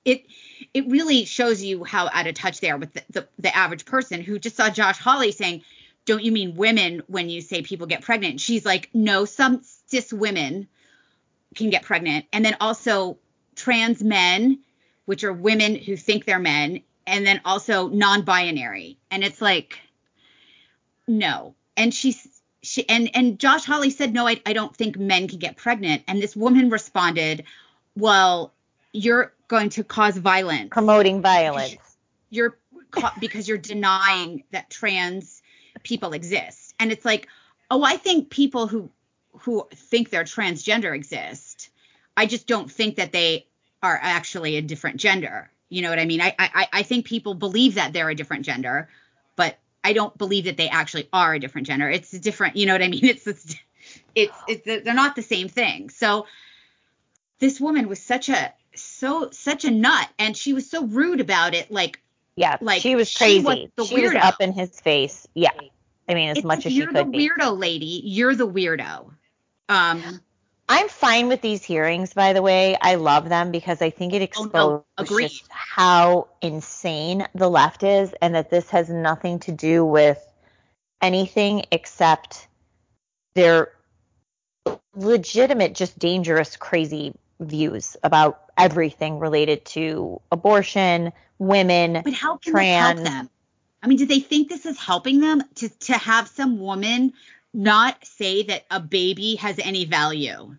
it 0.04 0.26
it 0.74 0.88
really 0.88 1.24
shows 1.24 1.62
you 1.62 1.84
how 1.84 2.08
out 2.12 2.26
of 2.26 2.34
touch 2.34 2.60
they 2.60 2.70
are 2.70 2.78
with 2.78 2.92
the, 2.94 3.02
the, 3.10 3.28
the, 3.38 3.56
average 3.56 3.84
person 3.84 4.20
who 4.22 4.38
just 4.38 4.56
saw 4.56 4.70
Josh 4.70 4.98
Hawley 4.98 5.32
saying, 5.32 5.62
"Don't 6.04 6.22
you 6.22 6.32
mean 6.32 6.54
women 6.54 7.02
when 7.06 7.28
you 7.28 7.40
say 7.40 7.62
people 7.62 7.86
get 7.86 8.02
pregnant?" 8.02 8.40
She's 8.40 8.64
like, 8.64 8.90
"No, 8.94 9.24
some 9.24 9.62
cis 9.86 10.12
women 10.12 10.68
can 11.54 11.70
get 11.70 11.82
pregnant, 11.82 12.26
and 12.32 12.44
then 12.44 12.56
also 12.60 13.18
trans 13.54 14.02
men, 14.02 14.60
which 15.04 15.24
are 15.24 15.32
women 15.32 15.76
who 15.76 15.96
think 15.96 16.24
they're 16.24 16.38
men, 16.38 16.82
and 17.06 17.26
then 17.26 17.40
also 17.44 17.88
non-binary." 17.88 18.98
And 19.10 19.22
it's 19.22 19.40
like, 19.40 19.78
no. 21.06 21.54
And 21.76 21.94
she's 21.94 22.26
she 22.62 22.88
and 22.88 23.10
and 23.14 23.38
Josh 23.38 23.64
Hawley 23.64 23.90
said, 23.90 24.12
"No, 24.12 24.26
I 24.26 24.40
I 24.46 24.52
don't 24.52 24.76
think 24.76 24.98
men 24.98 25.28
can 25.28 25.38
get 25.38 25.56
pregnant." 25.56 26.02
And 26.08 26.20
this 26.20 26.34
woman 26.34 26.70
responded, 26.70 27.44
"Well." 27.96 28.52
you're 28.92 29.32
going 29.52 29.68
to 29.68 29.84
cause 29.84 30.16
violence. 30.16 30.70
Promoting 30.70 31.20
violence. 31.20 31.76
You're 32.30 32.58
because 33.20 33.46
you're 33.46 33.58
denying 33.58 34.44
that 34.50 34.70
trans 34.70 35.42
people 35.82 36.14
exist. 36.14 36.74
And 36.80 36.90
it's 36.90 37.04
like, 37.04 37.28
oh, 37.70 37.84
I 37.84 37.96
think 37.98 38.30
people 38.30 38.66
who 38.66 38.90
who 39.40 39.68
think 39.74 40.08
they're 40.08 40.24
transgender 40.24 40.94
exist. 40.94 41.68
I 42.16 42.26
just 42.26 42.46
don't 42.46 42.70
think 42.70 42.96
that 42.96 43.12
they 43.12 43.46
are 43.82 43.98
actually 44.00 44.56
a 44.56 44.62
different 44.62 44.96
gender. 44.96 45.50
You 45.68 45.82
know 45.82 45.90
what 45.90 45.98
I 45.98 46.06
mean? 46.06 46.22
I 46.22 46.34
I 46.38 46.68
I 46.72 46.82
think 46.82 47.06
people 47.06 47.34
believe 47.34 47.74
that 47.74 47.92
they're 47.92 48.10
a 48.10 48.14
different 48.14 48.46
gender, 48.46 48.88
but 49.36 49.58
I 49.84 49.92
don't 49.92 50.16
believe 50.16 50.44
that 50.44 50.56
they 50.56 50.70
actually 50.70 51.08
are 51.12 51.34
a 51.34 51.38
different 51.38 51.66
gender. 51.66 51.90
It's 51.90 52.10
different. 52.10 52.56
You 52.56 52.64
know 52.66 52.72
what 52.72 52.82
I 52.82 52.88
mean? 52.88 53.04
It's 53.12 53.26
it's 53.26 53.56
it's, 54.14 54.38
it's 54.48 54.84
they're 54.84 54.94
not 54.94 55.14
the 55.16 55.22
same 55.22 55.48
thing. 55.48 55.90
So 55.90 56.26
this 57.38 57.60
woman 57.60 57.88
was 57.88 58.00
such 58.00 58.30
a 58.30 58.54
so 58.74 59.30
such 59.30 59.64
a 59.64 59.70
nut. 59.70 60.08
And 60.18 60.36
she 60.36 60.52
was 60.52 60.68
so 60.70 60.86
rude 60.86 61.20
about 61.20 61.54
it 61.54 61.70
like 61.70 62.00
yeah 62.36 62.56
like 62.60 62.80
she 62.80 62.96
was 62.96 63.12
crazy 63.12 63.40
she 63.40 63.44
was, 63.44 63.68
the 63.76 63.84
she 63.84 63.96
weirdo. 63.96 64.14
was 64.14 64.24
up 64.24 64.40
in 64.40 64.52
his 64.52 64.80
face. 64.80 65.26
Yeah. 65.34 65.50
I 66.08 66.14
mean 66.14 66.30
as 66.30 66.38
it's 66.38 66.46
much 66.46 66.66
as 66.66 66.72
she 66.72 66.84
could 66.86 66.94
you're 66.94 67.04
the 67.04 67.10
weirdo 67.10 67.58
lady. 67.58 68.02
You're 68.04 68.34
the 68.34 68.48
weirdo. 68.48 69.12
Um 69.68 70.20
i'm 70.68 70.88
fine 70.88 71.28
with 71.28 71.40
these 71.40 71.62
hearings 71.62 72.14
by 72.14 72.32
the 72.32 72.42
way. 72.42 72.76
I 72.80 72.94
love 72.94 73.28
them 73.28 73.50
because 73.50 73.82
i 73.82 73.90
think 73.90 74.12
it 74.14 74.22
exposes 74.22 74.52
oh, 74.54 74.84
no. 74.98 75.28
how 75.50 76.28
insane 76.40 77.26
the 77.34 77.50
left 77.50 77.82
is 77.82 78.14
and 78.22 78.34
that 78.34 78.50
this 78.50 78.70
has 78.70 78.88
nothing 78.88 79.38
to 79.40 79.52
do 79.52 79.84
with 79.84 80.24
anything 81.00 81.64
except 81.72 82.46
their 83.34 83.72
legitimate 84.94 85.74
just 85.74 85.98
dangerous 85.98 86.56
crazy 86.56 87.14
views 87.42 87.96
about 88.02 88.44
everything 88.56 89.18
related 89.18 89.64
to 89.64 90.20
abortion, 90.30 91.12
women, 91.38 92.02
but 92.04 92.12
how 92.12 92.36
can 92.36 92.52
trans. 92.52 93.00
help 93.00 93.08
them? 93.08 93.30
I 93.82 93.88
mean, 93.88 93.98
do 93.98 94.06
they 94.06 94.20
think 94.20 94.48
this 94.48 94.66
is 94.66 94.78
helping 94.78 95.20
them 95.20 95.42
to 95.56 95.68
to 95.68 95.94
have 95.94 96.28
some 96.28 96.60
woman 96.60 97.12
not 97.52 98.04
say 98.04 98.44
that 98.44 98.64
a 98.70 98.80
baby 98.80 99.36
has 99.36 99.58
any 99.58 99.84
value? 99.84 100.56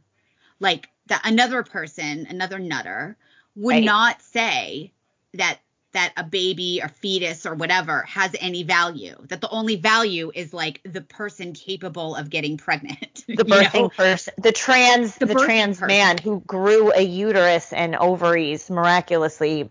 Like 0.60 0.90
that 1.08 1.22
another 1.26 1.64
person, 1.64 2.28
another 2.30 2.60
nutter 2.60 3.18
would 3.56 3.76
right. 3.76 3.84
not 3.84 4.22
say 4.22 4.92
that 5.34 5.60
that 5.94 6.14
a 6.18 6.24
baby 6.24 6.82
or 6.84 6.90
fetus 6.90 7.46
or 7.46 7.56
whatever 7.56 8.02
has 8.04 8.36
any 8.40 8.64
value. 8.64 9.16
That 9.30 9.42
the 9.42 9.50
only 9.50 9.76
value 9.76 10.32
is 10.34 10.54
like 10.54 10.82
the 10.84 11.02
person 11.02 11.54
capable 11.54 12.16
of 12.16 12.30
getting 12.30 12.58
pregnant. 12.58 13.24
The 13.34 13.46
birthing 13.46 13.74
know? 13.84 13.90
person, 13.90 14.34
the 14.38 14.52
trans, 14.52 15.16
the, 15.16 15.26
the 15.26 15.34
trans 15.34 15.80
person. 15.80 15.88
man 15.88 16.18
who 16.18 16.42
grew 16.42 16.92
a 16.94 17.02
uterus 17.02 17.74
and 17.74 17.96
ovaries 17.96 18.70
miraculously 18.70 19.70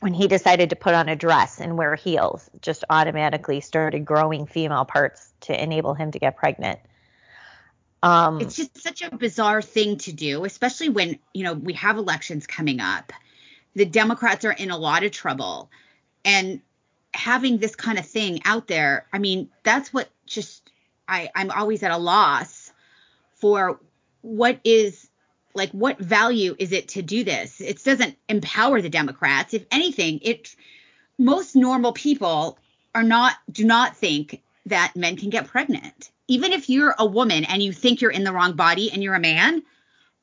when 0.00 0.14
he 0.14 0.28
decided 0.28 0.70
to 0.70 0.76
put 0.76 0.94
on 0.94 1.08
a 1.08 1.16
dress 1.16 1.60
and 1.60 1.76
wear 1.76 1.96
heels, 1.96 2.48
just 2.60 2.84
automatically 2.88 3.60
started 3.60 4.04
growing 4.04 4.46
female 4.46 4.84
parts 4.84 5.32
to 5.40 5.62
enable 5.62 5.94
him 5.94 6.12
to 6.12 6.18
get 6.18 6.36
pregnant. 6.36 6.78
Um, 8.02 8.40
it's 8.42 8.54
just 8.54 8.82
such 8.82 9.00
a 9.00 9.16
bizarre 9.16 9.62
thing 9.62 9.96
to 9.98 10.12
do, 10.12 10.44
especially 10.44 10.90
when, 10.90 11.18
you 11.32 11.42
know, 11.42 11.54
we 11.54 11.72
have 11.72 11.96
elections 11.96 12.46
coming 12.46 12.80
up. 12.80 13.14
The 13.74 13.84
Democrats 13.84 14.44
are 14.44 14.52
in 14.52 14.70
a 14.70 14.78
lot 14.78 15.04
of 15.04 15.12
trouble. 15.12 15.70
And 16.24 16.60
having 17.12 17.58
this 17.58 17.76
kind 17.76 17.98
of 17.98 18.06
thing 18.06 18.40
out 18.44 18.66
there, 18.66 19.06
I 19.12 19.18
mean, 19.18 19.48
that's 19.62 19.92
what 19.92 20.08
just 20.26 20.70
I, 21.08 21.30
I'm 21.34 21.50
always 21.50 21.82
at 21.82 21.90
a 21.90 21.98
loss 21.98 22.72
for 23.34 23.80
what 24.22 24.58
is 24.64 25.08
like 25.54 25.70
what 25.70 25.98
value 25.98 26.56
is 26.58 26.72
it 26.72 26.88
to 26.88 27.02
do 27.02 27.24
this? 27.24 27.60
It 27.60 27.82
doesn't 27.84 28.16
empower 28.28 28.80
the 28.80 28.88
Democrats. 28.88 29.54
If 29.54 29.66
anything, 29.70 30.18
it 30.22 30.54
most 31.18 31.54
normal 31.54 31.92
people 31.92 32.58
are 32.94 33.02
not 33.02 33.34
do 33.50 33.64
not 33.64 33.96
think 33.96 34.42
that 34.66 34.96
men 34.96 35.16
can 35.16 35.30
get 35.30 35.46
pregnant. 35.46 36.10
Even 36.26 36.52
if 36.52 36.70
you're 36.70 36.94
a 36.98 37.06
woman 37.06 37.44
and 37.44 37.62
you 37.62 37.72
think 37.72 38.00
you're 38.00 38.10
in 38.10 38.24
the 38.24 38.32
wrong 38.32 38.54
body 38.54 38.90
and 38.90 39.02
you're 39.02 39.14
a 39.14 39.20
man, 39.20 39.62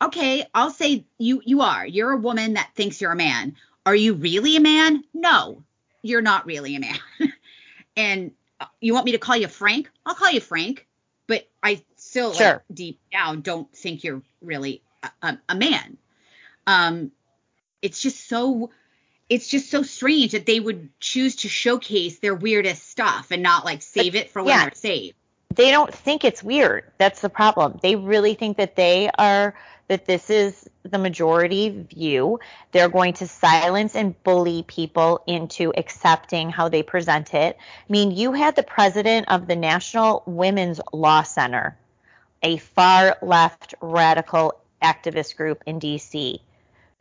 okay, 0.02 0.46
I'll 0.54 0.72
say 0.72 1.06
you 1.18 1.42
you 1.46 1.62
are. 1.62 1.86
You're 1.86 2.12
a 2.12 2.18
woman 2.18 2.54
that 2.54 2.72
thinks 2.76 3.02
you're 3.02 3.12
a 3.12 3.16
man. 3.16 3.56
Are 3.86 3.96
you 3.96 4.14
really 4.14 4.56
a 4.58 4.62
man? 4.62 5.04
No, 5.14 5.64
you're 6.02 6.22
not 6.22 6.46
really 6.46 6.76
a 6.76 6.80
man. 6.80 7.00
and 7.98 8.32
you 8.80 8.94
want 8.94 9.06
me 9.06 9.14
to 9.14 9.18
call 9.18 9.38
you 9.38 9.48
Frank? 9.48 9.90
I'll 10.06 10.16
call 10.16 10.32
you 10.32 10.40
Frank. 10.40 10.88
But 11.28 11.48
I 11.64 11.82
still 11.96 12.34
sure. 12.34 12.46
like, 12.48 12.62
deep 12.74 13.00
down 13.12 13.42
don't 13.42 13.72
think 13.74 14.04
you're 14.04 14.22
really 14.42 14.82
a, 15.22 15.38
a 15.48 15.56
man. 15.56 15.98
Um, 16.68 17.12
it's 17.82 18.02
just 18.02 18.28
so 18.28 18.70
it's 19.30 19.48
just 19.48 19.72
so 19.72 19.82
strange 19.82 20.34
that 20.34 20.46
they 20.46 20.60
would 20.60 20.90
choose 21.00 21.38
to 21.38 21.48
showcase 21.48 22.20
their 22.20 22.36
weirdest 22.36 22.90
stuff 22.90 23.28
and 23.32 23.42
not 23.42 23.64
like 23.64 23.82
save 23.82 24.16
it 24.16 24.30
for 24.30 24.44
when 24.44 24.50
yeah. 24.50 24.64
they're 24.64 24.76
saved. 24.76 25.16
They 25.56 25.72
don't 25.72 25.94
think 25.94 26.24
it's 26.24 26.44
weird. 26.44 26.92
That's 26.98 27.22
the 27.22 27.30
problem. 27.30 27.80
They 27.82 27.96
really 27.96 28.34
think 28.34 28.58
that 28.58 28.76
they 28.76 29.10
are 29.18 29.56
that 29.92 30.06
this 30.06 30.30
is 30.30 30.70
the 30.84 30.98
majority 30.98 31.70
view. 31.70 32.40
They're 32.72 32.88
going 32.88 33.12
to 33.16 33.28
silence 33.28 33.94
and 33.94 34.16
bully 34.24 34.64
people 34.64 35.22
into 35.28 35.74
accepting 35.76 36.50
how 36.50 36.70
they 36.70 36.82
present 36.82 37.34
it. 37.34 37.58
I 37.60 37.92
mean, 37.92 38.12
you 38.12 38.32
had 38.32 38.56
the 38.56 38.64
president 38.64 39.28
of 39.28 39.48
the 39.48 39.58
National 39.58 40.24
Women's 40.26 40.80
Law 40.94 41.24
Center, 41.24 41.78
a 42.42 42.56
far 42.56 43.18
left 43.22 43.76
radical 43.82 44.62
activist 44.82 45.36
group 45.36 45.62
in 45.66 45.82
DC. 45.82 46.40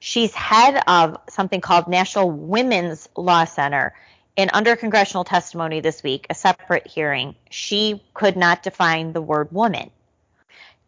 She's 0.00 0.34
head 0.34 0.82
of 0.88 1.16
something 1.28 1.60
called 1.60 1.86
National 1.86 2.28
Women's 2.28 3.08
Law 3.16 3.44
Center. 3.44 3.94
And 4.36 4.50
under 4.52 4.74
congressional 4.74 5.22
testimony 5.22 5.78
this 5.78 6.02
week, 6.02 6.26
a 6.28 6.34
separate 6.34 6.88
hearing, 6.88 7.36
she 7.50 8.02
could 8.14 8.36
not 8.36 8.64
define 8.64 9.12
the 9.12 9.22
word 9.22 9.52
woman. 9.52 9.92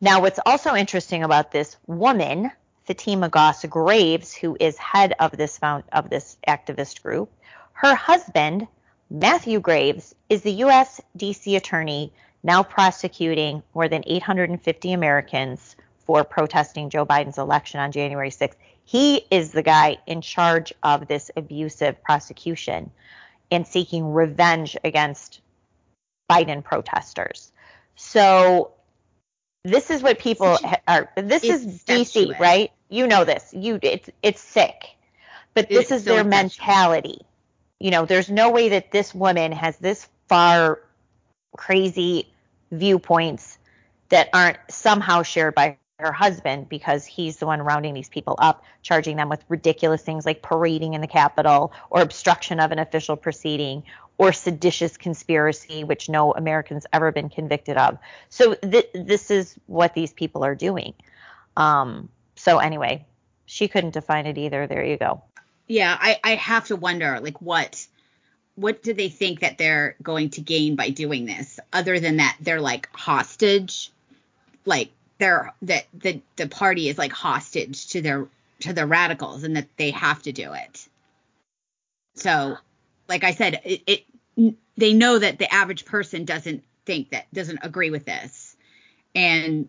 Now, 0.02 0.20
what's 0.20 0.40
also 0.44 0.74
interesting 0.74 1.22
about 1.22 1.52
this 1.52 1.76
woman, 1.86 2.50
Fatima 2.86 3.28
Goss 3.28 3.64
Graves, 3.66 4.34
who 4.34 4.56
is 4.58 4.76
head 4.76 5.14
of 5.20 5.30
this 5.30 5.58
found, 5.58 5.84
of 5.92 6.10
this 6.10 6.36
activist 6.48 7.04
group, 7.04 7.30
her 7.74 7.94
husband, 7.94 8.66
Matthew 9.08 9.60
Graves, 9.60 10.12
is 10.28 10.42
the 10.42 10.54
U.S. 10.54 11.00
DC 11.16 11.56
attorney 11.56 12.12
now 12.42 12.64
prosecuting 12.64 13.62
more 13.76 13.86
than 13.86 14.02
850 14.04 14.92
Americans 14.92 15.76
for 16.04 16.24
protesting 16.24 16.90
Joe 16.90 17.06
Biden's 17.06 17.38
election 17.38 17.78
on 17.78 17.92
January 17.92 18.30
6th. 18.30 18.56
He 18.84 19.24
is 19.30 19.52
the 19.52 19.62
guy 19.62 19.98
in 20.08 20.20
charge 20.20 20.72
of 20.82 21.06
this 21.06 21.30
abusive 21.36 22.02
prosecution 22.02 22.90
and 23.52 23.64
seeking 23.64 24.12
revenge 24.12 24.76
against 24.82 25.42
Biden 26.28 26.64
protesters. 26.64 27.52
So 27.94 28.72
this 29.64 29.90
is 29.90 30.02
what 30.02 30.18
people 30.18 30.58
are. 30.88 31.08
This 31.16 31.44
is 31.44 31.82
DC, 31.84 32.38
right? 32.38 32.72
You 32.88 33.06
know 33.06 33.24
this. 33.24 33.52
You 33.52 33.78
it's 33.82 34.10
it's 34.22 34.40
sick, 34.40 34.96
but 35.54 35.68
this 35.68 35.82
it's 35.82 35.92
is 35.92 36.04
so 36.04 36.14
their 36.14 36.24
mentality. 36.24 37.20
You 37.78 37.90
know, 37.90 38.04
there's 38.04 38.30
no 38.30 38.50
way 38.50 38.70
that 38.70 38.90
this 38.92 39.14
woman 39.14 39.52
has 39.52 39.76
this 39.78 40.08
far 40.28 40.80
crazy 41.56 42.28
viewpoints 42.70 43.58
that 44.08 44.28
aren't 44.32 44.58
somehow 44.68 45.22
shared 45.22 45.54
by 45.54 45.76
her 45.98 46.12
husband 46.12 46.68
because 46.68 47.06
he's 47.06 47.36
the 47.36 47.46
one 47.46 47.62
rounding 47.62 47.94
these 47.94 48.08
people 48.08 48.34
up, 48.38 48.64
charging 48.82 49.16
them 49.16 49.28
with 49.28 49.44
ridiculous 49.48 50.02
things 50.02 50.26
like 50.26 50.42
parading 50.42 50.94
in 50.94 51.00
the 51.00 51.06
Capitol 51.06 51.72
or 51.90 52.02
obstruction 52.02 52.60
of 52.60 52.72
an 52.72 52.78
official 52.78 53.16
proceeding 53.16 53.84
or 54.18 54.32
seditious 54.32 54.96
conspiracy, 54.96 55.84
which 55.84 56.08
no 56.08 56.32
American's 56.32 56.86
ever 56.92 57.12
been 57.12 57.28
convicted 57.28 57.76
of. 57.76 57.98
So 58.28 58.54
th- 58.54 58.90
this 58.94 59.30
is 59.30 59.54
what 59.66 59.94
these 59.94 60.12
people 60.12 60.44
are 60.44 60.54
doing. 60.54 60.94
Um, 61.56 62.08
so 62.36 62.58
anyway, 62.58 63.06
she 63.46 63.68
couldn't 63.68 63.94
define 63.94 64.26
it 64.26 64.38
either. 64.38 64.66
There 64.66 64.84
you 64.84 64.96
go. 64.96 65.22
Yeah, 65.66 65.96
I, 65.98 66.18
I 66.22 66.34
have 66.34 66.66
to 66.66 66.76
wonder, 66.76 67.18
like, 67.20 67.40
what 67.40 67.86
what 68.54 68.82
do 68.82 68.92
they 68.92 69.08
think 69.08 69.40
that 69.40 69.56
they're 69.56 69.96
going 70.02 70.30
to 70.30 70.40
gain 70.42 70.76
by 70.76 70.90
doing 70.90 71.24
this, 71.24 71.58
other 71.72 71.98
than 71.98 72.18
that 72.18 72.36
they're 72.40 72.60
like 72.60 72.88
hostage, 72.92 73.90
like 74.66 74.90
they're 75.18 75.52
that 75.62 75.86
the 75.94 76.20
the 76.36 76.48
party 76.48 76.88
is 76.88 76.98
like 76.98 77.12
hostage 77.12 77.88
to 77.88 78.02
their 78.02 78.28
to 78.60 78.72
the 78.72 78.86
radicals 78.86 79.42
and 79.44 79.56
that 79.56 79.68
they 79.76 79.90
have 79.90 80.22
to 80.22 80.32
do 80.32 80.52
it. 80.52 80.88
So, 82.14 82.58
like 83.08 83.24
I 83.24 83.32
said, 83.32 83.60
it, 83.64 83.82
it 84.36 84.54
they 84.76 84.94
know 84.94 85.18
that 85.18 85.38
the 85.38 85.52
average 85.52 85.84
person 85.84 86.24
doesn't 86.24 86.64
think 86.86 87.10
that 87.10 87.32
doesn't 87.32 87.60
agree 87.62 87.90
with 87.90 88.04
this, 88.04 88.56
and 89.14 89.68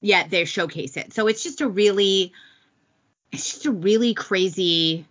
yet 0.00 0.30
they 0.30 0.44
showcase 0.44 0.96
it. 0.96 1.12
So 1.12 1.26
it's 1.26 1.42
just 1.42 1.60
a 1.60 1.68
really 1.68 2.32
it's 3.32 3.52
just 3.52 3.66
a 3.66 3.72
really 3.72 4.14
crazy 4.14 5.06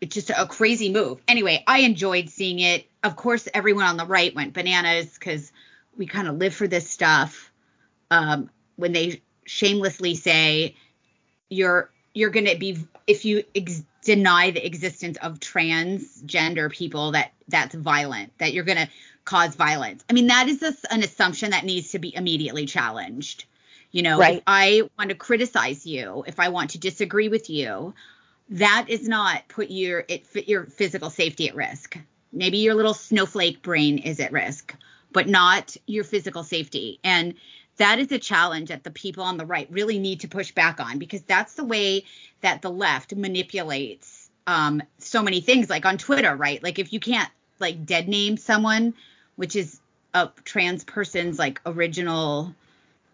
it's 0.00 0.14
just 0.14 0.30
a 0.30 0.46
crazy 0.46 0.92
move. 0.92 1.20
Anyway, 1.26 1.62
I 1.66 1.80
enjoyed 1.80 2.28
seeing 2.28 2.58
it. 2.58 2.86
Of 3.02 3.16
course, 3.16 3.48
everyone 3.54 3.84
on 3.84 3.96
the 3.96 4.04
right 4.04 4.34
went 4.34 4.52
bananas 4.52 5.14
because 5.14 5.50
we 5.96 6.06
kind 6.06 6.28
of 6.28 6.36
live 6.36 6.54
for 6.54 6.66
this 6.66 6.90
stuff 6.90 7.50
um, 8.10 8.50
when 8.76 8.92
they 8.92 9.22
shamelessly 9.46 10.14
say 10.14 10.74
you're 11.48 11.90
you're 12.14 12.30
going 12.30 12.46
to 12.46 12.56
be 12.56 12.78
if 13.06 13.24
you 13.24 13.44
ex- 13.54 13.84
deny 14.04 14.50
the 14.50 14.64
existence 14.64 15.16
of 15.18 15.40
transgender 15.40 16.70
people 16.70 17.12
that 17.12 17.32
that's 17.48 17.74
violent 17.74 18.36
that 18.38 18.52
you're 18.52 18.64
going 18.64 18.78
to 18.78 18.88
cause 19.24 19.54
violence. 19.54 20.04
I 20.08 20.12
mean 20.12 20.28
that 20.28 20.48
is 20.48 20.62
a, 20.62 20.74
an 20.92 21.02
assumption 21.02 21.50
that 21.50 21.64
needs 21.64 21.90
to 21.92 21.98
be 21.98 22.14
immediately 22.14 22.66
challenged. 22.66 23.46
You 23.90 24.02
know 24.02 24.18
right. 24.18 24.38
if 24.38 24.42
i 24.46 24.82
want 24.98 25.10
to 25.10 25.14
criticize 25.14 25.86
you 25.86 26.24
if 26.26 26.40
i 26.40 26.48
want 26.48 26.70
to 26.70 26.78
disagree 26.78 27.28
with 27.28 27.48
you 27.48 27.94
that 28.48 28.86
is 28.88 29.06
not 29.06 29.46
put 29.46 29.70
your 29.70 30.04
it 30.08 30.26
your 30.48 30.64
physical 30.66 31.10
safety 31.10 31.48
at 31.48 31.54
risk. 31.54 31.96
Maybe 32.32 32.58
your 32.58 32.74
little 32.74 32.94
snowflake 32.94 33.62
brain 33.62 33.98
is 33.98 34.18
at 34.18 34.32
risk 34.32 34.74
but 35.14 35.28
not 35.28 35.76
your 35.86 36.04
physical 36.04 36.44
safety. 36.44 36.98
And 37.02 37.34
that 37.76 37.98
is 37.98 38.12
a 38.12 38.18
challenge 38.18 38.68
that 38.68 38.84
the 38.84 38.90
people 38.90 39.24
on 39.24 39.36
the 39.36 39.46
right 39.46 39.68
really 39.70 39.98
need 39.98 40.20
to 40.20 40.28
push 40.28 40.52
back 40.52 40.80
on 40.80 40.98
because 40.98 41.22
that's 41.22 41.54
the 41.54 41.64
way 41.64 42.04
that 42.40 42.62
the 42.62 42.70
left 42.70 43.14
manipulates 43.14 44.30
um, 44.46 44.82
so 44.98 45.22
many 45.22 45.40
things 45.40 45.70
like 45.70 45.86
on 45.86 45.98
twitter 45.98 46.34
right? 46.36 46.62
Like 46.62 46.78
if 46.78 46.92
you 46.92 47.00
can't 47.00 47.30
like 47.60 47.86
dead 47.86 48.08
name 48.08 48.36
someone 48.36 48.94
which 49.36 49.56
is 49.56 49.80
a 50.12 50.28
trans 50.44 50.84
person's 50.84 51.38
like 51.38 51.60
original 51.66 52.54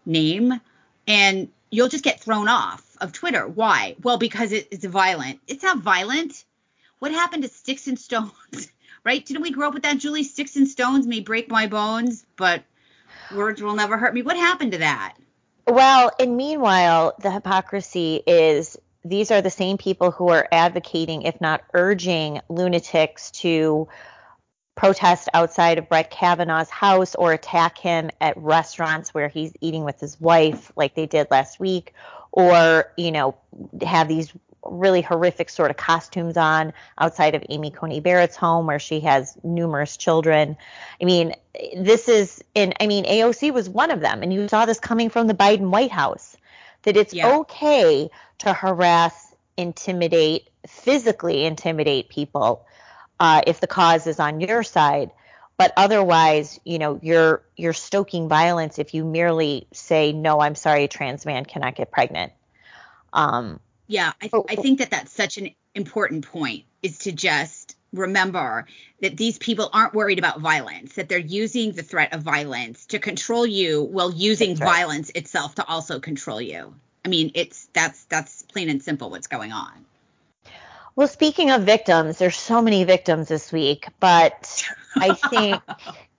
name 0.05 0.59
and 1.07 1.49
you'll 1.69 1.87
just 1.87 2.03
get 2.03 2.19
thrown 2.19 2.47
off 2.47 2.97
of 2.99 3.13
twitter. 3.13 3.47
Why? 3.47 3.95
Well 4.03 4.17
because 4.17 4.51
it, 4.51 4.67
it's 4.71 4.85
violent. 4.85 5.39
It's 5.47 5.63
not 5.63 5.79
violent. 5.79 6.43
What 6.99 7.11
happened 7.11 7.43
to 7.43 7.49
sticks 7.49 7.87
and 7.87 7.99
stones? 7.99 8.31
Right? 9.03 9.25
Didn't 9.25 9.41
we 9.41 9.49
grow 9.49 9.69
up 9.69 9.73
with 9.73 9.81
that? 9.81 9.97
Julie 9.97 10.23
sticks 10.23 10.55
and 10.57 10.67
stones 10.67 11.07
may 11.07 11.21
break 11.21 11.49
my 11.49 11.65
bones 11.65 12.23
but 12.35 12.63
words 13.33 13.61
will 13.61 13.75
never 13.75 13.97
hurt 13.97 14.13
me. 14.13 14.21
What 14.21 14.37
happened 14.37 14.73
to 14.73 14.77
that? 14.79 15.15
Well, 15.67 16.11
and 16.19 16.35
meanwhile, 16.35 17.13
the 17.19 17.31
hypocrisy 17.31 18.21
is 18.25 18.77
these 19.03 19.31
are 19.31 19.41
the 19.41 19.49
same 19.49 19.77
people 19.77 20.11
who 20.11 20.29
are 20.29 20.47
advocating, 20.51 21.23
if 21.23 21.39
not 21.41 21.63
urging, 21.73 22.41
lunatics 22.49 23.31
to 23.31 23.87
protest 24.75 25.29
outside 25.33 25.77
of 25.77 25.89
Brett 25.89 26.11
Kavanaugh's 26.11 26.69
house 26.69 27.15
or 27.15 27.33
attack 27.33 27.77
him 27.77 28.09
at 28.19 28.37
restaurants 28.37 29.13
where 29.13 29.27
he's 29.27 29.53
eating 29.61 29.83
with 29.83 29.99
his 29.99 30.19
wife, 30.19 30.71
like 30.75 30.95
they 30.95 31.05
did 31.05 31.27
last 31.29 31.59
week, 31.59 31.93
or, 32.31 32.91
you 32.97 33.11
know, 33.11 33.35
have 33.81 34.07
these 34.07 34.33
really 34.63 35.01
horrific 35.01 35.49
sort 35.49 35.71
of 35.71 35.77
costumes 35.77 36.37
on 36.37 36.73
outside 36.97 37.35
of 37.35 37.43
Amy 37.49 37.71
Coney 37.71 37.99
Barrett's 37.99 38.35
home 38.35 38.67
where 38.67 38.79
she 38.79 38.99
has 39.01 39.37
numerous 39.43 39.97
children. 39.97 40.57
I 41.01 41.05
mean, 41.05 41.33
this 41.75 42.07
is 42.07 42.43
in 42.53 42.73
I 42.79 42.87
mean 42.87 43.05
AOC 43.05 43.53
was 43.53 43.67
one 43.69 43.91
of 43.91 43.99
them 43.99 44.21
and 44.23 44.33
you 44.33 44.47
saw 44.47 44.65
this 44.65 44.79
coming 44.79 45.09
from 45.09 45.27
the 45.27 45.33
Biden 45.33 45.69
White 45.69 45.91
House 45.91 46.37
that 46.83 46.97
it's 46.97 47.13
yeah. 47.13 47.37
okay 47.39 48.09
to 48.39 48.53
harass 48.53 49.33
intimidate, 49.57 50.49
physically 50.67 51.45
intimidate 51.45 52.09
people 52.09 52.65
uh, 53.19 53.41
if 53.45 53.59
the 53.59 53.67
cause 53.67 54.07
is 54.07 54.19
on 54.19 54.41
your 54.41 54.63
side. 54.63 55.11
But 55.57 55.73
otherwise, 55.77 56.59
you 56.63 56.79
know, 56.79 56.99
you're 57.03 57.43
you're 57.55 57.73
stoking 57.73 58.27
violence 58.27 58.79
if 58.79 58.95
you 58.95 59.05
merely 59.05 59.67
say, 59.73 60.11
"No, 60.11 60.39
I'm 60.39 60.55
sorry, 60.55 60.85
a 60.85 60.87
trans 60.87 61.23
man 61.23 61.45
cannot 61.45 61.75
get 61.75 61.91
pregnant." 61.91 62.31
Um, 63.13 63.59
yeah, 63.91 64.13
I, 64.21 64.27
th- 64.27 64.33
oh, 64.33 64.45
I 64.49 64.55
oh. 64.57 64.61
think 64.61 64.79
that 64.79 64.89
that's 64.89 65.11
such 65.11 65.37
an 65.37 65.49
important 65.75 66.25
point 66.25 66.63
is 66.81 66.99
to 66.99 67.11
just 67.11 67.75
remember 67.91 68.65
that 69.01 69.17
these 69.17 69.37
people 69.37 69.69
aren't 69.73 69.93
worried 69.93 70.17
about 70.17 70.39
violence, 70.39 70.93
that 70.93 71.09
they're 71.09 71.17
using 71.17 71.73
the 71.73 71.83
threat 71.83 72.13
of 72.13 72.21
violence 72.21 72.85
to 72.87 72.99
control 72.99 73.45
you 73.45 73.83
while 73.83 74.09
using 74.09 74.55
violence 74.55 75.11
itself 75.13 75.55
to 75.55 75.67
also 75.67 75.99
control 75.99 76.41
you. 76.41 76.73
I 77.03 77.09
mean, 77.09 77.31
it's 77.35 77.67
that's 77.73 78.05
that's 78.05 78.43
plain 78.43 78.69
and 78.69 78.81
simple 78.81 79.09
what's 79.09 79.27
going 79.27 79.51
on. 79.51 79.85
Well, 80.95 81.09
speaking 81.09 81.51
of 81.51 81.63
victims, 81.63 82.17
there's 82.17 82.37
so 82.37 82.61
many 82.61 82.85
victims 82.85 83.27
this 83.27 83.51
week, 83.51 83.87
but 83.99 84.69
I 84.95 85.13
think 85.15 85.61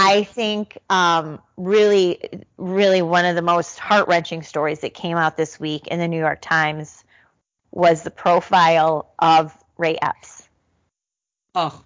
I 0.00 0.22
think 0.22 0.78
um, 0.88 1.40
really, 1.56 2.44
really 2.56 3.02
one 3.02 3.24
of 3.24 3.34
the 3.34 3.42
most 3.42 3.80
heart 3.80 4.06
wrenching 4.06 4.44
stories 4.44 4.78
that 4.80 4.94
came 4.94 5.16
out 5.16 5.36
this 5.36 5.58
week 5.58 5.88
in 5.88 5.98
the 5.98 6.06
New 6.06 6.20
York 6.20 6.38
Times 6.40 7.02
was 7.72 8.04
the 8.04 8.10
profile 8.12 9.12
of 9.18 9.52
Ray 9.76 9.98
Epps. 10.00 10.48
Oh, 11.56 11.82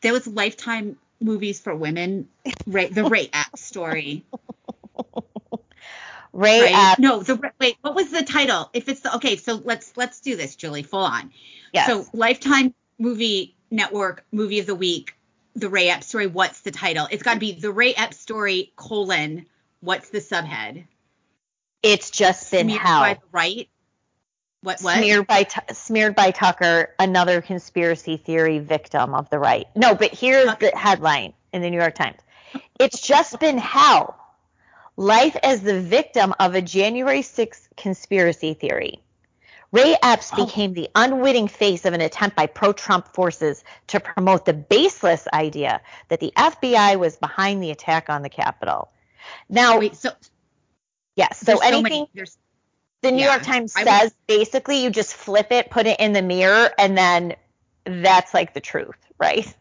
there 0.00 0.12
was 0.12 0.26
Lifetime 0.26 0.96
movies 1.20 1.60
for 1.60 1.72
women. 1.72 2.28
Ray, 2.66 2.88
the 2.88 3.04
Ray 3.04 3.30
Epps 3.32 3.64
story. 3.64 4.24
Ray 6.32 6.62
right? 6.62 6.72
Epps. 6.74 6.98
No, 6.98 7.22
the 7.22 7.52
wait. 7.60 7.76
What 7.82 7.94
was 7.94 8.10
the 8.10 8.24
title? 8.24 8.70
If 8.72 8.88
it's 8.88 9.02
the 9.02 9.14
okay, 9.16 9.36
so 9.36 9.62
let's 9.64 9.96
let's 9.96 10.20
do 10.20 10.34
this, 10.34 10.56
Julie. 10.56 10.82
Full 10.82 11.04
on. 11.04 11.30
Yes. 11.72 11.86
So 11.86 12.06
Lifetime 12.12 12.74
movie 12.98 13.54
network 13.70 14.24
movie 14.32 14.58
of 14.58 14.66
the 14.66 14.74
week. 14.74 15.14
The 15.54 15.68
Ray 15.68 15.88
Epps 15.88 16.06
story. 16.06 16.26
What's 16.26 16.60
the 16.60 16.70
title? 16.70 17.08
It's 17.10 17.22
got 17.22 17.34
to 17.34 17.40
be 17.40 17.52
the 17.52 17.72
Ray 17.72 17.94
Epps 17.94 18.18
story 18.18 18.72
colon. 18.76 19.46
What's 19.80 20.10
the 20.10 20.18
subhead? 20.18 20.84
It's 21.82 22.10
just 22.10 22.50
been 22.50 22.68
Smeared 22.68 22.80
how. 22.80 23.00
By 23.00 23.14
the 23.14 23.20
right. 23.32 23.68
What 24.62 24.80
what? 24.80 24.96
Smeared 24.96 25.26
by 25.26 25.46
smeared 25.72 26.14
by 26.14 26.30
Tucker, 26.30 26.94
another 26.98 27.42
conspiracy 27.42 28.16
theory 28.16 28.60
victim 28.60 29.14
of 29.14 29.28
the 29.28 29.38
right. 29.38 29.66
No, 29.74 29.94
but 29.94 30.14
here's 30.14 30.46
Tucker. 30.46 30.70
the 30.72 30.78
headline 30.78 31.32
in 31.52 31.62
the 31.62 31.70
New 31.70 31.80
York 31.80 31.96
Times. 31.96 32.20
It's 32.78 33.00
just 33.00 33.40
been 33.40 33.58
hell. 33.58 34.18
Life 34.96 35.36
as 35.42 35.62
the 35.62 35.80
victim 35.80 36.34
of 36.38 36.54
a 36.54 36.62
January 36.62 37.22
6th 37.22 37.66
conspiracy 37.76 38.54
theory. 38.54 39.00
Ray 39.72 39.96
Epps 40.02 40.30
oh. 40.34 40.44
became 40.44 40.74
the 40.74 40.88
unwitting 40.94 41.48
face 41.48 41.84
of 41.84 41.94
an 41.94 42.00
attempt 42.00 42.36
by 42.36 42.46
pro 42.46 42.72
Trump 42.72 43.08
forces 43.08 43.64
to 43.88 43.98
promote 43.98 44.44
the 44.44 44.52
baseless 44.52 45.26
idea 45.32 45.80
that 46.08 46.20
the 46.20 46.32
FBI 46.36 46.98
was 46.98 47.16
behind 47.16 47.62
the 47.62 47.70
attack 47.70 48.08
on 48.08 48.22
the 48.22 48.28
Capitol. 48.28 48.90
Now, 49.48 49.78
wait, 49.78 49.96
so 49.96 50.10
yes, 51.16 51.40
so 51.40 51.58
anything. 51.58 52.06
So 52.14 52.24
the 53.00 53.10
New 53.10 53.24
yeah, 53.24 53.32
York 53.32 53.42
Times 53.42 53.74
I 53.76 53.84
says 53.84 54.14
basically 54.26 54.82
you 54.84 54.90
just 54.90 55.14
flip 55.14 55.50
it, 55.50 55.70
put 55.70 55.86
it 55.86 55.98
in 55.98 56.12
the 56.12 56.22
mirror, 56.22 56.70
and 56.78 56.96
then 56.96 57.34
that's 57.84 58.32
like 58.32 58.54
the 58.54 58.60
truth, 58.60 58.96
right? 59.18 59.52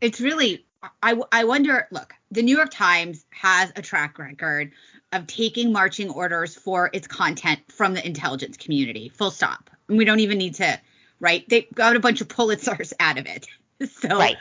It's 0.00 0.20
really, 0.20 0.64
I, 1.02 1.20
I 1.32 1.44
wonder, 1.44 1.86
look, 1.90 2.14
the 2.30 2.42
New 2.42 2.56
York 2.56 2.70
Times 2.70 3.26
has 3.30 3.72
a 3.76 3.82
track 3.82 4.18
record 4.18 4.72
of 5.12 5.26
taking 5.26 5.72
marching 5.72 6.10
orders 6.10 6.54
for 6.54 6.90
its 6.92 7.06
content 7.06 7.60
from 7.70 7.94
the 7.94 8.04
intelligence 8.06 8.56
community, 8.56 9.08
full 9.08 9.30
stop. 9.30 9.70
And 9.88 9.98
we 9.98 10.04
don't 10.04 10.20
even 10.20 10.38
need 10.38 10.54
to, 10.56 10.80
right? 11.20 11.48
They 11.48 11.68
got 11.74 11.96
a 11.96 12.00
bunch 12.00 12.20
of 12.20 12.28
Pulitzers 12.28 12.92
out 13.00 13.18
of 13.18 13.26
it. 13.26 13.46
So, 14.00 14.08
right. 14.08 14.38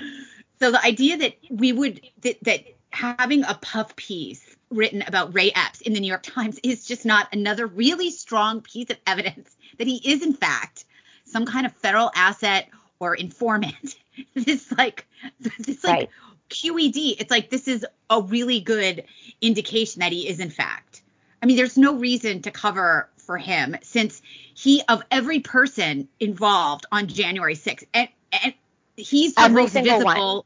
so 0.62 0.72
the 0.72 0.82
idea 0.82 1.18
that 1.18 1.34
we 1.50 1.74
would, 1.74 2.00
that, 2.22 2.38
that 2.44 2.64
having 2.92 3.44
a 3.44 3.56
puff 3.62 3.94
piece 3.98 4.56
written 4.70 5.04
about 5.08 5.34
Ray 5.34 5.52
Epps 5.54 5.82
in 5.82 5.92
the 5.92 6.00
New 6.00 6.08
York 6.08 6.24
Times 6.24 6.58
is 6.64 6.86
just 6.86 7.06
not 7.06 7.28
another 7.34 7.68
really 7.68 8.12
strong 8.12 8.62
piece 8.62 8.90
of 8.90 8.98
evidence 9.06 9.58
that 9.78 9.88
he 9.88 9.98
is 10.10 10.24
in 10.24 10.34
fact 10.34 10.86
some 11.26 11.46
kind 11.46 11.66
of 11.66 11.74
federal 11.74 12.12
asset 12.16 12.70
or 13.00 13.16
informant. 13.16 13.98
this 14.34 14.72
like 14.78 15.06
this 15.40 15.84
like 15.84 15.94
right. 15.94 16.10
QED. 16.50 17.16
It's 17.20 17.32
like 17.32 17.50
this 17.50 17.68
is 17.68 17.86
a 18.10 18.22
really 18.22 18.60
good 18.60 19.04
indication 19.42 20.00
that 20.00 20.12
he 20.12 20.28
is 20.28 20.40
in 20.40 20.50
fact. 20.50 21.02
I 21.42 21.46
mean, 21.46 21.58
there's 21.58 21.78
no 21.78 21.96
reason 21.96 22.42
to 22.44 22.52
cover 22.52 23.10
for 23.18 23.38
him 23.38 23.76
since 23.82 24.22
he 24.54 24.82
of 24.88 25.04
every 25.12 25.40
person 25.40 26.08
involved 26.20 26.86
on 26.92 27.08
January 27.08 27.56
6th 27.56 27.86
and, 27.94 28.10
and 28.32 28.54
he's 28.96 29.34
the 29.36 29.42
every 29.42 29.64
most 29.64 29.74
visible 29.74 30.46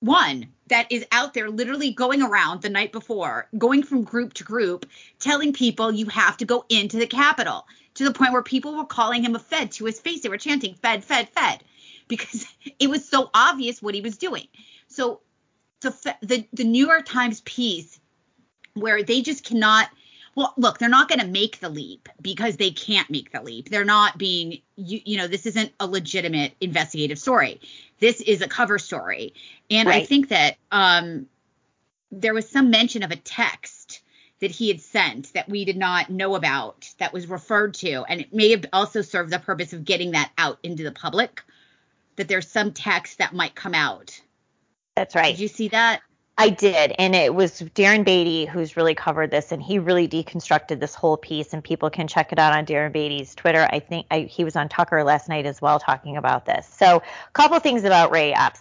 one. 0.00 0.16
one 0.16 0.48
that 0.68 0.90
is 0.90 1.04
out 1.12 1.34
there 1.34 1.50
literally 1.50 1.92
going 1.92 2.22
around 2.22 2.62
the 2.62 2.68
night 2.68 2.92
before, 2.92 3.48
going 3.58 3.82
from 3.82 4.02
group 4.02 4.34
to 4.34 4.44
group, 4.44 4.86
telling 5.18 5.52
people 5.52 5.92
you 5.92 6.06
have 6.06 6.36
to 6.38 6.44
go 6.44 6.64
into 6.68 6.96
the 6.96 7.06
Capitol 7.06 7.66
to 7.94 8.04
the 8.04 8.12
point 8.12 8.32
where 8.32 8.42
people 8.42 8.76
were 8.76 8.84
calling 8.84 9.24
him 9.24 9.34
a 9.34 9.38
Fed 9.38 9.72
to 9.72 9.84
his 9.84 10.00
face. 10.00 10.22
They 10.22 10.28
were 10.28 10.38
chanting 10.38 10.74
Fed, 10.74 11.04
Fed, 11.04 11.28
Fed 11.30 11.62
because 12.08 12.46
it 12.78 12.88
was 12.88 13.06
so 13.06 13.30
obvious 13.34 13.82
what 13.82 13.94
he 13.94 14.00
was 14.00 14.16
doing. 14.16 14.46
So 15.00 15.20
the 15.80 16.16
the, 16.22 16.46
the 16.52 16.64
New 16.64 16.86
York 16.86 17.06
Times 17.06 17.40
piece 17.42 17.98
where 18.74 19.02
they 19.02 19.22
just 19.22 19.44
cannot 19.44 19.88
well 20.34 20.54
look 20.56 20.78
they're 20.78 20.88
not 20.88 21.08
going 21.08 21.20
to 21.20 21.26
make 21.26 21.58
the 21.58 21.68
leap 21.68 22.08
because 22.20 22.56
they 22.56 22.70
can't 22.70 23.10
make 23.10 23.32
the 23.32 23.42
leap 23.42 23.68
they're 23.68 23.84
not 23.84 24.16
being 24.16 24.60
you, 24.76 25.00
you 25.04 25.16
know 25.18 25.26
this 25.26 25.44
isn't 25.44 25.72
a 25.80 25.86
legitimate 25.86 26.52
investigative 26.60 27.18
story 27.18 27.60
this 28.00 28.20
is 28.22 28.40
a 28.40 28.48
cover 28.48 28.78
story. 28.78 29.34
And 29.70 29.88
right. 29.88 30.02
I 30.02 30.06
think 30.06 30.28
that 30.28 30.56
um, 30.72 31.26
there 32.10 32.34
was 32.34 32.48
some 32.48 32.70
mention 32.70 33.02
of 33.02 33.10
a 33.10 33.16
text 33.16 34.02
that 34.40 34.50
he 34.50 34.68
had 34.68 34.80
sent 34.80 35.32
that 35.34 35.48
we 35.48 35.66
did 35.66 35.76
not 35.76 36.08
know 36.08 36.34
about 36.34 36.88
that 36.98 37.12
was 37.12 37.26
referred 37.26 37.74
to. 37.74 38.04
And 38.08 38.22
it 38.22 38.32
may 38.34 38.50
have 38.50 38.64
also 38.72 39.02
served 39.02 39.30
the 39.30 39.38
purpose 39.38 39.74
of 39.74 39.84
getting 39.84 40.12
that 40.12 40.32
out 40.38 40.58
into 40.62 40.82
the 40.82 40.92
public, 40.92 41.42
that 42.16 42.26
there's 42.26 42.48
some 42.48 42.72
text 42.72 43.18
that 43.18 43.34
might 43.34 43.54
come 43.54 43.74
out. 43.74 44.18
That's 44.96 45.14
right. 45.14 45.34
Did 45.34 45.40
you 45.40 45.48
see 45.48 45.68
that? 45.68 46.02
I 46.40 46.48
did, 46.48 46.94
and 46.98 47.14
it 47.14 47.34
was 47.34 47.60
Darren 47.60 48.02
Beatty 48.02 48.46
who's 48.46 48.74
really 48.74 48.94
covered 48.94 49.30
this, 49.30 49.52
and 49.52 49.62
he 49.62 49.78
really 49.78 50.08
deconstructed 50.08 50.80
this 50.80 50.94
whole 50.94 51.18
piece. 51.18 51.52
And 51.52 51.62
people 51.62 51.90
can 51.90 52.08
check 52.08 52.32
it 52.32 52.38
out 52.38 52.54
on 52.54 52.64
Darren 52.64 52.94
Beatty's 52.94 53.34
Twitter. 53.34 53.68
I 53.70 53.78
think 53.78 54.06
I, 54.10 54.20
he 54.20 54.44
was 54.44 54.56
on 54.56 54.70
Tucker 54.70 55.04
last 55.04 55.28
night 55.28 55.44
as 55.44 55.60
well 55.60 55.78
talking 55.78 56.16
about 56.16 56.46
this. 56.46 56.66
So, 56.66 56.96
a 56.96 57.32
couple 57.34 57.58
things 57.60 57.84
about 57.84 58.10
Ray 58.10 58.32
Epps. 58.32 58.60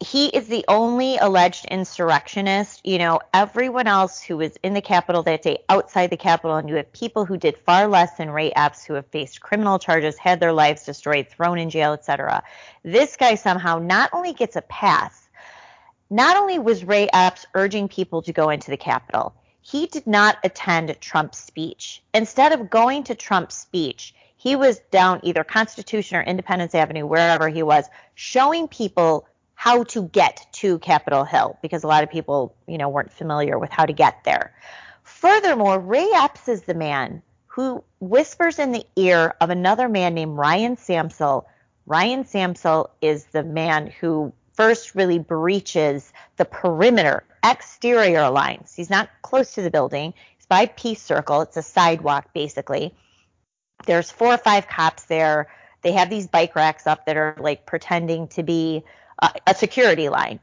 He 0.00 0.28
is 0.28 0.48
the 0.48 0.64
only 0.68 1.18
alleged 1.18 1.66
insurrectionist. 1.66 2.80
You 2.86 2.96
know, 2.96 3.20
everyone 3.34 3.88
else 3.88 4.22
who 4.22 4.38
was 4.38 4.56
in 4.62 4.72
the 4.72 4.80
Capitol 4.80 5.22
that 5.24 5.42
day, 5.42 5.64
outside 5.68 6.08
the 6.08 6.16
Capitol, 6.16 6.56
and 6.56 6.66
you 6.66 6.76
have 6.76 6.90
people 6.92 7.26
who 7.26 7.36
did 7.36 7.58
far 7.58 7.88
less 7.88 8.16
than 8.16 8.30
Ray 8.30 8.52
Epps, 8.52 8.86
who 8.86 8.94
have 8.94 9.06
faced 9.08 9.42
criminal 9.42 9.78
charges, 9.78 10.16
had 10.16 10.40
their 10.40 10.54
lives 10.54 10.86
destroyed, 10.86 11.28
thrown 11.28 11.58
in 11.58 11.68
jail, 11.68 11.92
etc. 11.92 12.42
This 12.82 13.18
guy 13.18 13.34
somehow 13.34 13.80
not 13.80 14.08
only 14.14 14.32
gets 14.32 14.56
a 14.56 14.62
pass 14.62 15.25
not 16.10 16.36
only 16.36 16.58
was 16.58 16.84
Ray 16.84 17.08
Epps 17.12 17.46
urging 17.54 17.88
people 17.88 18.22
to 18.22 18.32
go 18.32 18.50
into 18.50 18.70
the 18.70 18.76
Capitol, 18.76 19.34
he 19.60 19.86
did 19.86 20.06
not 20.06 20.38
attend 20.44 20.96
Trump's 21.00 21.38
speech. 21.38 22.02
Instead 22.14 22.52
of 22.52 22.70
going 22.70 23.04
to 23.04 23.14
Trump's 23.14 23.56
speech, 23.56 24.14
he 24.36 24.54
was 24.54 24.78
down 24.90 25.20
either 25.24 25.42
Constitution 25.42 26.18
or 26.18 26.22
Independence 26.22 26.74
Avenue, 26.74 27.06
wherever 27.06 27.48
he 27.48 27.62
was, 27.62 27.86
showing 28.14 28.68
people 28.68 29.26
how 29.54 29.82
to 29.84 30.04
get 30.04 30.46
to 30.52 30.78
Capitol 30.78 31.24
Hill 31.24 31.58
because 31.62 31.82
a 31.82 31.88
lot 31.88 32.04
of 32.04 32.10
people, 32.10 32.54
you 32.68 32.78
know, 32.78 32.88
weren't 32.88 33.12
familiar 33.12 33.58
with 33.58 33.70
how 33.70 33.86
to 33.86 33.92
get 33.92 34.22
there. 34.24 34.54
Furthermore, 35.02 35.80
Ray 35.80 36.08
Epps 36.14 36.46
is 36.46 36.62
the 36.62 36.74
man 36.74 37.22
who 37.46 37.82
whispers 38.00 38.58
in 38.58 38.70
the 38.70 38.84
ear 38.96 39.34
of 39.40 39.50
another 39.50 39.88
man 39.88 40.14
named 40.14 40.36
Ryan 40.36 40.76
Samsel. 40.76 41.46
Ryan 41.86 42.24
Samsel 42.24 42.90
is 43.00 43.24
the 43.26 43.42
man 43.42 43.86
who 43.86 44.32
first 44.56 44.94
really 44.94 45.18
breaches 45.18 46.12
the 46.36 46.44
perimeter 46.44 47.24
exterior 47.44 48.28
lines. 48.30 48.74
He's 48.74 48.90
not 48.90 49.08
close 49.22 49.52
to 49.54 49.62
the 49.62 49.70
building. 49.70 50.14
He's 50.36 50.46
by 50.46 50.66
Peace 50.66 51.02
Circle. 51.02 51.42
It's 51.42 51.56
a 51.56 51.62
sidewalk 51.62 52.32
basically. 52.34 52.94
There's 53.86 54.10
four 54.10 54.34
or 54.34 54.38
five 54.38 54.66
cops 54.66 55.04
there. 55.04 55.48
They 55.82 55.92
have 55.92 56.10
these 56.10 56.26
bike 56.26 56.56
racks 56.56 56.86
up 56.86 57.06
that 57.06 57.16
are 57.16 57.36
like 57.38 57.66
pretending 57.66 58.28
to 58.28 58.42
be 58.42 58.82
a, 59.20 59.30
a 59.46 59.54
security 59.54 60.08
line. 60.08 60.40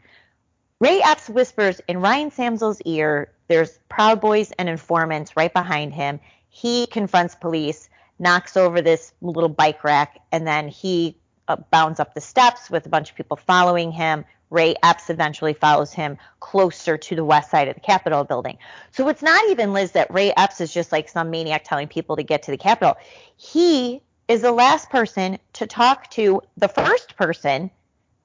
Ray 0.80 1.02
Epps 1.02 1.30
whispers 1.30 1.82
in 1.88 2.00
Ryan 2.00 2.32
Samsel's 2.32 2.82
ear. 2.82 3.32
There's 3.48 3.80
Proud 3.90 4.22
Boys 4.22 4.52
and 4.58 4.70
informants 4.70 5.36
right 5.36 5.54
behind 5.54 5.94
him. 5.94 6.20
He 6.50 6.88
confronts 6.88 7.36
police, 7.36 7.90
knocks 8.20 8.56
over 8.56 8.82
this 8.82 9.14
little 9.22 9.50
bike 9.50 9.84
rack, 9.84 10.20
and 10.32 10.46
then 10.46 10.68
he 10.68 11.18
uh, 11.48 11.58
bounds 11.72 12.00
up 12.00 12.14
the 12.14 12.22
steps 12.22 12.70
with 12.70 12.86
a 12.86 12.90
bunch 12.90 13.10
of 13.10 13.16
people 13.16 13.38
following 13.38 13.92
him. 13.92 14.26
Ray 14.50 14.76
Epps 14.84 15.10
eventually 15.10 15.54
follows 15.54 15.92
him 15.92 16.18
closer 16.40 16.98
to 16.98 17.16
the 17.16 17.26
west 17.26 17.50
side 17.50 17.68
of 17.68 17.74
the 17.74 17.82
Capitol 17.82 18.24
building. 18.24 18.60
So 18.92 19.08
it's 19.08 19.24
not 19.24 19.50
even, 19.50 19.74
Liz, 19.74 19.94
that 19.94 20.14
Ray 20.14 20.32
Epps 20.38 20.62
is 20.62 20.72
just 20.72 20.92
like 20.92 21.10
some 21.10 21.32
maniac 21.32 21.64
telling 21.64 21.88
people 21.88 22.16
to 22.18 22.24
get 22.24 22.44
to 22.44 22.52
the 22.52 22.58
Capitol. 22.58 22.96
He 23.36 24.02
is 24.28 24.42
the 24.42 24.52
last 24.52 24.90
person 24.90 25.40
to 25.54 25.66
talk 25.66 26.10
to 26.12 26.42
the 26.58 26.68
first 26.68 27.16
person 27.18 27.72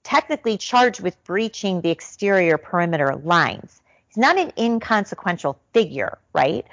technically 0.02 0.56
charged 0.56 1.00
with 1.00 1.22
breaching 1.24 1.80
the 1.80 1.90
exterior 1.90 2.56
perimeter 2.56 3.16
lines. 3.16 3.82
He's 4.08 4.16
not 4.16 4.38
an 4.38 4.52
inconsequential 4.56 5.58
figure, 5.72 6.18
right? 6.32 6.66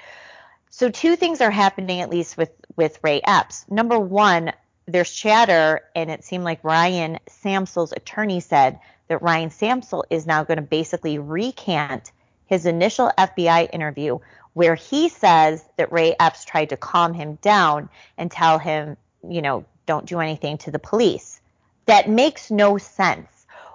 So 0.70 0.90
two 0.90 1.16
things 1.16 1.42
are 1.42 1.52
happening 1.52 2.02
at 2.02 2.10
least 2.10 2.38
with 2.38 2.52
with 2.76 3.00
Ray 3.02 3.22
Epps. 3.26 3.66
Number 3.70 3.98
one, 3.98 4.52
there's 4.88 5.12
chatter, 5.12 5.82
and 5.96 6.12
it 6.12 6.24
seemed 6.24 6.44
like 6.44 6.64
Ryan 6.64 7.20
Samsel's 7.28 7.92
attorney 7.92 8.40
said 8.40 8.80
that 9.08 9.22
Ryan 9.22 9.50
Samsel 9.50 10.04
is 10.10 10.26
now 10.26 10.44
going 10.44 10.58
to 10.58 10.64
basically 10.64 11.18
recant 11.18 12.12
his 12.46 12.66
initial 12.66 13.12
FBI 13.18 13.70
interview 13.74 14.20
where 14.54 14.76
he 14.76 15.10
says 15.10 15.64
that 15.78 15.92
Ray 15.92 16.16
Epps 16.20 16.46
tried 16.46 16.70
to 16.70 16.78
calm 16.78 17.14
him 17.14 17.38
down 17.42 17.90
and 18.18 18.32
tell 18.32 18.58
him, 18.58 18.96
you 19.28 19.42
know, 19.42 19.66
don't 19.86 20.06
do 20.06 20.20
anything 20.20 20.58
to 20.60 20.72
the 20.72 20.80
police. 20.80 21.42
That 21.88 22.10
makes 22.10 22.50
no 22.50 22.78
sense. 22.78 23.28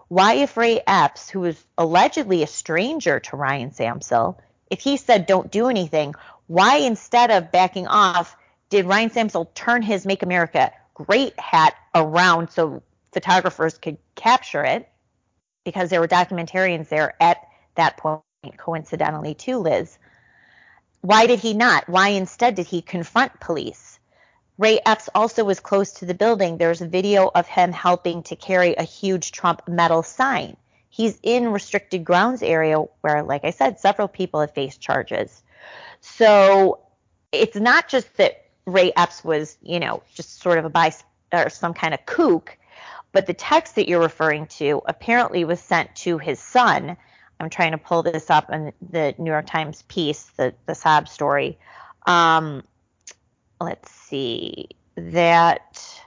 Why, 0.08 0.34
if 0.34 0.56
Ray 0.56 0.80
Epps, 0.86 1.28
who 1.28 1.40
was 1.40 1.62
allegedly 1.76 2.42
a 2.42 2.48
stranger 2.48 3.20
to 3.20 3.36
Ryan 3.36 3.70
Samsel, 3.70 4.38
if 4.70 4.80
he 4.80 4.96
said 4.96 5.26
don't 5.26 5.50
do 5.50 5.68
anything, 5.68 6.14
why 6.46 6.76
instead 6.78 7.30
of 7.30 7.52
backing 7.52 7.86
off, 7.86 8.36
did 8.70 8.86
Ryan 8.86 9.10
Samsel 9.10 9.48
turn 9.54 9.82
his 9.82 10.06
Make 10.06 10.22
America 10.22 10.72
Great 10.94 11.38
hat 11.38 11.74
around 11.94 12.50
so 12.50 12.82
photographers 13.12 13.78
could 13.78 13.98
capture 14.14 14.64
it? 14.64 14.88
Because 15.64 15.90
there 15.90 16.00
were 16.00 16.08
documentarians 16.08 16.88
there 16.88 17.14
at 17.20 17.38
that 17.74 17.96
point, 17.96 18.22
coincidentally, 18.56 19.34
too, 19.34 19.58
Liz. 19.58 19.98
Why 21.02 21.26
did 21.26 21.38
he 21.40 21.54
not? 21.54 21.88
Why 21.88 22.08
instead 22.08 22.54
did 22.54 22.66
he 22.66 22.82
confront 22.82 23.40
police? 23.40 23.98
Ray 24.58 24.78
Epps 24.84 25.08
also 25.14 25.44
was 25.44 25.58
close 25.58 25.92
to 25.92 26.04
the 26.04 26.12
building. 26.12 26.58
There's 26.58 26.82
a 26.82 26.86
video 26.86 27.30
of 27.34 27.46
him 27.46 27.72
helping 27.72 28.22
to 28.24 28.36
carry 28.36 28.74
a 28.74 28.82
huge 28.82 29.32
Trump 29.32 29.66
metal 29.66 30.02
sign. 30.02 30.56
He's 30.90 31.18
in 31.22 31.52
restricted 31.52 32.04
grounds 32.04 32.42
area 32.42 32.76
where, 33.00 33.22
like 33.22 33.44
I 33.44 33.50
said, 33.52 33.80
several 33.80 34.08
people 34.08 34.40
have 34.40 34.52
faced 34.52 34.80
charges. 34.80 35.42
So 36.00 36.80
it's 37.32 37.56
not 37.56 37.88
just 37.88 38.14
that 38.18 38.44
Ray 38.72 38.92
Epps 38.96 39.24
was, 39.24 39.56
you 39.62 39.80
know, 39.80 40.02
just 40.14 40.40
sort 40.40 40.58
of 40.58 40.64
a 40.64 40.70
by 40.70 40.92
or 41.32 41.48
some 41.48 41.74
kind 41.74 41.94
of 41.94 42.04
kook, 42.06 42.56
but 43.12 43.26
the 43.26 43.34
text 43.34 43.74
that 43.76 43.88
you're 43.88 44.00
referring 44.00 44.46
to 44.46 44.82
apparently 44.86 45.44
was 45.44 45.60
sent 45.60 45.94
to 45.96 46.18
his 46.18 46.38
son. 46.38 46.96
I'm 47.38 47.50
trying 47.50 47.72
to 47.72 47.78
pull 47.78 48.02
this 48.02 48.30
up 48.30 48.50
in 48.52 48.72
the 48.90 49.14
New 49.18 49.30
York 49.30 49.46
Times 49.46 49.82
piece, 49.82 50.24
the 50.36 50.54
the 50.66 50.74
sob 50.74 51.08
story. 51.08 51.58
Um, 52.06 52.64
let's 53.60 53.90
see 53.90 54.68
that 54.96 56.00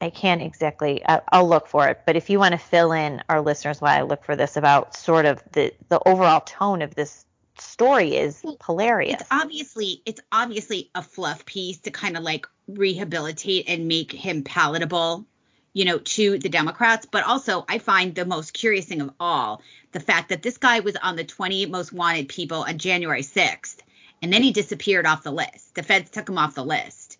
I 0.00 0.10
can't 0.10 0.42
exactly. 0.42 1.02
I'll 1.04 1.48
look 1.48 1.66
for 1.68 1.88
it, 1.88 2.02
but 2.06 2.16
if 2.16 2.30
you 2.30 2.38
want 2.38 2.52
to 2.52 2.58
fill 2.58 2.92
in 2.92 3.22
our 3.28 3.40
listeners 3.40 3.80
while 3.80 3.98
I 3.98 4.02
look 4.02 4.24
for 4.24 4.36
this 4.36 4.56
about 4.56 4.94
sort 4.94 5.26
of 5.26 5.42
the 5.52 5.72
the 5.88 6.00
overall 6.06 6.40
tone 6.40 6.82
of 6.82 6.94
this 6.94 7.25
story 7.60 8.16
is 8.16 8.42
hilarious. 8.64 9.20
It's 9.20 9.28
obviously 9.30 10.02
it's 10.04 10.20
obviously 10.32 10.90
a 10.94 11.02
fluff 11.02 11.44
piece 11.44 11.78
to 11.80 11.90
kind 11.90 12.16
of 12.16 12.22
like 12.22 12.46
rehabilitate 12.68 13.68
and 13.68 13.88
make 13.88 14.12
him 14.12 14.42
palatable, 14.42 15.26
you 15.72 15.84
know, 15.84 15.98
to 15.98 16.38
the 16.38 16.48
Democrats. 16.48 17.06
But 17.10 17.24
also, 17.24 17.64
I 17.68 17.78
find 17.78 18.14
the 18.14 18.24
most 18.24 18.52
curious 18.52 18.86
thing 18.86 19.00
of 19.00 19.10
all 19.20 19.62
the 19.92 20.00
fact 20.00 20.28
that 20.28 20.42
this 20.42 20.58
guy 20.58 20.80
was 20.80 20.96
on 20.96 21.16
the 21.16 21.24
20 21.24 21.66
most 21.66 21.92
wanted 21.92 22.28
people 22.28 22.64
on 22.64 22.78
January 22.78 23.22
6th 23.22 23.78
and 24.22 24.32
then 24.32 24.42
he 24.42 24.52
disappeared 24.52 25.06
off 25.06 25.22
the 25.22 25.32
list. 25.32 25.74
The 25.74 25.82
feds 25.82 26.10
took 26.10 26.28
him 26.28 26.38
off 26.38 26.54
the 26.54 26.64
list. 26.64 27.18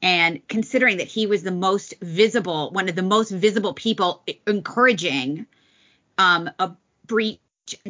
And 0.00 0.46
considering 0.48 0.98
that 0.98 1.08
he 1.08 1.26
was 1.26 1.42
the 1.42 1.50
most 1.50 1.94
visible, 2.00 2.70
one 2.70 2.88
of 2.88 2.94
the 2.94 3.02
most 3.02 3.30
visible 3.30 3.74
people 3.74 4.22
encouraging 4.46 5.46
um, 6.16 6.50
a 6.58 6.72
breach 7.06 7.40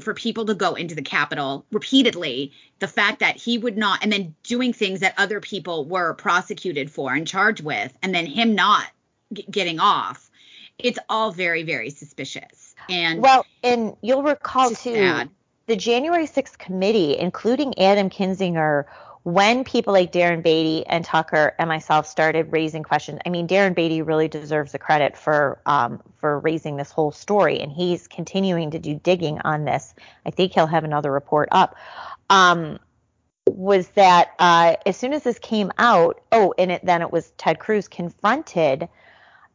for 0.01 0.14
people 0.14 0.45
to 0.47 0.55
go 0.55 0.74
into 0.74 0.95
the 0.95 1.03
Capitol 1.03 1.64
repeatedly, 1.72 2.53
the 2.79 2.89
fact 2.89 3.20
that 3.20 3.37
he 3.37 3.59
would 3.59 3.76
not, 3.76 4.03
and 4.03 4.12
then 4.12 4.35
doing 4.43 4.72
things 4.72 5.01
that 5.01 5.14
other 5.18 5.41
people 5.41 5.85
were 5.85 6.14
prosecuted 6.14 6.91
for 6.91 7.12
and 7.12 7.26
charged 7.26 7.62
with, 7.62 7.93
and 8.03 8.14
then 8.14 8.26
him 8.26 8.55
not 8.55 8.87
g- 9.33 9.47
getting 9.51 9.81
off, 9.81 10.31
it's 10.79 10.99
all 11.09 11.33
very, 11.33 11.62
very 11.62 11.91
suspicious. 11.91 12.74
And 12.89 13.20
well, 13.20 13.45
and 13.62 13.97
you'll 14.01 14.22
recall 14.22 14.70
too, 14.70 14.74
sad 14.95 15.31
the 15.68 15.76
January 15.76 16.26
6th 16.26 16.59
committee, 16.59 17.16
including 17.16 17.79
Adam 17.79 18.11
Kinzinger, 18.11 18.87
when 19.29 19.62
people 19.62 19.93
like 19.93 20.11
Darren 20.11 20.43
Beatty 20.43 20.87
and 20.87 21.05
Tucker 21.05 21.55
and 21.59 21.68
myself 21.68 22.07
started 22.07 22.51
raising 22.51 22.83
questions, 22.83 23.18
I 23.26 23.29
mean, 23.29 23.47
Darren 23.47 23.74
Beatty 23.74 24.01
really 24.01 24.26
deserves 24.26 24.72
the 24.72 24.79
credit 24.79 25.18
for 25.18 25.61
um, 25.66 26.03
for 26.16 26.39
raising 26.41 26.79
this 26.79 26.91
whole 26.91 27.12
story, 27.12 27.61
and 27.61 27.70
he's 27.70 28.09
continuing 28.09 28.70
to 28.70 28.79
do 28.79 28.95
digging 28.95 29.39
on 29.41 29.66
this. 29.66 29.95
I 30.24 30.31
think 30.31 30.55
he'll 30.55 30.66
have 30.66 30.83
another 30.83 31.12
report 31.12 31.51
up. 31.53 31.76
Um, 32.31 32.79
was 33.47 33.89
that 33.89 34.31
uh, 34.39 34.76
as 34.87 34.97
soon 34.97 35.12
as 35.12 35.24
this 35.24 35.39
came 35.39 35.72
out, 35.76 36.22
oh, 36.33 36.55
and 36.57 36.72
it, 36.72 36.87
then 36.87 37.03
it 37.03 37.12
was 37.12 37.31
Ted 37.37 37.59
Cruz 37.59 37.87
confronted 37.87 38.89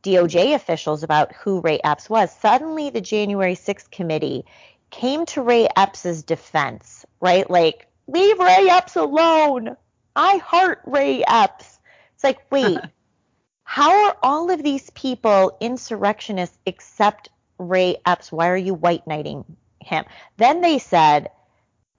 DOJ 0.04 0.54
officials 0.54 1.02
about 1.02 1.34
who 1.34 1.62
Ray 1.62 1.80
Epps 1.84 2.12
was. 2.12 2.32
Suddenly, 2.32 2.92
the 2.92 3.02
January 3.02 3.56
6th 3.56 3.90
committee 3.90 4.46
came 4.92 5.26
to 5.28 5.42
Ray 5.42 5.68
Epps's 5.76 6.22
defense, 6.22 7.08
right? 7.20 7.50
Like, 7.50 7.88
leave 8.14 8.40
Ray 8.40 8.68
Epps 8.70 8.96
alone. 8.96 9.76
I 10.16 10.38
heart 10.38 10.82
Ray 10.86 11.24
Epps. 11.28 11.80
It's 12.14 12.24
like, 12.24 12.40
wait, 12.52 12.78
how 13.64 14.06
are 14.06 14.18
all 14.22 14.52
of 14.52 14.62
these 14.62 14.90
people 14.92 15.58
insurrectionists 15.60 16.58
except 16.66 17.30
Ray 17.58 17.98
Epps? 18.06 18.32
Why 18.32 18.50
are 18.50 18.58
you 18.58 18.74
white 18.74 19.06
knighting 19.08 19.44
him? 19.82 20.06
Then 20.38 20.62
they 20.62 20.78
said 20.78 21.30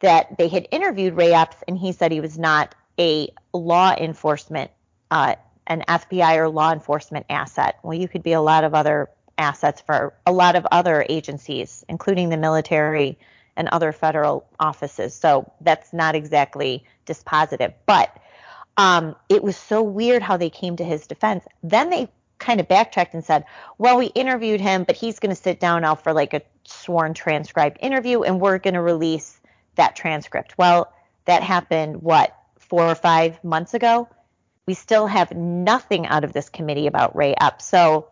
that 0.00 0.38
they 0.38 0.48
had 0.48 0.68
interviewed 0.70 1.16
Ray 1.16 1.32
Epps 1.32 1.56
and 1.66 1.76
he 1.76 1.92
said 1.92 2.12
he 2.12 2.20
was 2.20 2.38
not 2.38 2.74
a 2.98 3.28
law 3.52 3.94
enforcement, 3.96 4.70
uh, 5.10 5.34
an 5.66 5.82
FBI 5.88 6.36
or 6.36 6.48
law 6.48 6.72
enforcement 6.72 7.26
asset. 7.28 7.78
Well, 7.82 7.98
you 7.98 8.06
could 8.06 8.22
be 8.22 8.32
a 8.32 8.40
lot 8.40 8.64
of 8.64 8.74
other 8.74 9.10
assets 9.36 9.80
for 9.80 10.14
a 10.26 10.32
lot 10.32 10.54
of 10.54 10.66
other 10.70 11.04
agencies, 11.08 11.84
including 11.88 12.28
the 12.28 12.36
military 12.36 13.18
and 13.56 13.68
other 13.68 13.92
federal 13.92 14.46
offices. 14.58 15.14
So 15.14 15.50
that's 15.60 15.92
not 15.92 16.14
exactly 16.14 16.84
dispositive. 17.06 17.74
But 17.86 18.16
um, 18.76 19.14
it 19.28 19.42
was 19.42 19.56
so 19.56 19.82
weird 19.82 20.22
how 20.22 20.36
they 20.36 20.50
came 20.50 20.76
to 20.76 20.84
his 20.84 21.06
defense. 21.06 21.44
Then 21.62 21.90
they 21.90 22.08
kind 22.38 22.60
of 22.60 22.68
backtracked 22.68 23.14
and 23.14 23.24
said, 23.24 23.44
well, 23.78 23.96
we 23.96 24.06
interviewed 24.06 24.60
him, 24.60 24.84
but 24.84 24.96
he's 24.96 25.18
going 25.18 25.34
to 25.34 25.40
sit 25.40 25.60
down 25.60 25.82
now 25.82 25.94
for 25.94 26.12
like 26.12 26.34
a 26.34 26.42
sworn 26.64 27.14
transcribed 27.14 27.78
interview 27.80 28.22
and 28.22 28.40
we're 28.40 28.58
going 28.58 28.74
to 28.74 28.80
release 28.80 29.40
that 29.76 29.96
transcript. 29.96 30.58
Well, 30.58 30.92
that 31.26 31.42
happened, 31.42 32.02
what, 32.02 32.36
four 32.58 32.82
or 32.82 32.94
five 32.94 33.42
months 33.44 33.74
ago? 33.74 34.08
We 34.66 34.74
still 34.74 35.06
have 35.06 35.32
nothing 35.32 36.06
out 36.06 36.24
of 36.24 36.32
this 36.32 36.48
committee 36.48 36.86
about 36.86 37.14
Ray 37.14 37.34
Epps. 37.40 37.64
So 37.64 38.08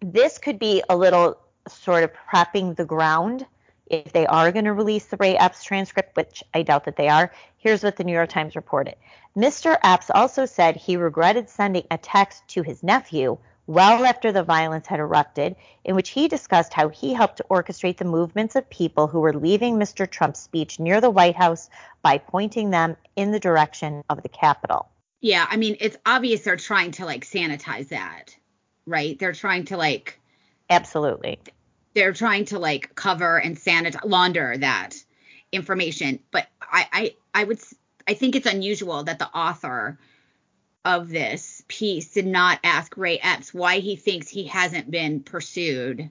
this 0.00 0.38
could 0.38 0.58
be 0.58 0.82
a 0.88 0.96
little 0.96 1.38
sort 1.68 2.04
of 2.04 2.10
prepping 2.30 2.76
the 2.76 2.84
ground 2.84 3.46
if 3.90 4.12
they 4.12 4.26
are 4.26 4.52
going 4.52 4.64
to 4.64 4.72
release 4.72 5.06
the 5.06 5.16
Ray 5.16 5.36
Epps 5.36 5.64
transcript, 5.64 6.16
which 6.16 6.42
I 6.54 6.62
doubt 6.62 6.84
that 6.84 6.96
they 6.96 7.08
are. 7.08 7.32
Here's 7.56 7.82
what 7.82 7.96
the 7.96 8.04
New 8.04 8.12
York 8.12 8.30
Times 8.30 8.56
reported. 8.56 8.96
Mr. 9.36 9.76
Epps 9.82 10.10
also 10.10 10.46
said 10.46 10.76
he 10.76 10.96
regretted 10.96 11.48
sending 11.48 11.86
a 11.90 11.98
text 11.98 12.46
to 12.48 12.62
his 12.62 12.82
nephew 12.82 13.38
well 13.66 14.04
after 14.04 14.32
the 14.32 14.42
violence 14.42 14.86
had 14.86 15.00
erupted, 15.00 15.56
in 15.84 15.94
which 15.94 16.10
he 16.10 16.28
discussed 16.28 16.72
how 16.72 16.88
he 16.88 17.12
helped 17.12 17.36
to 17.36 17.44
orchestrate 17.50 17.98
the 17.98 18.04
movements 18.04 18.56
of 18.56 18.68
people 18.70 19.06
who 19.06 19.20
were 19.20 19.34
leaving 19.34 19.76
Mr. 19.76 20.10
Trump's 20.10 20.40
speech 20.40 20.80
near 20.80 21.00
the 21.00 21.10
White 21.10 21.36
House 21.36 21.68
by 22.02 22.18
pointing 22.18 22.70
them 22.70 22.96
in 23.16 23.30
the 23.30 23.40
direction 23.40 24.02
of 24.08 24.22
the 24.22 24.28
Capitol. 24.28 24.88
Yeah, 25.20 25.46
I 25.48 25.56
mean, 25.56 25.76
it's 25.80 25.96
obvious 26.06 26.42
they're 26.42 26.56
trying 26.56 26.92
to 26.92 27.04
like 27.04 27.24
sanitize 27.24 27.88
that 27.88 28.34
right? 28.88 29.18
They're 29.18 29.32
trying 29.32 29.66
to 29.66 29.76
like 29.76 30.18
absolutely. 30.68 31.38
They're 31.98 32.12
trying 32.12 32.44
to 32.44 32.60
like 32.60 32.94
cover 32.94 33.38
and 33.38 33.56
sanitize 33.56 34.04
launder 34.04 34.56
that 34.56 34.94
information, 35.50 36.20
but 36.30 36.46
I 36.62 36.86
I 36.92 37.14
I 37.34 37.42
would 37.42 37.58
I 38.06 38.14
think 38.14 38.36
it's 38.36 38.46
unusual 38.46 39.02
that 39.02 39.18
the 39.18 39.26
author 39.26 39.98
of 40.84 41.08
this 41.08 41.64
piece 41.66 42.12
did 42.12 42.24
not 42.24 42.60
ask 42.62 42.96
Ray 42.96 43.18
Epps 43.18 43.52
why 43.52 43.80
he 43.80 43.96
thinks 43.96 44.28
he 44.28 44.44
hasn't 44.44 44.88
been 44.88 45.24
pursued 45.24 46.08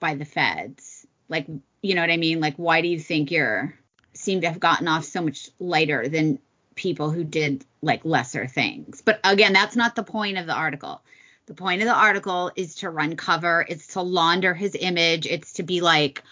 by 0.00 0.14
the 0.14 0.24
feds. 0.24 1.06
Like, 1.28 1.46
you 1.82 1.94
know 1.94 2.00
what 2.00 2.10
I 2.10 2.16
mean? 2.16 2.40
Like, 2.40 2.56
why 2.56 2.80
do 2.80 2.88
you 2.88 2.98
think 2.98 3.30
you're 3.30 3.78
seem 4.14 4.40
to 4.40 4.48
have 4.48 4.60
gotten 4.60 4.88
off 4.88 5.04
so 5.04 5.20
much 5.20 5.50
lighter 5.58 6.08
than 6.08 6.38
people 6.74 7.10
who 7.10 7.22
did 7.22 7.66
like 7.82 8.06
lesser 8.06 8.46
things? 8.46 9.02
But 9.02 9.20
again, 9.24 9.52
that's 9.52 9.76
not 9.76 9.94
the 9.94 10.02
point 10.02 10.38
of 10.38 10.46
the 10.46 10.54
article 10.54 11.02
The 11.46 11.54
point 11.54 11.80
of 11.80 11.88
the 11.88 11.94
article 11.94 12.50
is 12.56 12.76
to 12.76 12.90
run 12.90 13.16
cover, 13.16 13.64
it's 13.68 13.88
to 13.88 14.02
launder 14.02 14.52
his 14.52 14.76
image, 14.78 15.26
it's 15.26 15.54
to 15.54 15.62
be 15.62 15.80
like 15.80 16.22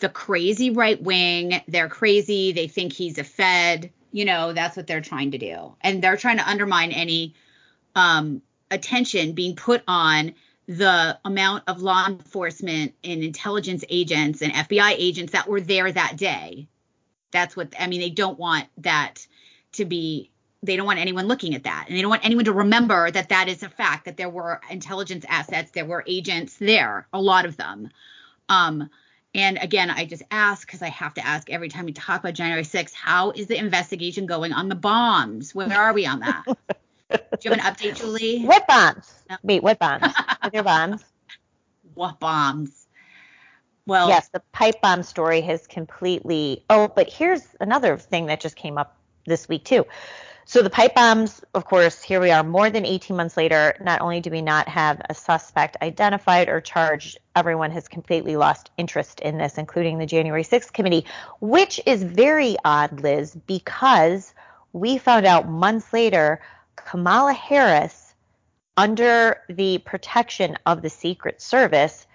the 0.00 0.08
crazy 0.08 0.70
right 0.70 1.00
wing. 1.00 1.60
They're 1.68 1.88
crazy. 1.88 2.52
They 2.52 2.68
think 2.68 2.92
he's 2.92 3.18
a 3.18 3.24
Fed. 3.24 3.90
You 4.10 4.24
know, 4.24 4.52
that's 4.52 4.76
what 4.76 4.86
they're 4.86 5.00
trying 5.00 5.30
to 5.30 5.38
do. 5.38 5.74
And 5.80 6.02
they're 6.02 6.16
trying 6.16 6.38
to 6.38 6.48
undermine 6.48 6.92
any 6.92 7.34
um, 7.94 8.42
attention 8.70 9.32
being 9.32 9.56
put 9.56 9.82
on 9.86 10.34
the 10.66 11.18
amount 11.24 11.64
of 11.66 11.82
law 11.82 12.06
enforcement 12.06 12.94
and 13.04 13.22
intelligence 13.22 13.84
agents 13.88 14.42
and 14.42 14.52
FBI 14.52 14.94
agents 14.98 15.32
that 15.32 15.48
were 15.48 15.60
there 15.60 15.90
that 15.90 16.16
day. 16.16 16.66
That's 17.30 17.56
what 17.56 17.72
I 17.78 17.86
mean. 17.86 18.00
They 18.00 18.10
don't 18.10 18.38
want 18.38 18.66
that 18.78 19.26
to 19.72 19.84
be. 19.84 20.30
They 20.62 20.76
don't 20.76 20.86
want 20.86 21.00
anyone 21.00 21.26
looking 21.26 21.54
at 21.54 21.64
that, 21.64 21.86
and 21.88 21.96
they 21.96 22.02
don't 22.02 22.10
want 22.10 22.24
anyone 22.24 22.44
to 22.44 22.52
remember 22.52 23.10
that 23.10 23.30
that 23.30 23.48
is 23.48 23.62
a 23.62 23.68
fact 23.68 24.04
that 24.04 24.16
there 24.16 24.28
were 24.28 24.60
intelligence 24.70 25.24
assets, 25.28 25.72
there 25.72 25.84
were 25.84 26.04
agents 26.06 26.56
there, 26.56 27.08
a 27.12 27.20
lot 27.20 27.46
of 27.46 27.56
them. 27.56 27.90
Um, 28.48 28.88
and 29.34 29.58
again, 29.60 29.90
I 29.90 30.04
just 30.04 30.22
ask 30.30 30.66
because 30.66 30.82
I 30.82 30.88
have 30.88 31.14
to 31.14 31.26
ask 31.26 31.48
every 31.50 31.68
time 31.68 31.86
we 31.86 31.92
talk 31.92 32.20
about 32.20 32.34
January 32.34 32.64
6th, 32.64 32.92
how 32.92 33.30
is 33.30 33.46
the 33.46 33.56
investigation 33.56 34.26
going 34.26 34.52
on 34.52 34.68
the 34.68 34.74
bombs? 34.74 35.54
Where 35.54 35.72
are 35.72 35.92
we 35.92 36.06
on 36.06 36.20
that? 36.20 36.44
Do 36.46 37.18
you 37.42 37.50
have 37.50 37.52
an 37.52 37.60
update, 37.60 37.96
Julie? 37.96 38.42
What 38.44 38.66
bombs? 38.66 39.12
No. 39.30 39.36
Wait, 39.42 39.62
what 39.62 39.78
bombs? 39.78 40.12
There 40.52 40.62
bombs? 40.62 41.02
What 41.94 42.20
bombs? 42.20 42.86
Well, 43.86 44.08
yes, 44.08 44.28
the 44.28 44.40
pipe 44.52 44.80
bomb 44.80 45.02
story 45.02 45.40
has 45.42 45.66
completely. 45.66 46.64
Oh, 46.70 46.88
but 46.88 47.10
here's 47.10 47.42
another 47.60 47.96
thing 47.96 48.26
that 48.26 48.40
just 48.40 48.56
came 48.56 48.78
up 48.78 48.96
this 49.26 49.48
week 49.48 49.64
too. 49.64 49.84
So 50.44 50.60
the 50.60 50.70
pipe 50.70 50.94
bombs, 50.94 51.40
of 51.54 51.64
course, 51.64 52.02
here 52.02 52.20
we 52.20 52.32
are 52.32 52.42
more 52.42 52.68
than 52.68 52.84
18 52.84 53.16
months 53.16 53.36
later. 53.36 53.76
Not 53.80 54.00
only 54.00 54.20
do 54.20 54.30
we 54.30 54.42
not 54.42 54.68
have 54.68 55.00
a 55.08 55.14
suspect 55.14 55.76
identified 55.80 56.48
or 56.48 56.60
charged, 56.60 57.18
everyone 57.36 57.70
has 57.70 57.86
completely 57.86 58.36
lost 58.36 58.70
interest 58.76 59.20
in 59.20 59.38
this, 59.38 59.56
including 59.56 59.98
the 59.98 60.06
January 60.06 60.42
6th 60.42 60.72
committee, 60.72 61.06
which 61.40 61.80
is 61.86 62.02
very 62.02 62.56
odd, 62.64 63.00
Liz, 63.00 63.36
because 63.46 64.34
we 64.72 64.98
found 64.98 65.26
out 65.26 65.48
months 65.48 65.92
later 65.92 66.40
Kamala 66.76 67.32
Harris, 67.32 68.14
under 68.76 69.42
the 69.48 69.78
protection 69.78 70.56
of 70.66 70.82
the 70.82 70.90
Secret 70.90 71.40
Service, 71.40 72.06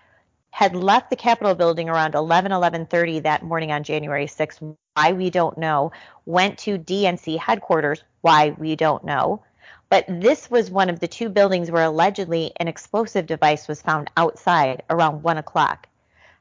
had 0.49 0.75
left 0.75 1.09
the 1.09 1.15
Capitol 1.15 1.55
building 1.55 1.87
around 1.87 2.15
11, 2.15 2.51
11:30 2.51 3.23
that 3.23 3.43
morning 3.43 3.71
on 3.71 3.83
January 3.83 4.25
6th. 4.25 4.75
Why 4.97 5.11
we 5.11 5.29
don't 5.29 5.59
know. 5.59 5.91
Went 6.25 6.57
to 6.59 6.79
DNC 6.79 7.37
headquarters. 7.37 8.03
Why 8.21 8.55
we 8.57 8.75
don't 8.75 9.03
know. 9.03 9.43
But 9.91 10.05
this 10.07 10.49
was 10.49 10.71
one 10.71 10.89
of 10.89 10.99
the 10.99 11.07
two 11.07 11.29
buildings 11.29 11.69
where 11.69 11.83
allegedly 11.83 12.51
an 12.57 12.67
explosive 12.67 13.27
device 13.27 13.67
was 13.67 13.79
found 13.79 14.09
outside 14.17 14.81
around 14.89 15.21
one 15.21 15.37
o'clock. 15.37 15.87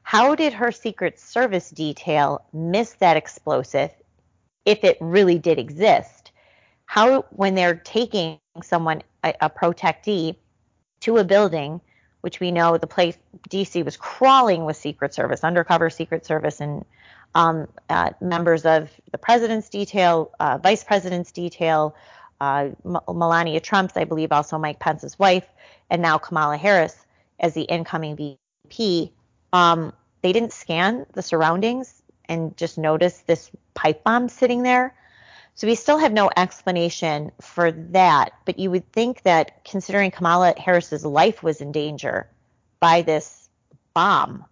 How 0.01 0.33
did 0.33 0.53
her 0.53 0.71
Secret 0.71 1.19
Service 1.19 1.69
detail 1.69 2.43
miss 2.51 2.93
that 2.93 3.15
explosive 3.15 3.91
if 4.65 4.83
it 4.83 4.97
really 5.01 5.37
did 5.37 5.59
exist? 5.59 6.31
How, 6.87 7.25
when 7.29 7.53
they're 7.53 7.75
taking 7.75 8.39
someone, 8.63 9.03
a, 9.23 9.35
a 9.39 9.49
protectee, 9.51 10.35
to 11.01 11.17
a 11.17 11.23
building, 11.23 11.79
which 12.21 12.39
we 12.39 12.49
know 12.49 12.79
the 12.79 12.87
place 12.87 13.19
DC 13.49 13.85
was 13.85 13.97
crawling 13.97 14.65
with 14.65 14.77
Secret 14.77 15.13
Service, 15.13 15.43
undercover 15.43 15.91
Secret 15.91 16.25
Service, 16.25 16.59
and 16.59 16.83
um, 17.37 17.67
uh, 17.87 18.09
members 18.19 18.65
of 18.65 18.89
the 19.11 19.19
president's 19.19 19.69
detail, 19.69 20.31
uh, 20.39 20.57
vice 20.57 20.83
president's 20.83 21.31
detail, 21.31 21.95
uh, 22.41 22.69
M- 22.83 22.97
Melania 23.07 23.59
Trump's, 23.59 23.95
I 23.95 24.05
believe, 24.05 24.31
also 24.31 24.57
Mike 24.57 24.79
Pence's 24.79 25.19
wife, 25.19 25.45
and 25.91 26.01
now 26.01 26.17
Kamala 26.17 26.57
Harris 26.57 27.05
as 27.39 27.53
the 27.53 27.61
incoming 27.61 28.15
VP. 28.15 29.13
Um, 29.53 29.93
they 30.23 30.33
didn't 30.33 30.51
scan 30.51 31.05
the 31.13 31.21
surroundings 31.21 32.01
and 32.25 32.57
just 32.57 32.79
notice 32.79 33.19
this 33.19 33.51
pipe 33.75 34.03
bomb 34.03 34.29
sitting 34.29 34.63
there. 34.63 34.95
So 35.53 35.67
we 35.67 35.75
still 35.75 35.99
have 35.99 36.13
no 36.13 36.31
explanation 36.35 37.31
for 37.39 37.71
that. 37.71 38.33
But 38.45 38.57
you 38.57 38.71
would 38.71 38.91
think 38.91 39.21
that 39.23 39.63
considering 39.63 40.09
Kamala 40.09 40.55
Harris's 40.57 41.05
life 41.05 41.43
was 41.43 41.61
in 41.61 41.71
danger 41.71 42.27
by 42.79 43.03
this 43.03 43.47
bomb, 43.93 44.43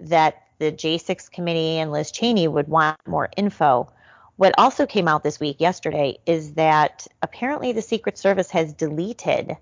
that 0.00 0.42
the 0.62 0.72
J6 0.72 1.30
committee 1.30 1.78
and 1.78 1.90
Liz 1.90 2.12
Cheney 2.12 2.48
would 2.48 2.68
want 2.68 2.98
more 3.06 3.28
info. 3.36 3.92
What 4.36 4.54
also 4.58 4.86
came 4.86 5.08
out 5.08 5.22
this 5.22 5.40
week, 5.40 5.60
yesterday, 5.60 6.18
is 6.24 6.54
that 6.54 7.06
apparently 7.20 7.72
the 7.72 7.82
Secret 7.82 8.16
Service 8.16 8.50
has 8.50 8.72
deleted, 8.72 9.56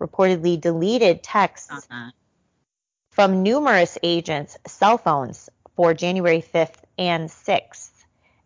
reportedly 0.00 0.60
deleted 0.60 1.22
texts 1.22 1.70
uh-huh. 1.70 2.10
from 3.10 3.42
numerous 3.42 3.98
agents' 4.02 4.56
cell 4.66 4.98
phones 4.98 5.50
for 5.76 5.92
January 5.94 6.42
5th 6.42 6.78
and 6.98 7.28
6th 7.28 7.90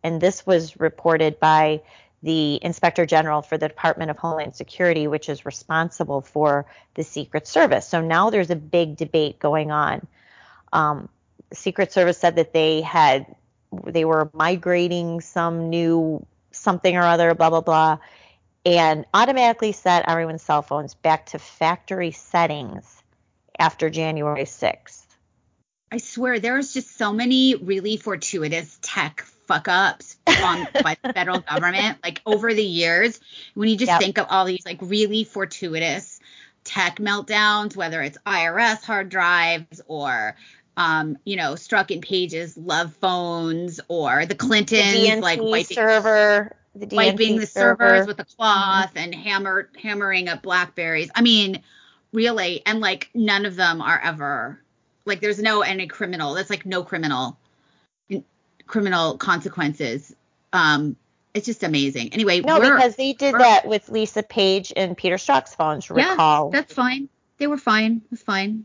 and 0.03 0.21
this 0.21 0.47
was 0.47 0.79
reported 0.79 1.39
by 1.41 1.83
the 2.23 2.59
Inspector 2.63 3.05
General 3.07 3.43
for 3.43 3.59
the 3.59 3.69
Department 3.69 4.11
of 4.11 4.19
Homeland 4.19 4.57
Security, 4.57 5.07
which 5.07 5.29
is 5.29 5.47
responsible 5.47 6.21
for 6.21 6.67
the 6.95 7.05
Secret 7.05 7.47
Service. 7.47 7.87
So 7.87 8.01
now 8.01 8.31
there's 8.31 8.51
a 8.51 8.57
big 8.57 8.97
debate 8.97 9.39
going 9.39 9.71
on. 9.71 10.07
Um, 10.73 11.09
Secret 11.53 11.93
Service 11.93 12.19
said 12.19 12.37
that 12.37 12.53
they 12.53 12.81
had 12.81 13.27
they 13.85 14.05
were 14.05 14.31
migrating 14.33 15.21
some 15.21 15.69
new 15.69 16.25
something 16.51 16.97
or 16.97 17.03
other, 17.03 17.35
blah 17.35 17.51
blah 17.51 17.61
blah, 17.61 17.99
and 18.65 19.05
automatically 19.15 19.73
set 19.73 20.09
everyone's 20.09 20.43
cell 20.43 20.63
phones 20.63 20.95
back 20.95 21.27
to 21.27 21.39
factory 21.39 22.11
settings 22.11 23.03
after 23.59 23.91
January 23.91 24.45
6th. 24.45 25.05
I 25.91 25.99
swear 25.99 26.39
there's 26.39 26.75
just 26.75 26.97
so 26.97 27.13
many 27.13 27.55
really 27.55 27.97
fortuitous 27.97 28.79
tech 28.83 29.23
fuck 29.47 29.67
ups 29.69 30.17
on 30.27 30.69
by 30.83 30.97
the 31.03 31.13
federal 31.13 31.41
government 31.41 31.99
like 32.05 32.21
over 32.27 32.53
the 32.53 32.63
years 32.63 33.19
when 33.55 33.71
you 33.71 33.77
just 33.77 33.91
yep. 33.91 34.01
think 34.01 34.19
of 34.19 34.27
all 34.29 34.45
these 34.45 34.67
like 34.67 34.77
really 34.83 35.25
fortuitous 35.25 36.21
tech 36.65 36.97
meltdowns 36.97 37.75
whether 37.75 38.03
it's 38.03 38.19
irs 38.27 38.83
hard 38.85 39.09
drives 39.09 39.81
or 39.87 40.37
um, 40.79 41.19
you 41.25 41.35
know, 41.35 41.55
Strzok 41.55 41.91
in 41.91 42.01
pages, 42.01 42.57
love 42.57 42.95
phones, 42.95 43.81
or 43.89 44.25
the 44.27 44.37
Clintons 44.37 44.95
the 44.95 45.21
like 45.21 45.41
wiping, 45.43 45.75
server, 45.75 46.55
the 46.77 46.87
wiping 46.95 47.37
the 47.37 47.47
server. 47.47 47.85
servers 47.85 48.07
with 48.07 48.21
a 48.21 48.25
cloth 48.25 48.91
mm-hmm. 48.91 48.99
and 48.99 49.15
hammer 49.15 49.69
hammering 49.83 50.29
up 50.29 50.41
blackberries. 50.41 51.11
I 51.17 51.23
mean, 51.23 51.65
really, 52.13 52.63
and 52.65 52.79
like 52.79 53.11
none 53.13 53.45
of 53.45 53.57
them 53.57 53.83
are 53.83 54.01
ever 54.01 54.61
like 55.05 55.21
there's 55.21 55.43
no 55.43 55.63
any 55.63 55.89
criminal. 55.89 56.35
That's 56.35 56.49
like 56.49 56.65
no 56.65 56.85
criminal 56.85 57.37
criminal 58.69 59.19
consequences. 59.19 60.15
Um, 60.53 60.95
it's 61.35 61.47
just 61.47 61.65
amazing. 61.65 62.13
Anyway, 62.13 62.41
no, 62.41 62.61
because 62.61 62.95
they 62.95 63.15
did 63.15 63.35
that 63.35 63.67
with 63.67 63.89
Lisa 63.89 64.23
Page 64.23 64.73
and 64.77 64.97
Peter 64.97 65.17
Strzok's 65.17 65.57
phones. 65.57 65.91
Recall? 65.91 66.51
Yeah, 66.53 66.61
that's 66.61 66.73
fine. 66.73 67.09
They 67.39 67.49
were 67.49 67.59
fine. 67.59 68.03
It 68.05 68.11
was 68.13 68.23
fine. 68.23 68.65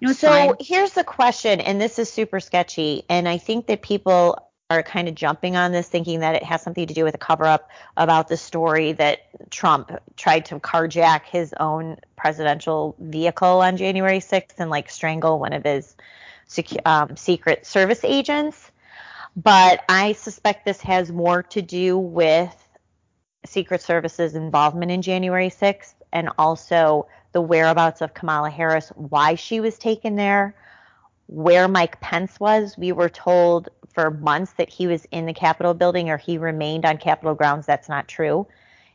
No, 0.00 0.12
so 0.12 0.28
fine. 0.28 0.54
here's 0.60 0.92
the 0.92 1.04
question, 1.04 1.60
and 1.60 1.80
this 1.80 1.98
is 1.98 2.12
super 2.12 2.40
sketchy, 2.40 3.04
and 3.08 3.28
I 3.28 3.38
think 3.38 3.66
that 3.66 3.82
people 3.82 4.38
are 4.68 4.82
kind 4.82 5.08
of 5.08 5.14
jumping 5.14 5.56
on 5.56 5.70
this, 5.72 5.88
thinking 5.88 6.20
that 6.20 6.34
it 6.34 6.42
has 6.42 6.60
something 6.60 6.86
to 6.88 6.94
do 6.94 7.04
with 7.04 7.14
a 7.14 7.18
cover 7.18 7.44
up 7.44 7.70
about 7.96 8.28
the 8.28 8.36
story 8.36 8.92
that 8.92 9.50
Trump 9.50 9.92
tried 10.16 10.46
to 10.46 10.58
carjack 10.58 11.22
his 11.24 11.54
own 11.60 11.98
presidential 12.16 12.96
vehicle 12.98 13.60
on 13.60 13.76
January 13.76 14.18
6th 14.18 14.54
and 14.58 14.68
like 14.68 14.90
strangle 14.90 15.38
one 15.38 15.52
of 15.52 15.62
his 15.62 15.94
secu- 16.48 16.84
um, 16.84 17.16
Secret 17.16 17.64
Service 17.64 18.02
agents 18.02 18.72
but 19.36 19.84
I 19.88 20.12
suspect 20.14 20.64
this 20.64 20.80
has 20.80 21.12
more 21.12 21.42
to 21.44 21.60
do 21.60 21.98
with 21.98 22.54
Secret 23.44 23.82
Service's 23.82 24.34
involvement 24.34 24.90
in 24.90 25.02
January 25.02 25.50
6th 25.50 25.94
and 26.12 26.30
also 26.38 27.06
the 27.36 27.40
whereabouts 27.42 28.00
of 28.00 28.14
Kamala 28.14 28.48
Harris, 28.48 28.88
why 28.94 29.34
she 29.34 29.60
was 29.60 29.76
taken 29.76 30.16
there, 30.16 30.54
where 31.26 31.68
Mike 31.68 32.00
Pence 32.00 32.40
was. 32.40 32.78
We 32.78 32.92
were 32.92 33.10
told 33.10 33.68
for 33.92 34.10
months 34.10 34.54
that 34.54 34.70
he 34.70 34.86
was 34.86 35.06
in 35.10 35.26
the 35.26 35.34
Capitol 35.34 35.74
building 35.74 36.08
or 36.08 36.16
he 36.16 36.38
remained 36.38 36.86
on 36.86 36.96
Capitol 36.96 37.34
grounds. 37.34 37.66
That's 37.66 37.90
not 37.90 38.08
true. 38.08 38.46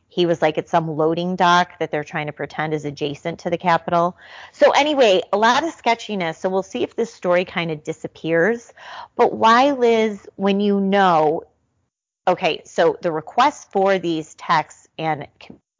He 0.10 0.26
was 0.26 0.42
like 0.42 0.58
at 0.58 0.68
some 0.68 0.90
loading 0.90 1.36
dock 1.36 1.78
that 1.78 1.92
they're 1.92 2.04
trying 2.04 2.26
to 2.26 2.34
pretend 2.34 2.74
is 2.74 2.84
adjacent 2.84 3.38
to 3.42 3.52
the 3.52 3.60
Capitol. 3.60 4.18
So, 4.54 4.72
anyway, 4.72 5.22
a 5.32 5.38
lot 5.38 5.64
of 5.64 5.72
sketchiness. 5.74 6.40
So, 6.40 6.50
we'll 6.50 6.64
see 6.64 6.82
if 6.82 6.96
this 6.96 7.14
story 7.14 7.46
kind 7.46 7.70
of 7.70 7.84
disappears. 7.84 8.74
But 9.16 9.34
why, 9.34 9.70
Liz, 9.70 10.28
when 10.36 10.62
you 10.62 10.80
know, 10.80 11.44
okay, 12.28 12.64
so 12.66 12.98
the 13.04 13.12
request 13.12 13.72
for 13.72 14.00
these 14.00 14.34
texts 14.34 14.88
and 14.98 15.28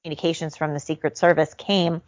communications 0.04 0.56
from 0.56 0.76
the 0.76 0.80
Secret 0.80 1.18
Service 1.18 1.56
came 1.56 2.04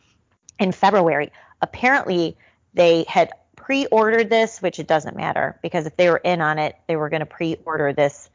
in 0.59 0.71
February. 0.71 1.31
Apparently, 1.61 2.37
they 2.73 3.05
had 3.07 3.31
pre 3.55 3.85
ordered 3.87 4.29
this, 4.29 4.61
which 4.61 4.79
it 4.79 4.87
doesn't 4.87 5.15
matter 5.15 5.57
because 5.61 5.85
if 5.85 5.95
they 5.95 6.09
were 6.09 6.17
in 6.17 6.41
on 6.41 6.59
it, 6.59 6.75
they 6.87 6.95
were 6.95 7.09
going 7.09 7.21
to 7.21 7.25
pre 7.25 7.57
order 7.65 7.93
this 7.93 8.29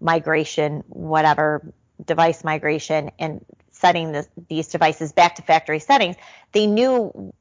migration, 0.00 0.84
whatever 0.88 1.62
device 2.04 2.44
migration 2.44 3.10
and 3.18 3.44
setting 3.72 4.24
these 4.48 4.68
devices 4.68 5.12
back 5.12 5.36
to 5.36 5.42
factory 5.42 5.78
settings, 5.78 6.16
they 6.52 6.66
knew 6.66 7.32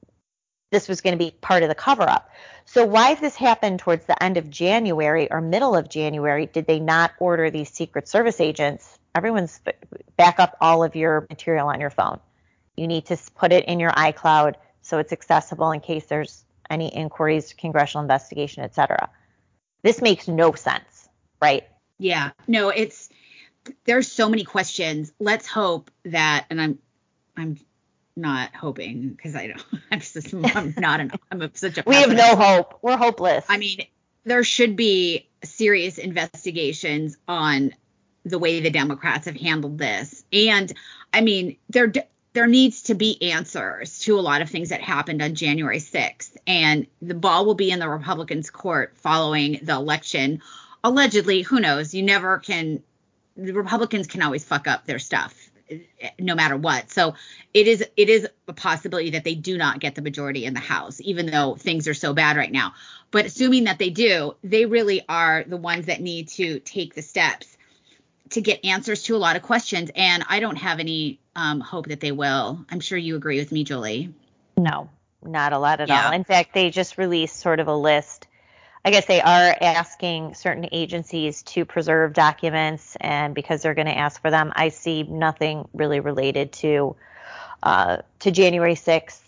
this 0.72 0.88
was 0.88 1.02
going 1.02 1.18
to 1.18 1.24
be 1.24 1.32
part 1.32 1.64
of 1.64 1.70
the 1.70 1.76
cover 1.76 2.04
up. 2.04 2.30
So 2.66 2.86
why 2.86 3.16
this 3.16 3.36
happened 3.36 3.80
towards 3.80 4.06
the 4.06 4.22
end 4.22 4.38
of 4.38 4.50
January 4.50 5.32
or 5.32 5.42
middle 5.42 5.76
of 5.76 5.90
January, 5.90 6.46
did 6.46 6.68
they 6.68 6.80
not 6.80 7.12
order 7.20 7.50
these 7.50 7.70
Secret 7.70 8.08
Service 8.08 8.42
agents? 8.42 9.00
Everyone's 9.16 9.60
back 10.18 10.40
up 10.40 10.58
all 10.60 10.84
of 10.84 10.96
your 10.96 11.26
material 11.30 11.70
on 11.70 11.80
your 11.80 11.90
phone. 11.90 12.20
You 12.78 12.88
need 12.88 13.08
to 13.08 13.18
put 13.36 13.52
it 13.52 13.66
in 13.66 13.80
your 13.80 13.92
iCloud 13.92 14.56
so 14.82 15.00
it's 15.00 15.12
accessible 15.12 15.72
in 15.72 15.82
case 15.82 16.06
there's 16.06 16.46
any 16.70 16.96
inquiries, 16.96 17.54
congressional 17.54 18.04
investigation, 18.04 18.64
etc. 18.64 19.10
This 19.82 20.02
makes 20.02 20.28
no 20.28 20.54
sense, 20.54 21.10
right? 21.42 21.68
Yeah. 21.98 22.32
No, 22.48 22.70
it's 22.70 23.10
there's 23.86 24.10
so 24.10 24.30
many 24.30 24.46
questions. 24.46 25.12
Let's 25.20 25.48
hope 25.48 25.92
that 26.06 26.46
and 26.50 26.62
I'm 26.62 26.80
I'm 27.36 27.58
not 28.16 28.54
hoping 28.56 29.10
because 29.10 29.36
I 29.36 29.48
don't. 29.48 29.64
I'm, 29.92 30.00
just, 30.00 30.34
I'm 30.34 30.74
not 30.78 31.00
an. 31.00 31.12
I'm 31.32 31.42
a, 31.42 31.52
such 31.54 31.78
a. 31.78 31.84
we 31.86 31.96
have 31.96 32.14
no 32.14 32.36
hope. 32.36 32.80
We're 32.82 32.98
hopeless. 32.98 33.46
I 33.48 33.58
mean, 33.58 33.86
there 34.24 34.44
should 34.44 34.76
be 34.76 35.28
serious 35.44 35.98
investigations 35.98 37.18
on 37.28 37.74
the 38.26 38.40
way 38.40 38.60
the 38.60 38.70
Democrats 38.70 39.26
have 39.26 39.36
handled 39.36 39.78
this, 39.78 40.24
and 40.34 40.74
I 41.14 41.22
mean, 41.22 41.58
there 41.70 41.92
there 42.38 42.46
needs 42.46 42.84
to 42.84 42.94
be 42.94 43.32
answers 43.32 43.98
to 43.98 44.20
a 44.20 44.22
lot 44.22 44.44
of 44.44 44.50
things 44.52 44.70
that 44.70 44.80
happened 44.80 45.24
on 45.24 45.34
January 45.34 45.80
6th, 45.80 46.38
and 46.46 46.86
the 47.02 47.16
ball 47.16 47.48
will 47.48 47.56
be 47.56 47.72
in 47.72 47.80
the 47.80 47.90
Republicans' 47.90 48.52
court 48.52 48.94
following 48.98 49.60
the 49.64 49.74
election. 49.74 50.44
Allegedly, 50.84 51.42
who 51.42 51.60
knows? 51.60 51.96
You 51.96 52.04
never 52.04 52.38
can. 52.38 52.84
The 53.38 53.54
Republicans 53.54 54.06
can 54.06 54.22
always 54.22 54.46
fuck 54.46 54.68
up 54.68 54.86
their 54.86 55.00
stuff 55.00 55.50
no 56.20 56.36
matter 56.36 56.56
what. 56.56 56.92
So 56.92 57.16
it 57.56 57.68
is 57.68 57.84
it 57.98 58.08
is 58.08 58.28
a 58.48 58.54
possibility 58.54 59.10
that 59.10 59.24
they 59.24 59.34
do 59.34 59.58
not 59.58 59.80
get 59.80 59.96
the 59.96 60.04
majority 60.04 60.46
in 60.46 60.54
the 60.54 60.60
House, 60.60 61.02
even 61.02 61.26
though 61.26 61.56
things 61.56 61.88
are 61.88 61.96
so 61.96 62.14
bad 62.14 62.38
right 62.38 62.52
now. 62.52 62.76
But 63.10 63.26
assuming 63.26 63.64
that 63.64 63.80
they 63.80 63.90
do, 63.90 64.36
they 64.44 64.68
really 64.68 65.04
are 65.10 65.44
the 65.44 65.58
ones 65.58 65.88
that 65.88 66.02
need 66.02 66.28
to 66.28 66.60
take 66.60 66.94
the 66.94 67.02
steps 67.02 67.58
to 68.30 68.42
get 68.42 68.64
answers 68.64 69.02
to 69.04 69.16
a 69.16 69.18
lot 69.18 69.38
of 69.38 69.42
questions. 69.42 69.90
And 69.96 70.24
I 70.30 70.40
don't 70.40 70.58
have 70.58 70.80
any 70.80 71.20
um, 71.38 71.62
hope 71.62 71.88
that 71.88 72.02
they 72.02 72.12
will. 72.12 72.66
I'm 72.70 72.82
sure 72.82 72.98
you 72.98 73.16
agree 73.16 73.40
with 73.40 73.54
me, 73.54 73.64
Julie. 73.64 74.14
No, 74.58 74.90
not 75.24 75.54
a 75.54 75.60
lot 75.60 75.80
at 75.80 75.88
yeah. 75.88 76.08
all. 76.08 76.12
In 76.12 76.26
fact, 76.26 76.54
they 76.54 76.70
just 76.70 76.98
released 76.98 77.38
sort 77.38 77.62
of 77.62 77.70
a 77.70 77.76
list 77.76 78.28
I 78.88 78.90
guess 78.90 79.06
they 79.06 79.20
are 79.20 79.54
asking 79.60 80.36
certain 80.36 80.70
agencies 80.72 81.44
to 81.44 81.66
preserve 81.66 82.14
documents, 82.14 82.96
and 83.02 83.36
because 83.36 83.62
they're 83.62 83.74
going 83.74 83.88
to 83.88 83.98
ask 83.98 84.22
for 84.22 84.32
them, 84.32 84.54
I 84.56 84.70
see 84.70 85.04
nothing 85.04 85.68
really 85.74 86.00
related 86.00 86.54
to 86.54 86.96
uh, 87.62 87.98
to 88.20 88.32
January 88.32 88.76
6th. 88.76 89.20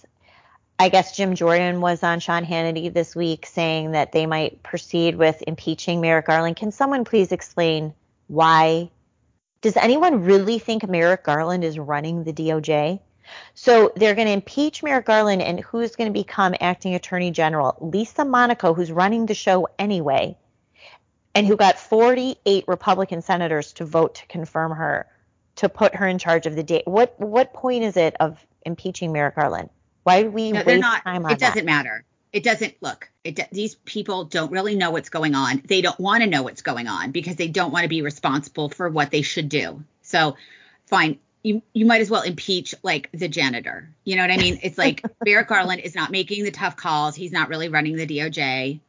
I 0.80 0.88
guess 0.88 1.18
Jim 1.18 1.36
Jordan 1.36 1.82
was 1.82 2.04
on 2.04 2.22
Sean 2.22 2.46
Hannity 2.46 2.94
this 2.94 3.18
week 3.18 3.46
saying 3.46 3.92
that 3.92 4.14
they 4.14 4.28
might 4.28 4.64
proceed 4.64 5.18
with 5.18 5.44
impeaching 5.46 6.00
Merrick 6.00 6.28
Garland. 6.28 6.56
Can 6.56 6.72
someone 6.72 7.04
please 7.04 7.34
explain 7.34 7.94
why? 8.28 8.90
Does 9.62 9.76
anyone 9.76 10.24
really 10.24 10.60
think 10.60 10.88
Merrick 10.88 11.24
Garland 11.24 11.64
is 11.64 11.78
running 11.78 12.24
the 12.24 12.34
DOJ? 12.34 13.00
So 13.54 13.92
they're 13.96 14.16
going 14.16 14.28
to 14.28 14.34
impeach 14.34 14.82
Merrick 14.82 15.06
Garland, 15.06 15.42
and 15.42 15.60
who's 15.60 15.96
going 15.96 16.12
to 16.12 16.14
become 16.14 16.56
acting 16.60 16.96
attorney 16.96 17.32
general? 17.32 17.78
Lisa 17.80 18.26
Monaco, 18.26 18.74
who's 18.74 18.92
running 18.92 19.26
the 19.26 19.36
show 19.36 19.68
anyway, 19.78 20.38
and 21.36 21.46
who 21.46 21.56
got 21.56 21.78
48 21.78 22.66
Republican 22.68 23.22
senators 23.22 23.74
to 23.74 23.86
vote 23.86 24.16
to 24.16 24.26
confirm 24.28 24.72
her, 24.72 25.08
to 25.58 25.70
put 25.70 25.96
her 25.96 26.08
in 26.08 26.18
charge 26.18 26.48
of 26.48 26.56
the 26.56 26.64
day. 26.64 26.82
What 26.86 27.20
what 27.20 27.54
point 27.54 27.84
is 27.84 27.98
it 27.98 28.16
of 28.20 28.44
impeaching 28.66 29.12
Merrick 29.12 29.36
Garland? 29.36 29.70
Why 30.04 30.24
do 30.24 30.32
we 30.32 30.52
no, 30.52 30.64
waste 30.64 30.82
not, 30.82 31.04
time 31.04 31.18
on 31.18 31.24
that? 31.24 31.34
It 31.34 31.40
doesn't 31.40 31.58
that? 31.58 31.66
matter. 31.66 32.06
It 32.32 32.44
doesn't 32.44 32.76
look. 32.82 33.10
It, 33.24 33.40
these 33.52 33.76
people 33.76 34.26
don't 34.26 34.52
really 34.52 34.76
know 34.76 34.92
what's 34.92 35.10
going 35.10 35.36
on. 35.36 35.64
They 35.66 35.82
don't 35.82 36.00
want 36.00 36.24
to 36.24 36.30
know 36.30 36.44
what's 36.44 36.62
going 36.62 36.88
on 36.88 37.12
because 37.12 37.36
they 37.36 37.48
don't 37.48 37.72
want 37.72 37.84
to 37.84 37.90
be 37.90 38.02
responsible 38.02 38.70
for 38.70 38.90
what 38.90 39.12
they 39.12 39.24
should 39.24 39.50
do. 39.50 39.84
So, 40.02 40.36
fine 40.86 41.20
you 41.44 41.62
you 41.74 41.86
might 41.86 42.02
as 42.02 42.10
well 42.10 42.22
impeach 42.22 42.76
like 42.84 43.10
the 43.14 43.28
janitor. 43.28 43.90
You 44.04 44.16
know 44.16 44.24
what 44.24 44.32
I 44.32 44.38
mean? 44.38 44.60
It's 44.62 44.78
like 44.78 45.04
Merrick 45.26 45.48
Garland 45.48 45.82
is 45.82 45.96
not 45.96 46.12
making 46.12 46.44
the 46.44 46.52
tough 46.52 46.76
calls. 46.76 47.16
He's 47.16 47.32
not 47.32 47.50
really 47.50 47.70
running 47.70 47.96
the 47.96 48.08
DOJ. 48.08 48.80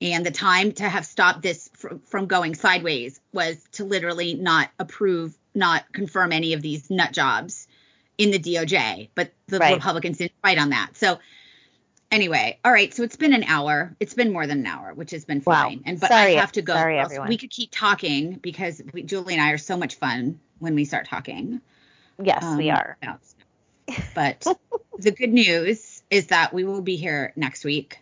And 0.00 0.24
the 0.24 0.30
time 0.30 0.72
to 0.72 0.88
have 0.88 1.04
stopped 1.04 1.42
this 1.42 1.68
from, 1.74 2.00
from 2.00 2.26
going 2.26 2.54
sideways 2.54 3.20
was 3.32 3.56
to 3.72 3.84
literally 3.84 4.34
not 4.34 4.70
approve, 4.78 5.36
not 5.54 5.92
confirm 5.92 6.30
any 6.30 6.52
of 6.52 6.62
these 6.62 6.88
nut 6.88 7.12
jobs 7.12 7.66
in 8.16 8.30
the 8.30 8.38
DOJ. 8.38 9.08
But 9.14 9.32
the 9.48 9.58
right. 9.58 9.74
Republicans 9.74 10.18
didn't 10.18 10.40
fight 10.42 10.58
on 10.58 10.70
that. 10.70 10.90
So 10.96 11.18
anyway, 12.10 12.58
all 12.64 12.72
right. 12.72 12.92
So 12.92 13.02
it's 13.02 13.16
been 13.16 13.32
an 13.32 13.44
hour. 13.44 13.94
It's 14.00 14.14
been 14.14 14.32
more 14.32 14.46
than 14.46 14.60
an 14.60 14.66
hour, 14.66 14.94
which 14.94 15.10
has 15.12 15.24
been 15.24 15.40
fine. 15.40 15.78
Wow. 15.78 15.82
And 15.86 16.00
but 16.00 16.08
Sorry. 16.08 16.36
I 16.36 16.40
have 16.40 16.52
to 16.52 16.62
go. 16.62 16.74
Sorry, 16.74 16.98
everyone. 16.98 17.28
We 17.28 17.36
could 17.36 17.50
keep 17.50 17.70
talking 17.72 18.34
because 18.34 18.82
we, 18.92 19.02
Julie 19.02 19.34
and 19.34 19.42
I 19.42 19.52
are 19.52 19.58
so 19.58 19.76
much 19.76 19.96
fun 19.96 20.40
when 20.58 20.74
we 20.74 20.84
start 20.84 21.06
talking. 21.06 21.60
Yes, 22.22 22.42
um, 22.42 22.56
we 22.56 22.70
are. 22.70 22.96
But 24.14 24.46
the 24.98 25.10
good 25.10 25.32
news 25.32 26.02
is 26.10 26.28
that 26.28 26.52
we 26.52 26.64
will 26.64 26.82
be 26.82 26.96
here 26.96 27.32
next 27.36 27.64
week. 27.64 27.98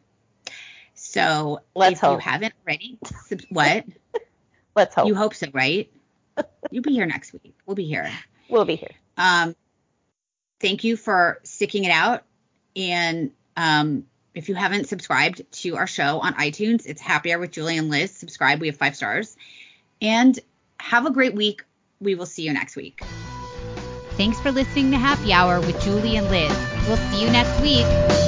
So 0.94 1.60
Let's 1.74 1.94
if 1.94 2.00
hope. 2.00 2.14
you 2.14 2.18
haven't 2.30 2.54
already, 2.64 2.98
what? 3.50 3.84
Let's 4.74 4.94
hope. 4.94 5.06
You 5.06 5.14
hope 5.14 5.34
so, 5.34 5.48
right? 5.52 5.90
You'll 6.70 6.82
be 6.82 6.92
here 6.92 7.06
next 7.06 7.32
week. 7.32 7.54
We'll 7.66 7.76
be 7.76 7.86
here. 7.86 8.10
We'll 8.48 8.64
be 8.64 8.76
here. 8.76 8.92
Um, 9.16 9.54
thank 10.60 10.84
you 10.84 10.96
for 10.96 11.40
sticking 11.42 11.84
it 11.84 11.90
out. 11.90 12.24
And 12.74 13.32
um, 13.56 14.04
if 14.34 14.48
you 14.48 14.54
haven't 14.54 14.86
subscribed 14.88 15.42
to 15.50 15.76
our 15.76 15.86
show 15.86 16.20
on 16.20 16.34
iTunes, 16.34 16.84
it's 16.86 17.00
Happy 17.00 17.32
Hour 17.32 17.40
with 17.40 17.52
Julie 17.52 17.78
and 17.78 17.88
Liz. 17.88 18.10
Subscribe. 18.10 18.60
We 18.60 18.66
have 18.66 18.76
five 18.76 18.94
stars. 18.94 19.36
And 20.02 20.38
have 20.78 21.06
a 21.06 21.10
great 21.10 21.34
week. 21.34 21.64
We 22.00 22.14
will 22.14 22.26
see 22.26 22.42
you 22.42 22.52
next 22.52 22.76
week. 22.76 23.02
Thanks 24.16 24.38
for 24.40 24.50
listening 24.50 24.90
to 24.90 24.98
Happy 24.98 25.32
Hour 25.32 25.60
with 25.60 25.80
Julie 25.80 26.16
and 26.16 26.28
Liz. 26.28 26.54
We'll 26.86 26.96
see 26.96 27.22
you 27.22 27.30
next 27.30 27.60
week. 27.60 28.25